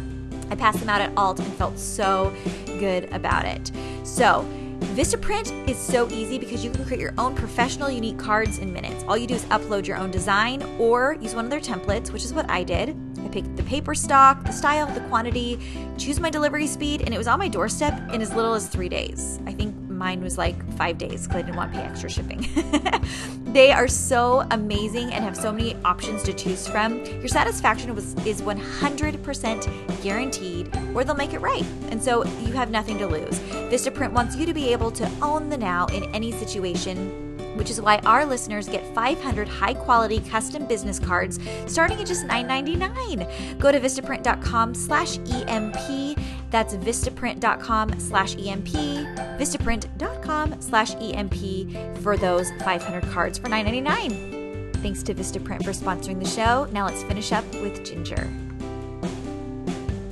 I 0.49 0.55
passed 0.55 0.79
them 0.79 0.89
out 0.89 0.99
at 0.99 1.15
Alt 1.15 1.39
and 1.39 1.53
felt 1.53 1.77
so 1.77 2.33
good 2.79 3.03
about 3.13 3.45
it. 3.45 3.71
So, 4.03 4.47
Vistaprint 4.79 5.67
is 5.67 5.77
so 5.77 6.09
easy 6.09 6.39
because 6.39 6.63
you 6.63 6.71
can 6.71 6.85
create 6.85 6.99
your 6.99 7.13
own 7.19 7.35
professional 7.35 7.89
unique 7.89 8.17
cards 8.17 8.57
in 8.57 8.73
minutes. 8.73 9.03
All 9.07 9.17
you 9.17 9.27
do 9.27 9.35
is 9.35 9.45
upload 9.45 9.85
your 9.85 9.97
own 9.97 10.09
design 10.09 10.63
or 10.79 11.15
use 11.21 11.35
one 11.35 11.45
of 11.45 11.51
their 11.51 11.59
templates, 11.59 12.11
which 12.11 12.25
is 12.25 12.33
what 12.33 12.49
I 12.49 12.63
did. 12.63 12.95
I 13.23 13.27
picked 13.27 13.55
the 13.57 13.63
paper 13.63 13.93
stock, 13.93 14.43
the 14.43 14.51
style, 14.51 14.87
the 14.91 15.01
quantity, 15.01 15.59
choose 15.97 16.19
my 16.19 16.31
delivery 16.31 16.65
speed, 16.65 17.01
and 17.01 17.13
it 17.13 17.17
was 17.17 17.27
on 17.27 17.37
my 17.37 17.47
doorstep 17.47 18.11
in 18.11 18.21
as 18.21 18.33
little 18.33 18.53
as 18.53 18.67
three 18.67 18.89
days. 18.89 19.39
I 19.45 19.53
think 19.53 19.75
mine 19.97 20.21
was 20.21 20.37
like 20.37 20.55
five 20.77 20.97
days 20.97 21.23
because 21.23 21.37
I 21.37 21.41
didn't 21.41 21.57
want 21.57 21.73
to 21.73 21.79
pay 21.79 21.85
extra 21.85 22.09
shipping. 22.09 22.47
they 23.53 23.71
are 23.71 23.87
so 23.87 24.45
amazing 24.51 25.11
and 25.11 25.23
have 25.23 25.35
so 25.35 25.51
many 25.51 25.75
options 25.83 26.23
to 26.23 26.33
choose 26.33 26.67
from. 26.67 27.03
Your 27.05 27.27
satisfaction 27.27 27.93
was, 27.95 28.13
is 28.25 28.41
100% 28.41 30.03
guaranteed, 30.03 30.75
or 30.93 31.03
they'll 31.03 31.15
make 31.15 31.33
it 31.33 31.39
right. 31.39 31.65
And 31.89 32.01
so 32.01 32.23
you 32.41 32.53
have 32.53 32.69
nothing 32.69 32.97
to 32.99 33.07
lose. 33.07 33.39
Vistaprint 33.69 34.11
wants 34.11 34.35
you 34.35 34.45
to 34.45 34.53
be 34.53 34.71
able 34.71 34.91
to 34.91 35.09
own 35.21 35.49
the 35.49 35.57
now 35.57 35.87
in 35.87 36.03
any 36.15 36.31
situation 36.31 37.27
which 37.57 37.71
is 37.71 37.81
why 37.81 37.97
our 38.05 38.25
listeners 38.25 38.69
get 38.69 38.85
500 38.93 39.47
high 39.47 39.73
quality 39.73 40.19
custom 40.19 40.65
business 40.67 40.99
cards 40.99 41.39
starting 41.65 41.99
at 41.99 42.05
just 42.05 42.25
$9.99. 42.27 43.59
Go 43.59 43.71
to 43.71 43.79
vistaprint.com 43.79 44.75
slash 44.75 45.17
EMP 45.17 46.17
that's 46.49 46.75
vistaprint.com 46.75 47.99
slash 47.99 48.35
EMP, 48.35 48.67
vistaprint.com 49.37 50.61
slash 50.61 50.95
EMP 50.95 51.97
for 52.01 52.17
those 52.17 52.51
500 52.59 53.03
cards 53.11 53.37
for 53.37 53.47
$9.99. 53.47 54.73
Thanks 54.77 55.03
to 55.03 55.13
Vistaprint 55.13 55.63
for 55.63 55.71
sponsoring 55.71 56.23
the 56.23 56.29
show. 56.29 56.65
Now 56.71 56.85
let's 56.85 57.03
finish 57.03 57.31
up 57.31 57.45
with 57.55 57.83
Ginger. 57.83 58.31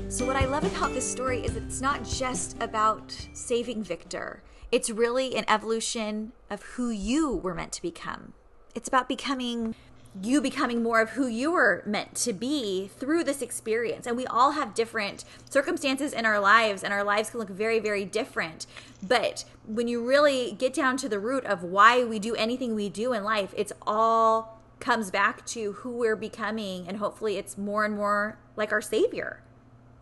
So, 0.09 0.25
what 0.25 0.35
I 0.35 0.45
love 0.45 0.63
about 0.63 0.93
this 0.93 1.09
story 1.09 1.39
is 1.41 1.53
that 1.53 1.63
it's 1.63 1.81
not 1.81 2.03
just 2.05 2.61
about 2.61 3.11
saving 3.33 3.83
Victor, 3.83 4.41
it's 4.71 4.89
really 4.89 5.35
an 5.35 5.45
evolution 5.47 6.31
of 6.49 6.63
who 6.63 6.89
you 6.89 7.35
were 7.35 7.53
meant 7.53 7.73
to 7.73 7.81
become. 7.81 8.33
It's 8.73 8.87
about 8.87 9.07
becoming 9.07 9.75
you 10.21 10.41
becoming 10.41 10.81
more 10.81 11.01
of 11.01 11.11
who 11.11 11.27
you 11.27 11.51
were 11.51 11.83
meant 11.85 12.15
to 12.15 12.31
be 12.31 12.89
through 12.97 13.23
this 13.23 13.41
experience. 13.41 14.07
And 14.07 14.15
we 14.15 14.25
all 14.27 14.51
have 14.51 14.73
different 14.73 15.25
circumstances 15.49 16.13
in 16.13 16.25
our 16.25 16.39
lives, 16.39 16.83
and 16.83 16.93
our 16.93 17.03
lives 17.03 17.29
can 17.29 17.39
look 17.39 17.49
very, 17.49 17.79
very 17.79 18.05
different. 18.05 18.65
But 19.03 19.43
when 19.65 19.87
you 19.87 20.05
really 20.05 20.53
get 20.57 20.73
down 20.73 20.97
to 20.97 21.09
the 21.09 21.19
root 21.19 21.43
of 21.45 21.63
why 21.63 22.03
we 22.03 22.19
do 22.19 22.35
anything 22.35 22.75
we 22.75 22.89
do 22.89 23.13
in 23.13 23.23
life, 23.23 23.53
it's 23.57 23.73
all 23.85 24.61
comes 24.79 25.11
back 25.11 25.45
to 25.47 25.73
who 25.73 25.91
we're 25.91 26.15
becoming. 26.15 26.87
And 26.87 26.97
hopefully, 26.97 27.37
it's 27.37 27.57
more 27.57 27.83
and 27.83 27.95
more 27.95 28.37
like 28.55 28.71
our 28.71 28.81
Savior 28.81 29.41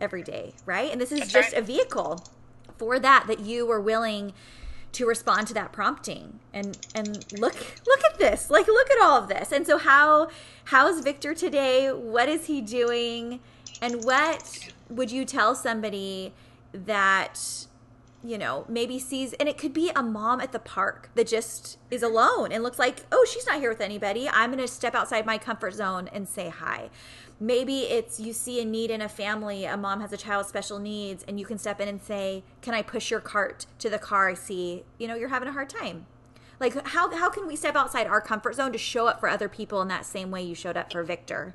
every 0.00 0.22
day, 0.22 0.54
right? 0.64 0.92
And 0.92 1.00
this 1.00 1.10
is 1.10 1.20
That's 1.20 1.32
just 1.32 1.52
right. 1.52 1.62
a 1.62 1.64
vehicle 1.64 2.22
for 2.78 2.98
that, 2.98 3.26
that 3.26 3.40
you 3.40 3.66
were 3.66 3.80
willing 3.80 4.32
to 4.94 5.06
respond 5.06 5.46
to 5.48 5.54
that 5.54 5.72
prompting. 5.72 6.40
And 6.52 6.78
and 6.94 7.24
look 7.38 7.56
look 7.86 8.04
at 8.04 8.18
this. 8.18 8.50
Like 8.50 8.66
look 8.66 8.90
at 8.90 9.00
all 9.02 9.18
of 9.18 9.28
this. 9.28 9.52
And 9.52 9.66
so 9.66 9.78
how 9.78 10.28
how's 10.64 11.00
victor 11.00 11.34
today? 11.34 11.92
What 11.92 12.28
is 12.28 12.46
he 12.46 12.60
doing? 12.60 13.40
And 13.82 14.04
what 14.04 14.72
would 14.88 15.10
you 15.10 15.24
tell 15.24 15.54
somebody 15.54 16.32
that 16.72 17.66
you 18.24 18.38
know 18.38 18.64
maybe 18.68 18.98
sees 18.98 19.34
and 19.34 19.48
it 19.48 19.58
could 19.58 19.72
be 19.74 19.90
a 19.94 20.02
mom 20.02 20.40
at 20.40 20.50
the 20.50 20.58
park 20.58 21.10
that 21.14 21.26
just 21.26 21.78
is 21.90 22.02
alone 22.02 22.50
and 22.50 22.62
looks 22.62 22.78
like 22.78 23.04
oh 23.12 23.26
she's 23.30 23.46
not 23.46 23.60
here 23.60 23.68
with 23.68 23.80
anybody. 23.80 24.28
I'm 24.28 24.50
going 24.50 24.64
to 24.64 24.72
step 24.72 24.94
outside 24.94 25.26
my 25.26 25.38
comfort 25.38 25.74
zone 25.74 26.08
and 26.12 26.28
say 26.28 26.48
hi 26.48 26.88
maybe 27.40 27.80
it's 27.80 28.20
you 28.20 28.32
see 28.32 28.60
a 28.60 28.64
need 28.64 28.90
in 28.90 29.02
a 29.02 29.08
family 29.08 29.64
a 29.64 29.76
mom 29.76 30.00
has 30.00 30.12
a 30.12 30.16
child 30.16 30.40
with 30.40 30.48
special 30.48 30.78
needs 30.78 31.24
and 31.26 31.40
you 31.40 31.46
can 31.46 31.58
step 31.58 31.80
in 31.80 31.88
and 31.88 32.00
say 32.00 32.44
can 32.62 32.74
i 32.74 32.82
push 32.82 33.10
your 33.10 33.20
cart 33.20 33.66
to 33.78 33.90
the 33.90 33.98
car 33.98 34.28
i 34.28 34.34
see? 34.34 34.84
You 34.98 35.08
know 35.08 35.14
you're 35.14 35.28
having 35.28 35.48
a 35.48 35.52
hard 35.52 35.68
time. 35.68 36.06
Like 36.60 36.86
how, 36.86 37.14
how 37.14 37.30
can 37.30 37.46
we 37.46 37.56
step 37.56 37.74
outside 37.74 38.06
our 38.06 38.20
comfort 38.20 38.54
zone 38.54 38.72
to 38.72 38.78
show 38.78 39.06
up 39.06 39.18
for 39.20 39.28
other 39.28 39.48
people 39.48 39.82
in 39.82 39.88
that 39.88 40.06
same 40.06 40.30
way 40.30 40.42
you 40.42 40.54
showed 40.54 40.76
up 40.76 40.92
for 40.92 41.02
victor? 41.02 41.54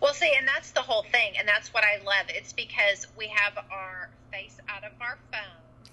Well 0.00 0.14
see 0.14 0.32
and 0.36 0.48
that's 0.48 0.70
the 0.70 0.80
whole 0.80 1.04
thing 1.12 1.34
and 1.38 1.46
that's 1.46 1.74
what 1.74 1.84
i 1.84 2.02
love. 2.02 2.26
It's 2.28 2.52
because 2.52 3.06
we 3.16 3.28
have 3.28 3.58
our 3.70 4.08
face 4.32 4.56
out 4.68 4.84
of 4.84 4.92
our 5.00 5.18
phone 5.30 5.90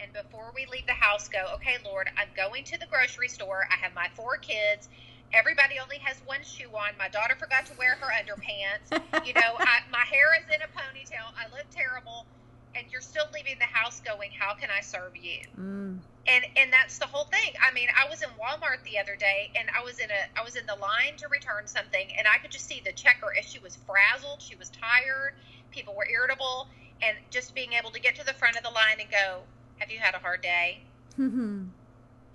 and 0.00 0.12
before 0.12 0.52
we 0.54 0.66
leave 0.70 0.86
the 0.86 0.92
house 0.92 1.28
go 1.28 1.38
okay 1.54 1.76
lord 1.84 2.10
i'm 2.18 2.28
going 2.36 2.62
to 2.64 2.78
the 2.78 2.86
grocery 2.86 3.28
store. 3.28 3.66
I 3.70 3.76
have 3.76 3.94
my 3.94 4.08
four 4.14 4.36
kids 4.36 4.88
Everybody 5.32 5.76
only 5.82 5.98
has 5.98 6.16
one 6.24 6.42
shoe 6.42 6.70
on. 6.74 6.96
My 6.98 7.08
daughter 7.08 7.34
forgot 7.38 7.66
to 7.66 7.74
wear 7.78 7.96
her 7.96 8.10
underpants. 8.12 8.90
You 9.26 9.34
know, 9.34 9.54
I, 9.58 9.80
my 9.90 10.04
hair 10.06 10.34
is 10.38 10.46
in 10.54 10.62
a 10.62 10.70
ponytail. 10.70 11.26
I 11.36 11.50
look 11.50 11.66
terrible. 11.70 12.26
And 12.74 12.84
you're 12.92 13.00
still 13.00 13.24
leaving 13.32 13.56
the 13.58 13.64
house 13.64 14.00
going, 14.00 14.30
how 14.38 14.54
can 14.54 14.68
I 14.70 14.82
serve 14.82 15.16
you? 15.16 15.40
Mm. 15.58 15.98
And 16.28 16.44
and 16.56 16.72
that's 16.72 16.98
the 16.98 17.06
whole 17.06 17.24
thing. 17.24 17.54
I 17.62 17.72
mean, 17.72 17.88
I 17.96 18.08
was 18.10 18.20
in 18.20 18.28
Walmart 18.30 18.82
the 18.84 18.98
other 18.98 19.14
day, 19.14 19.52
and 19.58 19.68
I 19.78 19.82
was 19.82 20.00
in 20.00 20.10
a 20.10 20.38
I 20.38 20.42
was 20.44 20.56
in 20.56 20.66
the 20.66 20.74
line 20.74 21.16
to 21.18 21.28
return 21.28 21.66
something, 21.66 22.08
and 22.18 22.26
I 22.26 22.38
could 22.38 22.50
just 22.50 22.66
see 22.66 22.82
the 22.84 22.92
checker 22.92 23.32
as 23.38 23.46
she 23.46 23.60
was 23.60 23.76
frazzled, 23.86 24.42
she 24.42 24.56
was 24.56 24.70
tired, 24.70 25.34
people 25.70 25.94
were 25.94 26.06
irritable, 26.10 26.68
and 27.00 27.16
just 27.30 27.54
being 27.54 27.72
able 27.74 27.90
to 27.92 28.00
get 28.00 28.16
to 28.16 28.26
the 28.26 28.34
front 28.34 28.56
of 28.56 28.64
the 28.64 28.70
line 28.70 28.98
and 29.00 29.08
go, 29.08 29.42
"Have 29.78 29.90
you 29.90 30.00
had 30.00 30.14
a 30.14 30.18
hard 30.18 30.42
day?" 30.42 30.82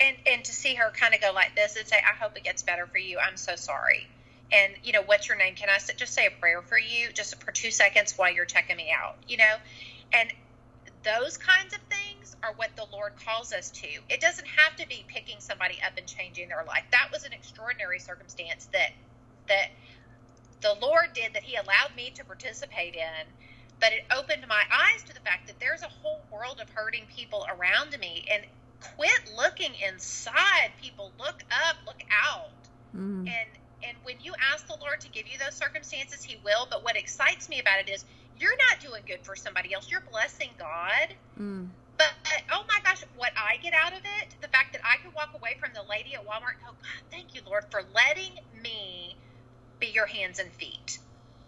And 0.02 0.18
and 0.26 0.46
to 0.46 0.54
see 0.54 0.76
her 0.76 0.92
kind 0.92 1.14
of 1.14 1.22
go 1.22 1.32
like 1.34 1.56
this 1.56 1.76
and 1.78 1.88
say, 1.88 1.98
"I 1.98 2.16
hope 2.22 2.36
it 2.38 2.44
gets 2.44 2.64
better 2.64 2.88
for 2.88 2.98
you. 2.98 3.20
I'm 3.20 3.38
so 3.38 3.56
sorry." 3.56 4.08
And 4.52 4.74
you 4.84 4.94
know, 4.94 5.04
what's 5.04 5.28
your 5.30 5.38
name? 5.38 5.56
Can 5.56 5.70
I 5.70 5.78
just 5.96 6.14
say 6.14 6.28
a 6.28 6.32
prayer 6.32 6.62
for 6.62 6.80
you, 6.80 7.12
just 7.14 7.42
for 7.44 7.52
two 7.52 7.72
seconds 7.72 8.14
while 8.18 8.34
you're 8.34 8.46
checking 8.46 8.78
me 8.78 8.92
out? 8.92 9.18
You 9.28 9.38
know, 9.38 9.56
and 10.14 10.34
those 11.04 11.38
kinds 11.38 11.74
of 11.74 11.80
things 11.90 12.36
are 12.44 12.54
what 12.56 12.76
the 12.76 12.86
Lord 12.92 13.14
calls 13.26 13.54
us 13.54 13.72
to. 13.72 13.88
It 14.10 14.22
doesn't 14.22 14.48
have 14.48 14.76
to 14.78 14.88
be 14.88 15.06
picking 15.08 15.40
somebody 15.40 15.78
up 15.86 15.98
and 15.98 16.08
changing 16.08 16.50
their 16.50 16.64
life. 16.68 16.84
That 16.92 17.10
was 17.12 17.24
an 17.24 17.34
extraordinary 17.34 18.00
circumstance 18.00 18.68
that 18.74 18.92
that 19.48 19.70
the 20.62 20.76
Lord 20.82 21.14
did 21.14 21.34
that 21.34 21.44
He 21.44 21.56
allowed 21.56 21.96
me 21.96 22.12
to 22.16 22.26
participate 22.26 22.96
in. 22.96 23.28
But 23.80 23.94
it 23.94 24.06
opened 24.16 24.46
my 24.48 24.62
eyes 24.72 25.04
to 25.06 25.14
the 25.14 25.22
fact 25.22 25.48
that 25.48 25.60
there's 25.60 25.82
a 25.82 25.90
whole 25.90 26.22
world 26.32 26.60
of 26.62 26.70
hurting 26.70 27.08
people 27.08 27.48
around 27.50 27.98
me, 28.00 28.26
and 28.32 28.46
quit 28.96 29.32
looking 29.38 29.72
inside. 29.88 30.72
People 30.82 31.12
look 31.20 31.44
up, 31.52 31.76
look 31.86 32.02
out. 32.12 32.70
Mm. 32.96 33.28
And 33.28 33.50
and 33.84 33.98
when 34.04 34.16
you 34.22 34.34
ask 34.54 34.68
the 34.68 34.78
Lord 34.80 35.02
to 35.02 35.10
give 35.10 35.26
you 35.28 35.40
those 35.40 35.56
circumstances, 35.56 36.24
He 36.24 36.38
will. 36.44 36.68
But 36.70 36.84
what 36.84 36.96
excites 36.96 37.50
me 37.50 37.60
about 37.60 37.80
it 37.80 37.90
is 37.90 38.06
you're 38.38 38.58
not 38.70 38.82
doing 38.82 39.04
good 39.08 39.24
for 39.24 39.36
somebody 39.36 39.74
else. 39.74 39.90
You're 39.90 40.04
blessing 40.12 40.50
God. 40.58 41.16
Mm. 41.40 41.70
But, 41.98 42.14
oh 42.52 42.64
my 42.68 42.80
gosh, 42.84 43.04
what 43.16 43.32
I 43.38 43.58
get 43.62 43.74
out 43.74 43.94
of 43.94 44.00
it, 44.00 44.36
the 44.42 44.48
fact 44.48 44.74
that 44.74 44.82
I 44.84 44.98
could 45.04 45.14
walk 45.14 45.30
away 45.36 45.58
from 45.60 45.70
the 45.74 45.84
lady 45.88 46.16
at 46.16 46.22
Walmart 46.22 46.58
and 46.58 46.66
go, 46.66 46.74
God, 46.74 47.02
thank 47.12 47.36
you, 47.36 47.42
Lord, 47.46 47.66
for 47.70 47.82
letting 47.94 48.34
me 48.60 49.16
be 49.80 49.88
your 49.88 50.08
hands 50.08 50.40
and 50.40 50.52
feet. 50.52 50.98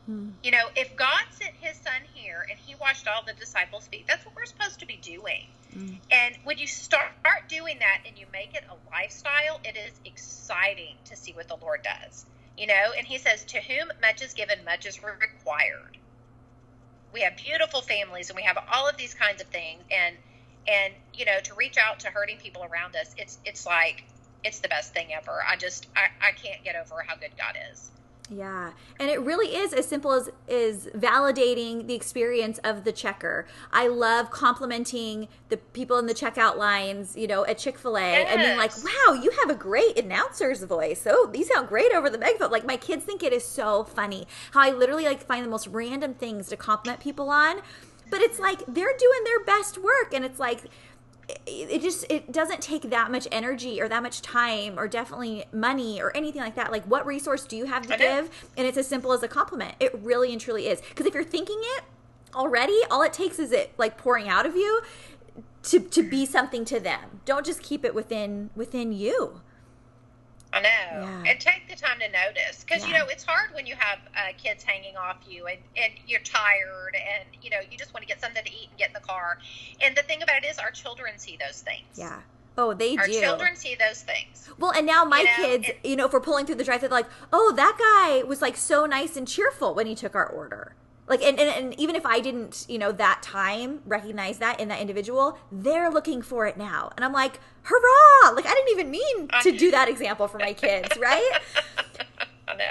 Hmm. 0.05 0.29
You 0.43 0.51
know, 0.51 0.65
if 0.75 0.95
God 0.97 1.23
sent 1.31 1.53
his 1.59 1.77
son 1.77 2.01
here 2.13 2.45
and 2.49 2.59
he 2.59 2.75
washed 2.75 3.07
all 3.07 3.23
the 3.25 3.33
disciples' 3.33 3.87
feet, 3.87 4.05
that's 4.07 4.25
what 4.25 4.35
we're 4.35 4.45
supposed 4.45 4.79
to 4.81 4.85
be 4.85 4.97
doing. 4.97 5.47
Hmm. 5.71 5.93
And 6.11 6.35
when 6.43 6.57
you 6.57 6.67
start, 6.67 7.11
start 7.21 7.47
doing 7.47 7.79
that 7.79 8.01
and 8.05 8.17
you 8.17 8.25
make 8.33 8.53
it 8.53 8.63
a 8.69 8.75
lifestyle, 8.91 9.59
it 9.63 9.77
is 9.77 9.99
exciting 10.05 10.95
to 11.05 11.15
see 11.15 11.31
what 11.31 11.47
the 11.47 11.55
Lord 11.55 11.81
does. 11.83 12.25
You 12.57 12.67
know, 12.67 12.91
and 12.97 13.07
he 13.07 13.17
says, 13.17 13.45
To 13.45 13.61
whom 13.61 13.91
much 14.01 14.21
is 14.21 14.33
given, 14.33 14.63
much 14.65 14.85
is 14.85 15.01
required. 15.01 15.97
We 17.13 17.21
have 17.21 17.37
beautiful 17.37 17.81
families 17.81 18.29
and 18.29 18.35
we 18.35 18.43
have 18.43 18.57
all 18.71 18.87
of 18.87 18.97
these 18.97 19.13
kinds 19.13 19.41
of 19.41 19.47
things. 19.47 19.83
And, 19.89 20.17
and 20.67 20.93
you 21.13 21.25
know, 21.25 21.39
to 21.43 21.53
reach 21.55 21.77
out 21.77 22.01
to 22.01 22.09
hurting 22.09 22.37
people 22.37 22.63
around 22.63 22.95
us, 22.95 23.13
it's, 23.17 23.37
it's 23.45 23.65
like, 23.65 24.03
it's 24.43 24.59
the 24.59 24.67
best 24.67 24.93
thing 24.93 25.13
ever. 25.13 25.39
I 25.47 25.55
just, 25.55 25.87
I, 25.95 26.07
I 26.21 26.31
can't 26.33 26.63
get 26.63 26.75
over 26.75 27.03
how 27.07 27.15
good 27.15 27.31
God 27.37 27.55
is. 27.71 27.89
Yeah. 28.29 28.71
And 28.99 29.09
it 29.09 29.21
really 29.21 29.55
is 29.55 29.73
as 29.73 29.85
simple 29.85 30.13
as 30.13 30.29
is 30.47 30.87
validating 30.95 31.87
the 31.87 31.93
experience 31.93 32.57
of 32.63 32.85
the 32.85 32.91
checker. 32.91 33.45
I 33.71 33.87
love 33.87 34.31
complimenting 34.31 35.27
the 35.49 35.57
people 35.57 35.97
in 35.97 36.07
the 36.07 36.13
checkout 36.13 36.57
lines, 36.57 37.17
you 37.17 37.27
know, 37.27 37.45
at 37.45 37.57
Chick-fil-A 37.57 37.99
yes. 37.99 38.27
and 38.31 38.41
being 38.41 38.57
like, 38.57 38.71
"Wow, 38.83 39.13
you 39.13 39.31
have 39.41 39.49
a 39.49 39.55
great 39.55 39.99
announcer's 39.99 40.63
voice. 40.63 41.05
Oh, 41.07 41.29
these 41.31 41.49
sound 41.49 41.67
great 41.67 41.93
over 41.93 42.09
the 42.09 42.17
megaphone." 42.17 42.49
Like 42.49 42.65
my 42.65 42.77
kids 42.77 43.03
think 43.03 43.23
it 43.23 43.33
is 43.33 43.43
so 43.43 43.83
funny 43.83 44.25
how 44.51 44.61
I 44.61 44.71
literally 44.71 45.05
like 45.05 45.25
find 45.25 45.45
the 45.45 45.49
most 45.49 45.67
random 45.67 46.13
things 46.13 46.47
to 46.49 46.57
compliment 46.57 47.01
people 47.01 47.29
on. 47.29 47.61
But 48.09 48.21
it's 48.21 48.39
like 48.39 48.59
they're 48.67 48.97
doing 48.97 49.23
their 49.25 49.43
best 49.43 49.77
work 49.77 50.13
and 50.13 50.23
it's 50.23 50.39
like 50.39 50.65
it 51.45 51.81
just 51.81 52.05
it 52.09 52.31
doesn't 52.31 52.61
take 52.61 52.89
that 52.89 53.11
much 53.11 53.27
energy 53.31 53.81
or 53.81 53.87
that 53.87 54.03
much 54.03 54.21
time 54.21 54.79
or 54.79 54.87
definitely 54.87 55.45
money 55.51 56.01
or 56.01 56.15
anything 56.15 56.41
like 56.41 56.55
that. 56.55 56.71
Like 56.71 56.85
what 56.85 57.05
resource 57.05 57.45
do 57.45 57.55
you 57.55 57.65
have 57.65 57.85
to 57.87 57.97
give? 57.97 58.29
And 58.57 58.67
it's 58.67 58.77
as 58.77 58.87
simple 58.87 59.13
as 59.13 59.23
a 59.23 59.27
compliment. 59.27 59.75
It 59.79 59.93
really 60.01 60.31
and 60.31 60.41
truly 60.41 60.67
is. 60.67 60.81
Because 60.81 61.05
if 61.05 61.13
you're 61.13 61.23
thinking 61.23 61.59
it 61.59 61.83
already 62.35 62.79
all 62.89 63.03
it 63.03 63.13
takes 63.13 63.37
is 63.37 63.51
it 63.51 63.71
like 63.77 63.95
pouring 63.95 64.27
out 64.27 64.45
of 64.45 64.55
you 64.55 64.81
to 65.61 65.79
to 65.79 66.03
be 66.03 66.25
something 66.25 66.65
to 66.65 66.79
them. 66.79 67.21
Don't 67.25 67.45
just 67.45 67.61
keep 67.61 67.85
it 67.85 67.93
within 67.93 68.49
within 68.55 68.91
you 68.91 69.41
I 70.53 70.61
know. 70.61 70.69
Yeah. 70.69 71.23
And 71.31 71.39
take 71.39 71.67
the 71.67 71.75
time 71.75 71.99
to 71.99 72.09
notice. 72.09 72.63
Because, 72.63 72.83
yeah. 72.83 72.87
you 72.87 72.93
know, 72.93 73.05
it's 73.07 73.23
hard 73.23 73.53
when 73.53 73.65
you 73.65 73.75
have 73.77 73.99
uh, 74.15 74.33
kids 74.37 74.63
hanging 74.63 74.95
off 74.95 75.17
you 75.27 75.47
and, 75.47 75.57
and 75.75 75.93
you're 76.07 76.21
tired 76.21 76.95
and, 76.95 77.25
you 77.41 77.49
know, 77.49 77.59
you 77.69 77.77
just 77.77 77.93
want 77.93 78.03
to 78.03 78.07
get 78.07 78.21
something 78.21 78.43
to 78.43 78.51
eat 78.51 78.67
and 78.69 78.77
get 78.77 78.89
in 78.89 78.93
the 78.93 78.99
car. 78.99 79.39
And 79.81 79.97
the 79.97 80.03
thing 80.03 80.21
about 80.21 80.43
it 80.43 80.47
is, 80.47 80.59
our 80.59 80.71
children 80.71 81.17
see 81.17 81.37
those 81.43 81.61
things. 81.61 81.85
Yeah. 81.95 82.21
Oh, 82.55 82.75
they 82.75 82.95
Our 82.97 83.07
do. 83.07 83.19
children 83.19 83.55
see 83.55 83.75
those 83.75 84.03
things. 84.03 84.47
Well, 84.59 84.71
and 84.71 84.85
now 84.85 85.03
my 85.05 85.21
you 85.21 85.25
know, 85.25 85.31
kids, 85.37 85.69
it, 85.69 85.79
you 85.83 85.95
know, 85.95 86.05
if 86.05 86.13
we're 86.13 86.19
pulling 86.19 86.45
through 86.45 86.55
the 86.55 86.63
drive, 86.63 86.81
they're 86.81 86.89
like, 86.89 87.09
oh, 87.31 87.51
that 87.55 87.77
guy 87.79 88.21
was 88.27 88.43
like 88.43 88.55
so 88.55 88.85
nice 88.85 89.17
and 89.17 89.27
cheerful 89.27 89.73
when 89.73 89.87
he 89.87 89.95
took 89.95 90.13
our 90.13 90.27
order 90.27 90.75
like 91.07 91.21
and, 91.21 91.39
and, 91.39 91.49
and, 91.49 91.79
even 91.79 91.95
if 91.95 92.05
i 92.05 92.19
didn't 92.19 92.65
you 92.69 92.77
know 92.77 92.91
that 92.91 93.21
time 93.21 93.79
recognize 93.85 94.37
that 94.37 94.59
in 94.59 94.67
that 94.67 94.79
individual 94.79 95.37
they're 95.51 95.89
looking 95.89 96.21
for 96.21 96.45
it 96.45 96.57
now. 96.57 96.91
And 96.95 97.05
i'm 97.05 97.13
like 97.13 97.39
hurrah! 97.63 98.31
Like 98.33 98.45
i 98.45 98.53
didn't 98.53 98.69
even 98.69 98.91
mean 98.91 99.29
to 99.41 99.51
do 99.51 99.71
that 99.71 99.89
example 99.89 100.27
for 100.27 100.37
my 100.37 100.53
kids 100.53 100.89
right? 100.99 101.39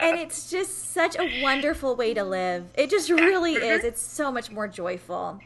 And 0.00 0.18
it's 0.18 0.48
just 0.48 0.92
such 0.92 1.16
a 1.18 1.42
wonderful 1.42 1.96
way 1.96 2.14
to 2.14 2.22
live. 2.22 2.66
It 2.74 2.88
just 2.88 3.10
really 3.10 3.54
is. 3.54 3.78
Mm-hmm. 3.78 3.86
it's 3.86 4.02
so 4.02 4.30
much 4.30 4.50
more 4.50 4.68
joyful. 4.68 5.40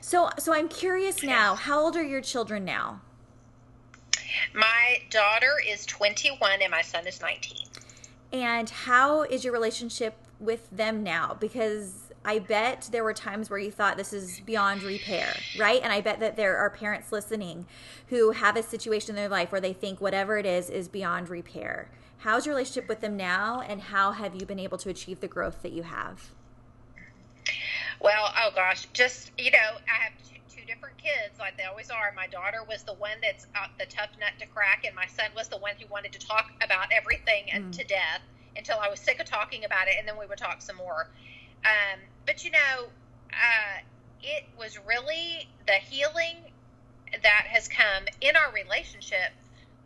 So 0.00 0.30
so 0.38 0.52
i'm 0.52 0.68
curious 0.68 1.22
now 1.22 1.54
how 1.54 1.80
old 1.80 1.96
are 1.96 2.02
your 2.02 2.20
children 2.20 2.64
now? 2.64 3.00
My 4.54 4.98
daughter 5.10 5.52
is 5.68 5.86
21 5.86 6.62
and 6.62 6.70
my 6.70 6.82
son 6.82 7.06
is 7.06 7.20
19 7.20 7.66
and 8.32 8.68
how 8.68 9.22
is 9.22 9.44
your 9.44 9.52
relationship 9.52 10.16
with 10.38 10.68
them 10.70 11.02
now? 11.02 11.36
Because 11.38 12.05
I 12.26 12.40
bet 12.40 12.88
there 12.90 13.04
were 13.04 13.14
times 13.14 13.48
where 13.48 13.58
you 13.58 13.70
thought 13.70 13.96
this 13.96 14.12
is 14.12 14.40
beyond 14.40 14.82
repair, 14.82 15.32
right? 15.56 15.80
And 15.80 15.92
I 15.92 16.00
bet 16.00 16.18
that 16.18 16.36
there 16.36 16.56
are 16.56 16.68
parents 16.68 17.12
listening 17.12 17.66
who 18.08 18.32
have 18.32 18.56
a 18.56 18.64
situation 18.64 19.10
in 19.10 19.16
their 19.16 19.28
life 19.28 19.52
where 19.52 19.60
they 19.60 19.72
think 19.72 20.00
whatever 20.00 20.36
it 20.36 20.44
is 20.44 20.68
is 20.68 20.88
beyond 20.88 21.28
repair. 21.28 21.88
How's 22.18 22.44
your 22.44 22.56
relationship 22.56 22.88
with 22.88 23.00
them 23.00 23.16
now, 23.16 23.60
and 23.60 23.80
how 23.80 24.10
have 24.10 24.34
you 24.34 24.44
been 24.44 24.58
able 24.58 24.76
to 24.78 24.88
achieve 24.88 25.20
the 25.20 25.28
growth 25.28 25.62
that 25.62 25.70
you 25.70 25.84
have? 25.84 26.32
Well, 28.00 28.32
oh 28.36 28.50
gosh, 28.54 28.88
just, 28.92 29.30
you 29.38 29.52
know, 29.52 29.78
I 29.88 30.02
have 30.02 30.12
two 30.52 30.66
different 30.66 30.98
kids 30.98 31.38
like 31.38 31.56
they 31.56 31.64
always 31.64 31.90
are. 31.90 32.12
My 32.16 32.26
daughter 32.26 32.64
was 32.68 32.82
the 32.82 32.94
one 32.94 33.18
that's 33.22 33.46
uh, 33.54 33.68
the 33.78 33.86
tough 33.86 34.10
nut 34.18 34.32
to 34.40 34.46
crack, 34.46 34.84
and 34.84 34.96
my 34.96 35.06
son 35.06 35.26
was 35.36 35.46
the 35.46 35.58
one 35.58 35.74
who 35.78 35.86
wanted 35.86 36.12
to 36.14 36.18
talk 36.18 36.50
about 36.60 36.88
everything 36.92 37.44
and 37.52 37.66
mm. 37.66 37.78
to 37.78 37.84
death 37.84 38.22
until 38.56 38.78
I 38.80 38.88
was 38.88 38.98
sick 38.98 39.20
of 39.20 39.26
talking 39.26 39.64
about 39.64 39.86
it, 39.86 39.94
and 39.98 40.08
then 40.08 40.18
we 40.18 40.26
would 40.26 40.38
talk 40.38 40.60
some 40.60 40.76
more. 40.76 41.08
Um, 41.66 42.00
but 42.24 42.44
you 42.44 42.52
know, 42.52 42.86
uh, 43.32 43.80
it 44.22 44.44
was 44.58 44.78
really 44.86 45.48
the 45.66 45.74
healing 45.74 46.36
that 47.22 47.46
has 47.48 47.68
come 47.68 48.04
in 48.20 48.36
our 48.36 48.52
relationship 48.52 49.32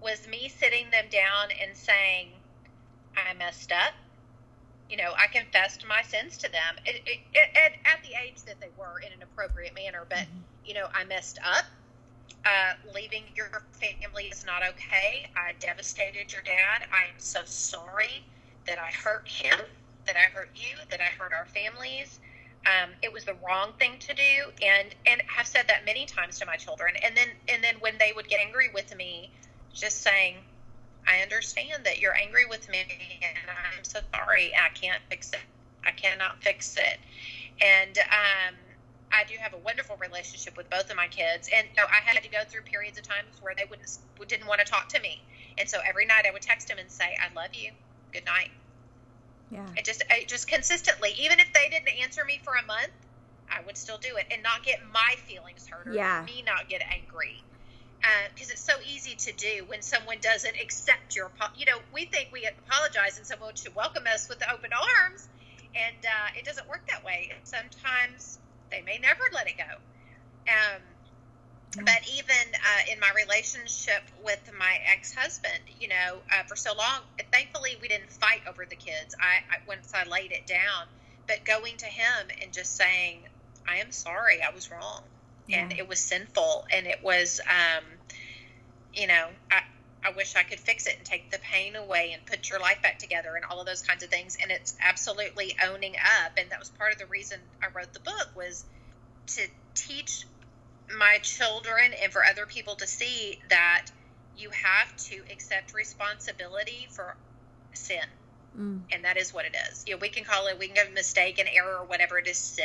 was 0.02 0.26
me 0.28 0.48
sitting 0.48 0.90
them 0.90 1.06
down 1.10 1.48
and 1.60 1.76
saying, 1.76 2.28
I 3.16 3.34
messed 3.34 3.72
up. 3.72 3.92
You 4.88 4.96
know, 4.96 5.12
I 5.16 5.26
confessed 5.28 5.86
my 5.86 6.02
sins 6.02 6.36
to 6.38 6.50
them 6.50 6.76
it, 6.84 7.02
it, 7.06 7.20
it, 7.32 7.50
at, 7.56 7.72
at, 7.84 8.02
the 8.02 8.16
age 8.20 8.42
that 8.46 8.60
they 8.60 8.70
were 8.76 8.98
in 8.98 9.12
an 9.12 9.22
appropriate 9.22 9.74
manner. 9.74 10.04
But, 10.08 10.18
mm-hmm. 10.18 10.38
you 10.64 10.74
know, 10.74 10.88
I 10.94 11.04
messed 11.04 11.38
up. 11.44 11.64
Uh, 12.44 12.72
leaving 12.94 13.24
your 13.36 13.62
family 13.72 14.24
is 14.24 14.46
not 14.46 14.62
okay. 14.66 15.26
I 15.36 15.52
devastated 15.60 16.32
your 16.32 16.40
dad. 16.42 16.86
I 16.90 17.04
am 17.12 17.18
so 17.18 17.40
sorry 17.44 18.24
that 18.66 18.78
I 18.78 18.90
hurt 18.90 19.28
him 19.28 19.58
that 20.10 20.18
I 20.18 20.26
hurt 20.34 20.50
you, 20.56 20.74
that 20.90 21.00
I 21.00 21.06
hurt 21.22 21.32
our 21.32 21.46
families. 21.46 22.18
Um, 22.66 22.90
it 23.00 23.12
was 23.12 23.24
the 23.24 23.36
wrong 23.46 23.72
thing 23.78 23.94
to 24.00 24.12
do, 24.12 24.50
and 24.60 24.90
and 25.06 25.22
have 25.30 25.46
said 25.46 25.66
that 25.68 25.86
many 25.86 26.04
times 26.04 26.38
to 26.40 26.46
my 26.46 26.56
children. 26.56 26.94
And 27.04 27.16
then 27.16 27.28
and 27.48 27.62
then 27.62 27.76
when 27.78 27.96
they 27.98 28.12
would 28.14 28.28
get 28.28 28.40
angry 28.40 28.68
with 28.74 28.94
me, 28.96 29.30
just 29.72 30.02
saying, 30.02 30.34
"I 31.06 31.22
understand 31.22 31.84
that 31.86 32.00
you're 32.00 32.16
angry 32.16 32.44
with 32.44 32.68
me, 32.68 32.84
and 33.22 33.38
I'm 33.48 33.84
so 33.84 34.00
sorry. 34.12 34.52
I 34.52 34.68
can't 34.74 35.00
fix 35.08 35.32
it. 35.32 35.46
I 35.86 35.92
cannot 35.92 36.42
fix 36.42 36.76
it." 36.76 36.98
And 37.62 37.96
um, 37.98 38.58
I 39.12 39.22
do 39.24 39.34
have 39.40 39.54
a 39.54 39.58
wonderful 39.58 39.96
relationship 39.96 40.56
with 40.56 40.68
both 40.70 40.90
of 40.90 40.96
my 40.96 41.06
kids, 41.06 41.48
and 41.54 41.68
know, 41.78 41.86
I 41.86 42.02
had 42.04 42.20
to 42.20 42.28
go 42.28 42.42
through 42.50 42.62
periods 42.62 42.98
of 42.98 43.04
times 43.04 43.38
where 43.40 43.54
they 43.56 43.64
wouldn't 43.70 43.88
didn't 44.26 44.48
want 44.48 44.58
to 44.58 44.66
talk 44.66 44.88
to 44.90 45.00
me, 45.00 45.22
and 45.56 45.68
so 45.68 45.78
every 45.86 46.04
night 46.04 46.26
I 46.26 46.32
would 46.32 46.42
text 46.42 46.66
them 46.66 46.78
and 46.78 46.90
say, 46.90 47.16
"I 47.22 47.32
love 47.32 47.54
you. 47.54 47.70
Good 48.12 48.26
night." 48.26 48.50
Yeah. 49.50 49.66
I 49.76 49.82
just, 49.82 50.02
I 50.10 50.24
just 50.26 50.48
consistently, 50.48 51.10
even 51.18 51.40
if 51.40 51.52
they 51.52 51.68
didn't 51.68 51.88
answer 52.02 52.24
me 52.24 52.40
for 52.42 52.54
a 52.54 52.64
month, 52.66 52.92
I 53.50 53.60
would 53.66 53.76
still 53.76 53.98
do 53.98 54.16
it 54.16 54.26
and 54.30 54.42
not 54.42 54.62
get 54.64 54.78
my 54.92 55.14
feelings 55.26 55.66
hurt 55.66 55.88
or 55.88 55.92
yeah. 55.92 56.22
me 56.24 56.42
not 56.46 56.68
get 56.68 56.82
angry. 56.90 57.42
Because 58.32 58.48
uh, 58.48 58.52
it's 58.52 58.62
so 58.62 58.74
easy 58.88 59.14
to 59.16 59.32
do 59.32 59.64
when 59.66 59.82
someone 59.82 60.16
doesn't 60.22 60.56
accept 60.56 61.16
your, 61.16 61.30
you 61.56 61.66
know, 61.66 61.78
we 61.92 62.06
think 62.06 62.30
we 62.32 62.46
apologize 62.46 63.18
and 63.18 63.26
someone 63.26 63.54
should 63.56 63.74
welcome 63.74 64.04
us 64.06 64.28
with 64.28 64.42
open 64.50 64.70
arms, 64.72 65.28
and 65.74 66.06
uh, 66.06 66.38
it 66.38 66.46
doesn't 66.46 66.66
work 66.68 66.80
that 66.88 67.04
way. 67.04 67.30
Sometimes 67.44 68.38
they 68.70 68.80
may 68.82 68.98
never 68.98 69.20
let 69.34 69.48
it 69.48 69.58
go. 69.58 69.76
Um, 70.48 70.80
but 71.76 72.00
even 72.16 72.54
uh, 72.54 72.92
in 72.92 72.98
my 72.98 73.10
relationship 73.14 74.02
with 74.24 74.40
my 74.58 74.78
ex-husband 74.92 75.60
you 75.78 75.88
know 75.88 76.18
uh, 76.32 76.42
for 76.48 76.56
so 76.56 76.74
long 76.76 77.00
thankfully 77.32 77.76
we 77.80 77.88
didn't 77.88 78.10
fight 78.10 78.40
over 78.48 78.66
the 78.68 78.76
kids 78.76 79.14
I, 79.20 79.54
I 79.54 79.58
once 79.68 79.92
i 79.94 80.08
laid 80.08 80.32
it 80.32 80.46
down 80.46 80.86
but 81.28 81.44
going 81.44 81.76
to 81.78 81.86
him 81.86 82.28
and 82.42 82.52
just 82.52 82.76
saying 82.76 83.20
i 83.68 83.76
am 83.76 83.92
sorry 83.92 84.42
i 84.42 84.52
was 84.52 84.70
wrong 84.70 85.02
yeah. 85.46 85.62
and 85.62 85.72
it 85.72 85.88
was 85.88 86.00
sinful 86.00 86.66
and 86.72 86.86
it 86.86 87.04
was 87.04 87.40
um, 87.48 87.84
you 88.92 89.06
know 89.06 89.28
I, 89.50 89.62
I 90.02 90.12
wish 90.12 90.34
I 90.34 90.42
could 90.42 90.60
fix 90.60 90.86
it 90.86 90.96
and 90.96 91.04
take 91.04 91.30
the 91.30 91.38
pain 91.38 91.76
away 91.76 92.12
and 92.12 92.24
put 92.24 92.48
your 92.48 92.58
life 92.58 92.80
back 92.82 92.98
together 92.98 93.36
and 93.36 93.44
all 93.44 93.60
of 93.60 93.66
those 93.66 93.82
kinds 93.82 94.02
of 94.02 94.08
things. 94.08 94.38
And 94.40 94.50
it's 94.50 94.74
absolutely 94.80 95.54
owning 95.62 95.94
up. 96.24 96.32
And 96.38 96.50
that 96.50 96.58
was 96.58 96.70
part 96.70 96.92
of 96.92 96.98
the 96.98 97.06
reason 97.06 97.38
I 97.62 97.66
wrote 97.68 97.92
the 97.92 98.00
book 98.00 98.28
was 98.34 98.64
to 99.28 99.46
teach 99.74 100.24
my 100.96 101.18
children 101.22 101.92
and 102.02 102.12
for 102.12 102.24
other 102.24 102.46
people 102.46 102.74
to 102.76 102.86
see 102.86 103.40
that 103.48 103.86
you 104.36 104.50
have 104.50 104.96
to 104.96 105.22
accept 105.30 105.74
responsibility 105.74 106.88
for 106.90 107.16
sin. 107.74 108.04
Mm. 108.58 108.80
And 108.92 109.04
that 109.04 109.16
is 109.16 109.32
what 109.32 109.44
it 109.44 109.54
is. 109.70 109.84
You 109.86 109.94
know, 109.94 109.98
we 110.00 110.08
can 110.08 110.24
call 110.24 110.46
it, 110.46 110.58
we 110.58 110.66
can 110.66 110.74
give 110.74 110.88
a 110.88 110.94
mistake, 110.94 111.38
an 111.38 111.46
error, 111.52 111.78
or 111.78 111.84
whatever 111.84 112.18
it 112.18 112.26
is, 112.26 112.38
sin. 112.38 112.64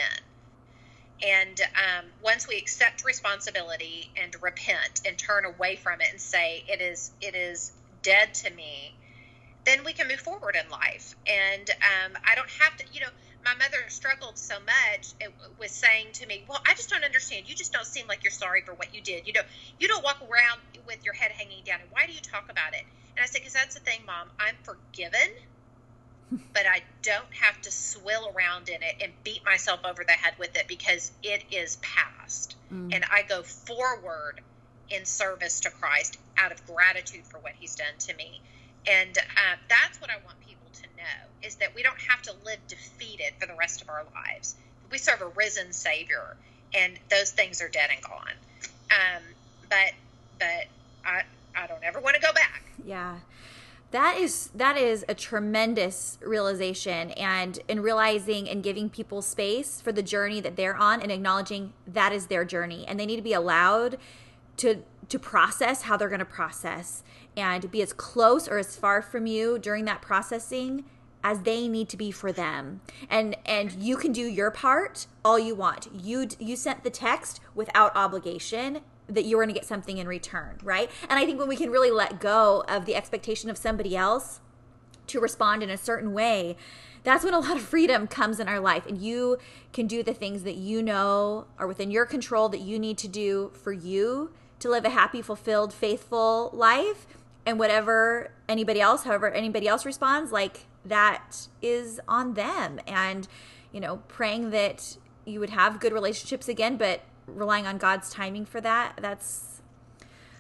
And 1.24 1.60
um, 1.62 2.06
once 2.24 2.48
we 2.48 2.58
accept 2.58 3.06
responsibility 3.06 4.12
and 4.22 4.36
repent 4.42 5.02
and 5.06 5.18
turn 5.18 5.46
away 5.46 5.76
from 5.76 6.02
it 6.02 6.08
and 6.12 6.20
say 6.20 6.64
it 6.68 6.82
is 6.82 7.12
it 7.22 7.36
is 7.36 7.72
dead 8.02 8.34
to 8.36 8.52
me, 8.52 8.94
then 9.66 9.84
we 9.84 9.94
can 9.94 10.08
move 10.08 10.20
forward 10.20 10.58
in 10.62 10.70
life. 10.70 11.16
And 11.26 11.70
um, 11.70 12.18
I 12.30 12.36
don't 12.36 12.50
have 12.60 12.76
to, 12.78 12.86
you 12.92 13.00
know, 13.00 13.10
my 13.46 13.54
mother 13.54 13.78
struggled 13.90 14.38
so 14.38 14.56
much 14.60 15.14
with 15.60 15.70
saying 15.70 16.08
to 16.14 16.26
me, 16.26 16.44
"Well, 16.48 16.60
I 16.66 16.74
just 16.74 16.90
don't 16.90 17.04
understand. 17.04 17.48
You 17.48 17.56
just 17.56 17.72
don't 17.72 17.86
seem 17.86 18.08
like 18.08 18.24
you're 18.24 18.32
sorry 18.32 18.62
for 18.62 18.74
what 18.74 18.94
you 18.94 19.02
did. 19.02 19.28
You 19.28 19.34
don't 19.34 19.48
you 19.80 19.88
don't 19.88 20.04
walk 20.04 20.20
around 20.22 20.62
with 20.88 21.06
your 21.06 21.14
head 21.14 21.32
hanging 21.32 21.64
down. 21.64 21.80
And 21.80 21.92
why 21.92 22.08
do 22.08 22.14
you 22.14 22.22
talk 22.22 22.50
about 22.50 22.74
it?" 22.74 22.84
And 23.16 23.24
I 23.24 23.28
said, 23.28 23.40
"Because 23.42 23.54
that's 23.54 23.76
the 23.76 23.82
thing, 23.82 24.02
Mom. 24.06 24.30
I'm 24.40 24.56
forgiven, 24.64 25.30
but 26.54 26.66
I 26.66 26.82
don't 27.04 27.32
have 27.40 27.62
to 27.62 27.72
swill 27.72 28.34
around 28.36 28.68
in 28.68 28.82
it 28.82 28.96
and 29.02 29.14
beat 29.24 29.46
myself 29.46 29.82
over 29.86 30.04
the 30.04 30.14
head 30.14 30.34
with 30.40 30.56
it 30.58 30.68
because 30.68 31.12
it 31.22 31.44
is 31.52 31.78
past. 31.78 32.56
Mm. 32.74 32.96
And 32.96 33.06
I 33.12 33.22
go 33.22 33.44
forward 33.44 34.42
in 34.90 35.06
service 35.06 35.60
to 35.62 35.70
Christ 35.70 36.18
out 36.38 36.52
of 36.52 36.66
gratitude 36.66 37.26
for 37.28 37.38
what 37.40 37.54
He's 37.60 37.76
done 37.76 37.94
to 38.00 38.16
me. 38.16 38.42
And 38.88 39.18
uh, 39.18 39.58
that's 39.70 40.02
what 40.02 40.10
I 40.10 40.18
want 40.26 40.40
know 40.98 41.48
is 41.48 41.56
that 41.56 41.76
we 41.76 41.84
don't 41.84 42.00
have 42.00 42.22
to 42.24 42.34
live 42.46 42.60
defeated 42.68 43.34
for 43.40 43.46
the 43.46 43.56
rest 43.56 43.82
of 43.82 43.90
our 43.90 44.04
lives. 44.14 44.56
We 44.92 44.98
serve 44.98 45.22
a 45.22 45.28
risen 45.28 45.74
Savior, 45.74 46.36
and 46.74 46.94
those 47.10 47.32
things 47.32 47.62
are 47.62 47.70
dead 47.70 47.90
and 47.94 48.02
gone. 48.02 48.34
Um, 48.92 49.24
but 49.70 49.94
but 50.40 50.68
I 51.06 51.24
I 51.56 51.68
don't 51.68 51.84
ever 51.84 52.00
want 52.00 52.16
to 52.16 52.22
go 52.22 52.34
back. 52.34 52.64
Yeah 52.84 53.18
that 53.96 54.18
is 54.18 54.50
that 54.54 54.76
is 54.76 55.06
a 55.08 55.14
tremendous 55.14 56.18
realization 56.22 57.12
and 57.12 57.60
in 57.70 57.82
realizing 57.82 58.50
and 58.50 58.62
giving 58.62 58.90
people 58.90 59.22
space 59.22 59.80
for 59.80 59.94
the 59.94 60.04
journey 60.04 60.42
that 60.42 60.58
they're 60.58 60.76
on 60.76 61.02
and 61.02 61.14
acknowledging 61.14 61.72
that 61.88 62.12
is 62.12 62.28
their 62.28 62.44
journey 62.44 62.84
and 62.90 63.00
they 63.00 63.06
need 63.06 63.16
to 63.16 63.22
be 63.22 63.32
allowed 63.32 63.98
to 64.58 64.84
to 65.10 65.20
process 65.20 65.84
how 65.84 65.98
they're 65.98 66.10
going 66.10 66.20
to 66.20 66.26
process 66.26 67.04
and 67.38 67.70
be 67.72 67.82
as 67.82 67.94
close 67.94 68.48
or 68.48 68.58
as 68.58 68.76
far 68.76 69.02
from 69.02 69.26
you 69.28 69.60
during 69.60 69.86
that 69.86 70.02
processing 70.02 70.86
as 71.24 71.42
they 71.42 71.68
need 71.68 71.90
to 71.90 71.98
be 71.98 72.12
for 72.12 72.32
them 72.32 72.82
and 73.10 73.36
and 73.46 73.72
you 73.72 73.98
can 73.98 74.12
do 74.12 74.22
your 74.22 74.52
part 74.52 75.08
all 75.24 75.40
you 75.40 75.56
want 75.56 75.88
you 75.92 76.28
you 76.40 76.56
sent 76.56 76.84
the 76.84 76.90
text 76.90 77.40
without 77.56 77.96
obligation 77.96 78.82
that 79.08 79.26
you're 79.26 79.40
going 79.40 79.54
to 79.54 79.54
get 79.54 79.66
something 79.66 79.98
in 79.98 80.08
return, 80.08 80.58
right? 80.64 80.90
And 81.10 81.20
I 81.20 81.26
think 81.26 81.40
when 81.40 81.48
we 81.48 81.56
can 81.56 81.70
really 81.70 81.92
let 81.92 82.20
go 82.20 82.64
of 82.68 82.86
the 82.86 82.96
expectation 82.96 83.50
of 83.50 83.58
somebody 83.58 83.96
else 83.96 84.40
to 85.08 85.20
respond 85.20 85.62
in 85.62 85.70
a 85.70 85.78
certain 85.78 86.14
way, 86.14 86.58
that's 87.04 87.24
when 87.24 87.34
a 87.34 87.40
lot 87.40 87.56
of 87.56 87.62
freedom 87.62 88.08
comes 88.08 88.40
in 88.40 88.48
our 88.48 88.60
life. 88.60 88.86
And 88.88 88.98
you 89.00 89.38
can 89.74 89.86
do 89.86 90.02
the 90.02 90.14
things 90.14 90.44
that 90.44 90.56
you 90.56 90.82
know 90.82 91.46
are 91.60 91.68
within 91.68 91.92
your 91.92 92.06
control 92.06 92.50
that 92.50 92.62
you 92.62 92.80
need 92.80 92.98
to 93.00 93.08
do 93.08 93.52
for 93.54 93.72
you 93.72 94.32
to 94.60 94.70
live 94.70 94.86
a 94.86 94.90
happy, 94.90 95.22
fulfilled, 95.22 95.74
faithful 95.74 96.50
life. 96.54 97.08
And 97.46 97.60
whatever 97.60 98.32
anybody 98.50 98.82
else, 98.82 99.04
however 99.04 99.30
anybody 99.30 99.68
else 99.68 99.86
responds, 99.86 100.32
like 100.32 100.66
that 100.84 101.48
is 101.62 102.00
on 102.08 102.34
them. 102.34 102.80
And, 102.88 103.28
you 103.72 103.80
know, 103.80 103.98
praying 104.08 104.50
that 104.50 104.98
you 105.26 105.40
would 105.40 105.52
have 105.52 105.80
good 105.80 105.94
relationships 105.94 106.48
again, 106.48 106.78
but 106.78 107.02
relying 107.28 107.68
on 107.68 107.78
God's 107.78 108.10
timing 108.10 108.46
for 108.46 108.62
that, 108.62 109.00
that's 109.02 109.62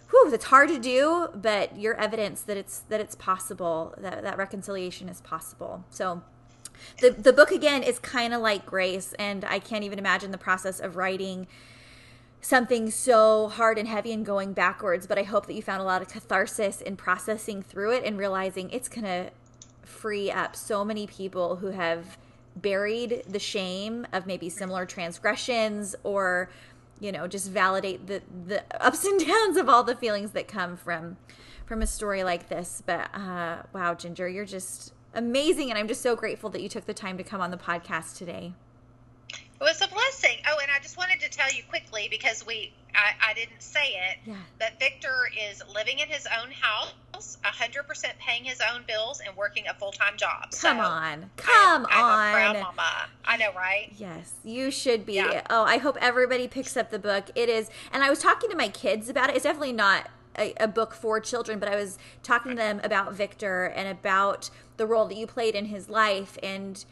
whew, 0.10 0.32
it's 0.34 0.46
hard 0.46 0.70
to 0.70 0.80
do, 0.80 1.30
but 1.34 1.78
you're 1.78 1.96
evidence 1.96 2.42
that 2.42 2.58
it's 2.58 2.80
that 2.90 3.00
it's 3.00 3.16
possible, 3.16 3.94
that 3.98 4.24
that 4.24 4.38
reconciliation 4.38 5.10
is 5.10 5.22
possible. 5.22 5.84
So 5.90 6.22
the 7.02 7.12
the 7.12 7.34
book 7.34 7.52
again 7.52 7.84
is 7.84 8.00
kind 8.00 8.34
of 8.34 8.42
like 8.42 8.66
grace 8.66 9.14
and 9.18 9.46
I 9.46 9.60
can't 9.60 9.84
even 9.84 10.00
imagine 10.00 10.32
the 10.32 10.38
process 10.38 10.80
of 10.80 10.96
writing 10.96 11.48
something 12.46 12.92
so 12.92 13.48
hard 13.48 13.80
and 13.80 13.88
heavy 13.88 14.12
and 14.12 14.24
going 14.24 14.54
backwards, 14.54 15.08
but 15.08 15.18
I 15.18 15.24
hope 15.24 15.48
that 15.48 15.54
you 15.54 15.64
found 15.64 15.82
a 15.82 15.84
lot 15.84 16.04
of 16.04 16.08
catharsis 16.08 16.80
in 16.80 16.96
processing 16.96 17.64
through 17.64 17.94
it 17.94 18.04
and 18.04 18.20
realizing 18.20 18.70
it's 18.70 18.88
going 18.88 19.06
to 19.06 19.32
free 19.82 20.30
up 20.30 20.56
so 20.56 20.86
many 20.86 21.08
people 21.08 21.56
who 21.56 21.72
have 21.72 22.20
buried 22.56 23.24
the 23.28 23.40
shame 23.40 24.06
of 24.14 24.28
maybe 24.28 24.48
similar 24.48 24.86
transgressions 24.86 25.96
or 26.04 26.50
you 27.00 27.12
know 27.12 27.28
just 27.28 27.52
validate 27.52 28.08
the 28.08 28.22
the 28.48 28.64
ups 28.80 29.04
and 29.04 29.26
downs 29.28 29.58
of 29.58 29.68
all 29.68 29.84
the 29.84 29.96
feelings 29.96 30.32
that 30.32 30.48
come 30.48 30.78
from 30.78 31.18
from 31.66 31.82
a 31.82 31.88
story 31.88 32.24
like 32.24 32.48
this 32.48 32.82
but 32.86 33.14
uh 33.14 33.58
wow 33.74 33.94
ginger 33.94 34.30
you're 34.30 34.46
just 34.46 34.94
amazing 35.14 35.70
and 35.70 35.78
i'm 35.78 35.88
just 35.88 36.02
so 36.02 36.16
grateful 36.16 36.50
that 36.50 36.62
you 36.62 36.70
took 36.70 36.86
the 36.86 36.94
time 36.94 37.18
to 37.18 37.24
come 37.26 37.42
on 37.42 37.52
the 37.52 37.58
podcast 37.58 38.18
today 38.18 38.54
it 39.60 39.64
was 39.64 39.82
a 39.82 39.88
blessing. 39.88 40.38
Oh, 40.48 40.58
and 40.62 40.70
I 40.70 40.80
just 40.82 40.98
wanted 40.98 41.20
to 41.22 41.30
tell 41.46 41.56
you 41.56 41.64
quickly 41.70 42.08
because 42.10 42.46
we 42.46 42.74
I, 42.94 43.32
I 43.32 43.34
didn't 43.34 43.62
say 43.62 43.88
it, 43.88 44.20
yeah. 44.26 44.36
but 44.58 44.80
Victor 44.80 45.28
is 45.50 45.62
living 45.74 46.00
in 46.00 46.08
his 46.08 46.26
own 46.42 46.50
house, 46.52 47.38
hundred 47.44 47.84
percent 47.84 48.14
paying 48.20 48.46
his 48.46 48.62
own 48.74 48.84
bills 48.88 49.22
and 49.26 49.36
working 49.36 49.66
a 49.68 49.74
full 49.74 49.92
time 49.92 50.16
job. 50.16 50.44
Come 50.44 50.52
so 50.52 50.70
on, 50.70 51.30
come 51.36 51.86
I'm, 51.92 52.04
on, 52.04 52.20
I'm 52.20 52.30
a 52.30 52.54
proud 52.54 52.64
mama. 52.64 52.92
I 53.26 53.38
know, 53.38 53.54
right? 53.54 53.94
Yes, 53.98 54.34
you 54.46 54.72
should 54.72 55.06
be. 55.06 55.16
Yeah. 55.16 55.42
Oh, 55.50 55.64
I 55.64 55.78
hope 55.78 55.98
everybody 56.00 56.48
picks 56.48 56.78
up 56.78 56.90
the 56.90 57.00
book. 57.00 57.26
It 57.36 57.50
is, 57.50 57.70
and 57.92 58.02
I 58.02 58.10
was 58.10 58.20
talking 58.20 58.50
to 58.50 58.56
my 58.56 58.70
kids 58.70 59.10
about 59.10 59.30
it. 59.30 59.36
It's 59.36 59.44
definitely 59.44 59.74
not 59.74 60.10
a, 60.38 60.54
a, 60.58 60.68
book 60.68 60.94
for 60.94 61.20
children, 61.20 61.60
but 61.60 61.68
I 61.68 61.76
was 61.76 61.98
talking 62.24 62.52
to 62.52 62.58
them 62.58 62.80
about 62.84 63.14
Victor 63.14 63.66
and 63.66 63.90
about 63.90 64.50
the 64.78 64.86
role 64.86 65.06
that 65.08 65.16
you 65.16 65.28
played 65.28 65.56
in 65.56 65.66
his 65.66 65.90
life 65.90 66.38
and 66.42 66.86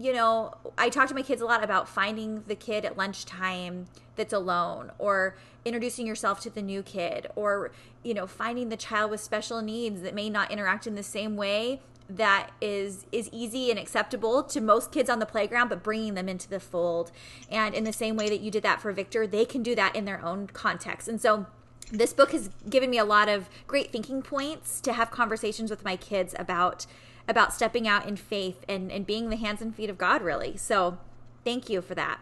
you 0.00 0.14
know, 0.14 0.54
I 0.78 0.88
talk 0.88 1.08
to 1.08 1.14
my 1.14 1.20
kids 1.20 1.42
a 1.42 1.44
lot 1.44 1.62
about 1.62 1.86
finding 1.86 2.42
the 2.46 2.54
kid 2.54 2.86
at 2.86 2.96
lunchtime 2.96 3.86
that's 4.16 4.32
alone 4.32 4.92
or 4.98 5.36
introducing 5.66 6.06
yourself 6.06 6.40
to 6.40 6.50
the 6.50 6.62
new 6.62 6.82
kid 6.82 7.26
or, 7.36 7.70
you 8.02 8.14
know, 8.14 8.26
finding 8.26 8.70
the 8.70 8.78
child 8.78 9.10
with 9.10 9.20
special 9.20 9.60
needs 9.60 10.00
that 10.00 10.14
may 10.14 10.30
not 10.30 10.50
interact 10.50 10.86
in 10.86 10.94
the 10.94 11.02
same 11.02 11.36
way 11.36 11.82
that 12.08 12.50
is 12.62 13.04
is 13.12 13.28
easy 13.30 13.70
and 13.70 13.78
acceptable 13.78 14.42
to 14.42 14.60
most 14.60 14.90
kids 14.90 15.08
on 15.08 15.20
the 15.20 15.26
playground 15.26 15.68
but 15.68 15.82
bringing 15.82 16.14
them 16.14 16.30
into 16.30 16.48
the 16.48 16.60
fold. 16.60 17.12
And 17.50 17.74
in 17.74 17.84
the 17.84 17.92
same 17.92 18.16
way 18.16 18.30
that 18.30 18.40
you 18.40 18.50
did 18.50 18.62
that 18.62 18.80
for 18.80 18.92
Victor 18.92 19.26
they 19.26 19.44
can 19.44 19.62
do 19.62 19.74
that 19.74 19.94
in 19.94 20.06
their 20.06 20.24
own 20.24 20.46
context. 20.46 21.08
And 21.08 21.20
so 21.20 21.44
this 21.92 22.14
book 22.14 22.32
has 22.32 22.48
given 22.70 22.88
me 22.88 22.96
a 22.96 23.04
lot 23.04 23.28
of 23.28 23.50
great 23.66 23.92
thinking 23.92 24.22
points 24.22 24.80
to 24.80 24.94
have 24.94 25.10
conversations 25.10 25.70
with 25.70 25.84
my 25.84 25.96
kids 25.96 26.34
about 26.38 26.86
about 27.28 27.52
stepping 27.52 27.86
out 27.86 28.06
in 28.06 28.16
faith 28.16 28.64
and, 28.68 28.90
and 28.90 29.06
being 29.06 29.30
the 29.30 29.36
hands 29.36 29.62
and 29.62 29.74
feet 29.74 29.90
of 29.90 29.98
God, 29.98 30.22
really. 30.22 30.56
So 30.56 30.98
thank 31.44 31.68
you 31.68 31.80
for 31.80 31.94
that. 31.94 32.20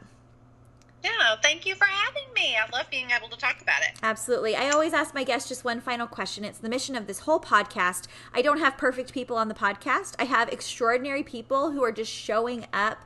Yeah, 1.02 1.36
thank 1.42 1.64
you 1.64 1.74
for 1.76 1.84
having 1.84 2.24
me. 2.34 2.56
I 2.56 2.68
love 2.76 2.90
being 2.90 3.10
able 3.16 3.28
to 3.28 3.36
talk 3.36 3.60
about 3.62 3.82
it. 3.82 3.98
Absolutely. 4.02 4.56
I 4.56 4.70
always 4.70 4.92
ask 4.92 5.14
my 5.14 5.22
guests 5.22 5.48
just 5.48 5.64
one 5.64 5.80
final 5.80 6.06
question. 6.06 6.44
It's 6.44 6.58
the 6.58 6.68
mission 6.68 6.96
of 6.96 7.06
this 7.06 7.20
whole 7.20 7.38
podcast. 7.38 8.08
I 8.34 8.42
don't 8.42 8.58
have 8.58 8.76
perfect 8.76 9.12
people 9.12 9.36
on 9.36 9.48
the 9.48 9.54
podcast, 9.54 10.14
I 10.18 10.24
have 10.24 10.48
extraordinary 10.48 11.22
people 11.22 11.70
who 11.70 11.84
are 11.84 11.92
just 11.92 12.12
showing 12.12 12.66
up 12.72 13.04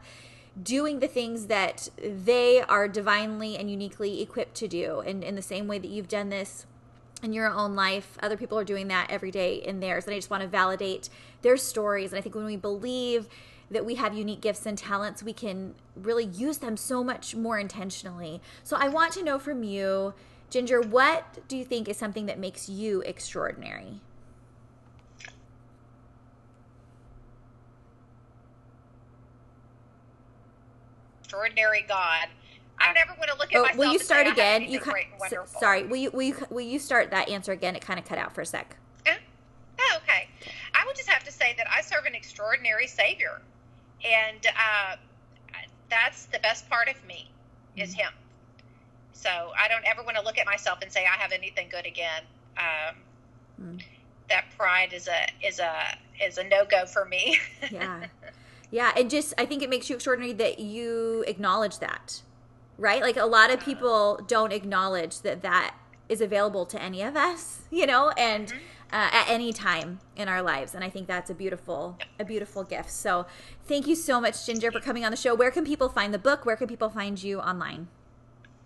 doing 0.61 1.01
the 1.01 1.09
things 1.09 1.47
that 1.47 1.88
they 1.97 2.61
are 2.62 2.86
divinely 2.88 3.57
and 3.57 3.70
uniquely 3.70 4.20
equipped 4.20 4.55
to 4.57 4.68
do. 4.68 5.01
And 5.01 5.24
in 5.24 5.34
the 5.34 5.43
same 5.43 5.66
way 5.66 5.78
that 5.78 5.88
you've 5.88 6.09
done 6.09 6.28
this 6.28 6.66
in 7.23 7.33
your 7.33 7.49
own 7.49 7.75
life, 7.75 8.18
other 8.23 8.37
people 8.37 8.59
are 8.59 8.64
doing 8.64 8.89
that 8.89 9.11
every 9.11 9.31
day 9.31 9.55
in 9.55 9.81
theirs. 9.81 10.05
And 10.05 10.14
I 10.14 10.18
just 10.18 10.31
want 10.31 10.43
to 10.43 10.49
validate 10.49 11.09
their 11.43 11.57
stories. 11.57 12.12
And 12.12 12.18
I 12.18 12.23
think 12.23 12.35
when 12.35 12.45
we 12.45 12.57
believe 12.57 13.29
that 13.70 13.87
we 13.87 13.95
have 13.95 14.14
unique 14.14 14.41
gifts 14.41 14.66
and 14.66 14.77
talents, 14.77 15.23
we 15.23 15.33
can 15.33 15.75
really 15.97 16.25
use 16.25 16.59
them 16.59 16.77
so 16.77 17.03
much 17.03 17.35
more 17.35 17.59
intentionally. 17.59 18.41
So 18.64 18.77
I 18.77 18.89
want 18.89 19.12
to 19.14 19.25
know 19.25 19.39
from 19.39 19.62
you, 19.62 20.14
Ginger, 20.51 20.83
what 20.83 21.49
do 21.49 21.57
you 21.57 21.64
think 21.64 21.89
is 21.89 21.97
something 21.97 22.27
that 22.27 22.39
makes 22.39 22.68
you 22.68 23.01
extraordinary? 23.03 24.01
Extraordinary 31.23 31.87
God. 31.89 32.29
I 32.83 32.93
never 32.93 33.12
want 33.18 33.30
to 33.30 33.39
look 33.39 33.53
at 33.53 33.59
oh, 33.59 33.62
myself. 33.62 33.78
Will 33.78 33.93
you 33.93 33.99
start 33.99 34.26
again? 34.26 34.62
You 34.62 34.80
ca- 34.80 35.47
sorry. 35.47 35.85
Will 35.85 35.97
you 35.97 36.11
will 36.11 36.22
you 36.22 36.37
will 36.51 36.61
you 36.61 36.78
start 36.78 37.11
that 37.11 37.28
answer 37.28 37.53
again? 37.53 37.76
It 37.76 37.83
kind 37.83 37.99
of 37.99 38.05
cut 38.05 38.18
out 38.18 38.35
for 38.35 38.41
a 38.41 38.47
sec. 38.47 38.76
Oh, 39.93 39.99
okay. 39.99 40.28
I 40.74 40.85
would 40.87 40.97
just 40.97 41.09
have 41.09 41.24
to 41.24 41.33
say 41.33 41.55
that 41.57 41.66
I 41.70 41.80
serve 41.80 42.05
an 42.05 42.14
extraordinary 42.14 42.87
Savior, 42.87 43.41
and 44.05 44.47
uh, 44.47 44.97
that's 45.91 46.26
the 46.26 46.39
best 46.39 46.68
part 46.68 46.89
of 46.89 47.03
me 47.07 47.30
is 47.76 47.91
mm-hmm. 47.91 48.01
Him. 48.01 48.12
So 49.12 49.30
I 49.30 49.68
don't 49.68 49.85
ever 49.87 50.03
want 50.03 50.16
to 50.16 50.22
look 50.22 50.39
at 50.39 50.47
myself 50.47 50.78
and 50.83 50.91
say 50.91 51.05
I 51.05 51.20
have 51.20 51.33
anything 51.33 51.68
good 51.70 51.87
again. 51.87 52.22
Um, 52.57 52.97
mm. 53.61 53.83
That 54.28 54.47
pride 54.57 54.93
is 54.93 55.09
a 55.09 55.47
is 55.47 55.59
a 55.59 55.97
is 56.20 56.39
a 56.39 56.45
no 56.45 56.64
go 56.64 56.87
for 56.87 57.05
me. 57.05 57.39
yeah, 57.70 58.07
yeah, 58.70 58.93
and 58.97 59.11
just 59.11 59.35
I 59.39 59.47
think 59.47 59.62
it 59.62 59.70
makes 59.70 59.91
you 59.91 59.97
extraordinary 59.97 60.33
that 60.35 60.59
you 60.59 61.24
acknowledge 61.26 61.78
that, 61.78 62.22
right? 62.83 63.01
Like 63.01 63.16
a 63.16 63.24
lot 63.24 63.53
of 63.53 63.61
people 63.61 64.20
don't 64.26 64.53
acknowledge 64.53 65.20
that 65.20 65.41
that 65.43 65.76
is 66.09 66.20
available 66.20 66.66
to 66.66 66.83
any 66.83 67.01
of 67.01 67.16
us, 67.16 67.62
you 67.70 67.87
know, 67.87 68.11
and. 68.11 68.49
Mm-hmm. 68.49 68.59
uh, 68.93 69.09
at 69.11 69.24
any 69.30 69.55
time 69.55 70.01
in 70.16 70.28
our 70.28 70.43
lives 70.43 70.74
and 70.74 70.85
i 70.85 70.91
think 70.91 71.07
that's 71.07 71.30
a 71.30 71.35
beautiful 71.35 71.97
a 72.20 72.24
beautiful 72.26 72.62
gift. 72.62 72.91
So 72.91 73.24
thank 73.66 73.87
you 73.87 73.97
so 73.97 74.20
much 74.20 74.45
ginger 74.45 74.70
for 74.70 74.80
coming 74.80 75.03
on 75.03 75.11
the 75.11 75.16
show. 75.16 75.35
Where 75.35 75.51
can 75.51 75.64
people 75.64 75.89
find 75.89 76.12
the 76.12 76.18
book? 76.18 76.45
Where 76.45 76.57
can 76.57 76.68
people 76.68 76.91
find 76.91 77.16
you 77.22 77.41
online? 77.41 77.89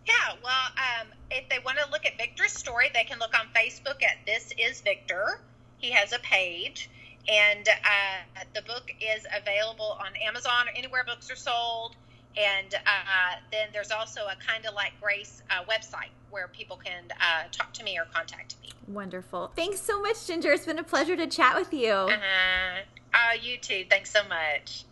Yeah 0.04 0.34
well 0.42 0.66
um, 0.86 1.06
if 1.30 1.48
they 1.48 1.60
want 1.64 1.78
to 1.78 1.88
look 1.92 2.04
at 2.04 2.18
victor's 2.18 2.52
story 2.52 2.90
they 2.92 3.04
can 3.04 3.20
look 3.20 3.34
on 3.38 3.46
facebook 3.54 4.02
at 4.02 4.16
this 4.26 4.52
is 4.58 4.80
victor. 4.80 5.38
He 5.78 5.92
has 5.92 6.12
a 6.12 6.18
page 6.18 6.90
and 7.28 7.68
uh, 7.68 8.42
the 8.52 8.62
book 8.62 8.90
is 9.00 9.24
available 9.40 9.96
on 10.00 10.10
amazon 10.26 10.66
or 10.66 10.72
anywhere 10.76 11.04
books 11.04 11.30
are 11.30 11.36
sold 11.36 11.94
And 12.36 12.74
uh, 12.74 13.40
then 13.50 13.68
there's 13.72 13.90
also 13.90 14.22
a 14.22 14.36
kind 14.46 14.66
of 14.66 14.74
like 14.74 14.92
Grace 15.00 15.42
uh, 15.50 15.64
website 15.64 16.10
where 16.30 16.48
people 16.48 16.76
can 16.76 17.04
uh, 17.12 17.44
talk 17.50 17.72
to 17.74 17.84
me 17.84 17.98
or 17.98 18.04
contact 18.12 18.56
me. 18.62 18.70
Wonderful. 18.88 19.52
Thanks 19.56 19.80
so 19.80 20.02
much, 20.02 20.26
Ginger. 20.26 20.52
It's 20.52 20.66
been 20.66 20.78
a 20.78 20.84
pleasure 20.84 21.16
to 21.16 21.26
chat 21.26 21.56
with 21.56 21.72
you. 21.72 21.92
Uh-huh. 21.92 22.80
Uh, 23.14 23.34
you 23.40 23.56
too. 23.56 23.86
Thanks 23.88 24.10
so 24.10 24.20
much. 24.28 24.84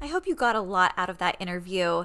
I 0.00 0.06
hope 0.06 0.26
you 0.26 0.34
got 0.34 0.54
a 0.54 0.60
lot 0.60 0.92
out 0.98 1.08
of 1.08 1.18
that 1.18 1.36
interview. 1.40 2.04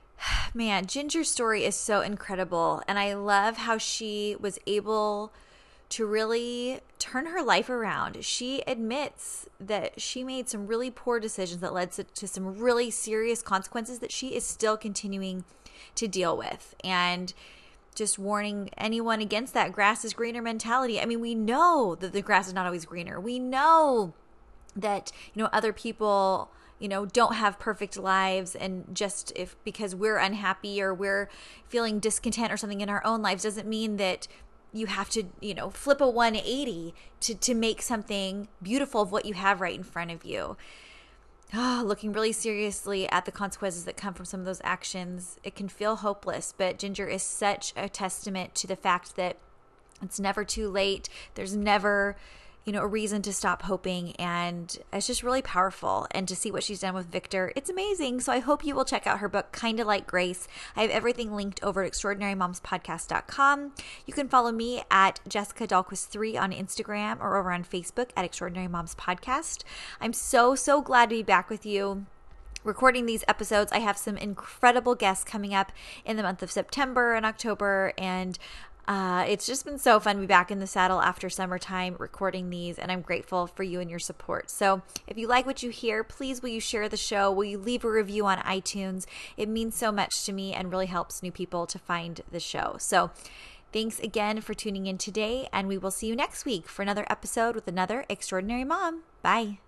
Man, 0.54 0.86
Ginger's 0.86 1.28
story 1.28 1.64
is 1.64 1.74
so 1.74 2.00
incredible. 2.00 2.82
And 2.86 2.98
I 2.98 3.14
love 3.14 3.56
how 3.56 3.78
she 3.78 4.36
was 4.38 4.58
able 4.66 5.32
to 5.90 6.06
really 6.06 6.80
turn 6.98 7.26
her 7.26 7.42
life 7.42 7.68
around. 7.68 8.24
She 8.24 8.62
admits 8.66 9.48
that 9.58 10.00
she 10.00 10.22
made 10.22 10.48
some 10.48 10.66
really 10.66 10.90
poor 10.90 11.18
decisions 11.18 11.60
that 11.60 11.74
led 11.74 11.90
to, 11.92 12.28
some 12.28 12.58
really 12.58 12.90
serious 12.90 13.42
consequences 13.42 13.98
that 13.98 14.12
she 14.12 14.34
is 14.34 14.44
still 14.44 14.76
continuing 14.76 15.44
to 15.96 16.06
deal 16.06 16.36
with. 16.36 16.76
And 16.84 17.34
just 17.96 18.20
warning 18.20 18.70
anyone 18.78 19.20
against 19.20 19.52
that 19.54 19.72
grass 19.72 20.04
is 20.04 20.14
greener 20.14 20.40
mentality. 20.40 21.00
I 21.00 21.06
mean, 21.06 21.20
we 21.20 21.34
know 21.34 21.96
that 21.98 22.12
the 22.12 22.22
grass 22.22 22.46
is 22.46 22.54
not 22.54 22.66
always 22.66 22.84
greener. 22.84 23.20
We 23.20 23.40
know 23.40 24.14
that, 24.76 25.10
you 25.34 25.42
know, 25.42 25.48
other 25.52 25.72
people 25.72 26.50
you 26.78 26.88
know 26.88 27.04
don't 27.04 27.34
have 27.34 27.58
perfect 27.58 27.98
lives 27.98 28.54
and 28.54 28.86
just 28.94 29.34
if 29.36 29.54
because 29.64 29.94
we're 29.94 30.16
unhappy 30.16 30.80
or 30.80 30.94
we're 30.94 31.28
feeling 31.68 31.98
discontent 31.98 32.50
or 32.50 32.56
something 32.56 32.80
in 32.80 32.88
our 32.88 33.04
own 33.04 33.20
lives 33.20 33.42
doesn't 33.42 33.68
mean 33.68 33.98
that 33.98 34.26
you 34.72 34.86
have 34.86 35.10
to 35.10 35.24
you 35.40 35.54
know 35.54 35.70
flip 35.70 36.00
a 36.00 36.08
180 36.08 36.94
to 37.20 37.34
to 37.34 37.54
make 37.54 37.82
something 37.82 38.48
beautiful 38.62 39.02
of 39.02 39.12
what 39.12 39.26
you 39.26 39.34
have 39.34 39.60
right 39.60 39.76
in 39.76 39.82
front 39.82 40.10
of 40.10 40.24
you. 40.24 40.56
Oh, 41.52 41.82
looking 41.84 42.12
really 42.12 42.32
seriously 42.32 43.10
at 43.10 43.24
the 43.24 43.32
consequences 43.32 43.84
that 43.84 43.96
come 43.96 44.14
from 44.14 44.24
some 44.24 44.38
of 44.38 44.46
those 44.46 44.60
actions 44.62 45.38
it 45.42 45.56
can 45.56 45.68
feel 45.68 45.96
hopeless 45.96 46.54
but 46.56 46.78
ginger 46.78 47.08
is 47.08 47.24
such 47.24 47.72
a 47.76 47.88
testament 47.88 48.54
to 48.54 48.68
the 48.68 48.76
fact 48.76 49.16
that 49.16 49.36
it's 50.02 50.20
never 50.20 50.44
too 50.44 50.68
late. 50.68 51.08
There's 51.34 51.56
never 51.56 52.16
you 52.64 52.72
know, 52.72 52.82
a 52.82 52.86
reason 52.86 53.22
to 53.22 53.32
stop 53.32 53.62
hoping. 53.62 54.14
And 54.16 54.76
it's 54.92 55.06
just 55.06 55.22
really 55.22 55.42
powerful. 55.42 56.06
And 56.10 56.28
to 56.28 56.36
see 56.36 56.50
what 56.50 56.62
she's 56.62 56.80
done 56.80 56.94
with 56.94 57.06
Victor, 57.06 57.52
it's 57.56 57.70
amazing. 57.70 58.20
So 58.20 58.32
I 58.32 58.40
hope 58.40 58.64
you 58.64 58.74
will 58.74 58.84
check 58.84 59.06
out 59.06 59.20
her 59.20 59.28
book, 59.28 59.52
Kinda 59.52 59.84
Like 59.84 60.06
Grace. 60.06 60.46
I 60.76 60.82
have 60.82 60.90
everything 60.90 61.34
linked 61.34 61.62
over 61.62 61.82
at 61.82 61.92
extraordinarymomspodcast.com. 61.92 63.72
You 64.06 64.12
can 64.12 64.28
follow 64.28 64.52
me 64.52 64.82
at 64.90 65.20
Jessica 65.26 65.66
Dahlquist3 65.66 66.40
on 66.40 66.52
Instagram 66.52 67.20
or 67.20 67.36
over 67.36 67.52
on 67.52 67.64
Facebook 67.64 68.10
at 68.16 68.24
Extraordinary 68.24 68.68
Moms 68.68 68.94
Podcast. 68.94 69.62
I'm 70.00 70.12
so, 70.12 70.54
so 70.54 70.82
glad 70.82 71.10
to 71.10 71.16
be 71.16 71.22
back 71.22 71.48
with 71.48 71.64
you 71.64 72.06
recording 72.64 73.06
these 73.06 73.24
episodes. 73.26 73.72
I 73.72 73.78
have 73.78 73.96
some 73.96 74.16
incredible 74.16 74.94
guests 74.94 75.24
coming 75.24 75.54
up 75.54 75.72
in 76.04 76.16
the 76.16 76.22
month 76.22 76.42
of 76.42 76.50
September 76.50 77.14
and 77.14 77.24
October, 77.24 77.92
and 77.96 78.38
uh, 78.90 79.24
it's 79.28 79.46
just 79.46 79.64
been 79.64 79.78
so 79.78 80.00
fun 80.00 80.16
to 80.16 80.20
be 80.20 80.26
back 80.26 80.50
in 80.50 80.58
the 80.58 80.66
saddle 80.66 81.00
after 81.00 81.30
summertime 81.30 81.94
recording 82.00 82.50
these, 82.50 82.76
and 82.76 82.90
I'm 82.90 83.02
grateful 83.02 83.46
for 83.46 83.62
you 83.62 83.78
and 83.78 83.88
your 83.88 84.00
support. 84.00 84.50
So, 84.50 84.82
if 85.06 85.16
you 85.16 85.28
like 85.28 85.46
what 85.46 85.62
you 85.62 85.70
hear, 85.70 86.02
please 86.02 86.42
will 86.42 86.48
you 86.48 86.58
share 86.58 86.88
the 86.88 86.96
show? 86.96 87.30
Will 87.30 87.44
you 87.44 87.56
leave 87.56 87.84
a 87.84 87.88
review 87.88 88.26
on 88.26 88.38
iTunes? 88.38 89.06
It 89.36 89.48
means 89.48 89.76
so 89.76 89.92
much 89.92 90.24
to 90.24 90.32
me 90.32 90.52
and 90.52 90.72
really 90.72 90.86
helps 90.86 91.22
new 91.22 91.30
people 91.30 91.68
to 91.68 91.78
find 91.78 92.20
the 92.32 92.40
show. 92.40 92.78
So, 92.80 93.12
thanks 93.72 94.00
again 94.00 94.40
for 94.40 94.54
tuning 94.54 94.86
in 94.86 94.98
today, 94.98 95.48
and 95.52 95.68
we 95.68 95.78
will 95.78 95.92
see 95.92 96.08
you 96.08 96.16
next 96.16 96.44
week 96.44 96.66
for 96.68 96.82
another 96.82 97.06
episode 97.08 97.54
with 97.54 97.68
another 97.68 98.04
extraordinary 98.08 98.64
mom. 98.64 99.04
Bye. 99.22 99.58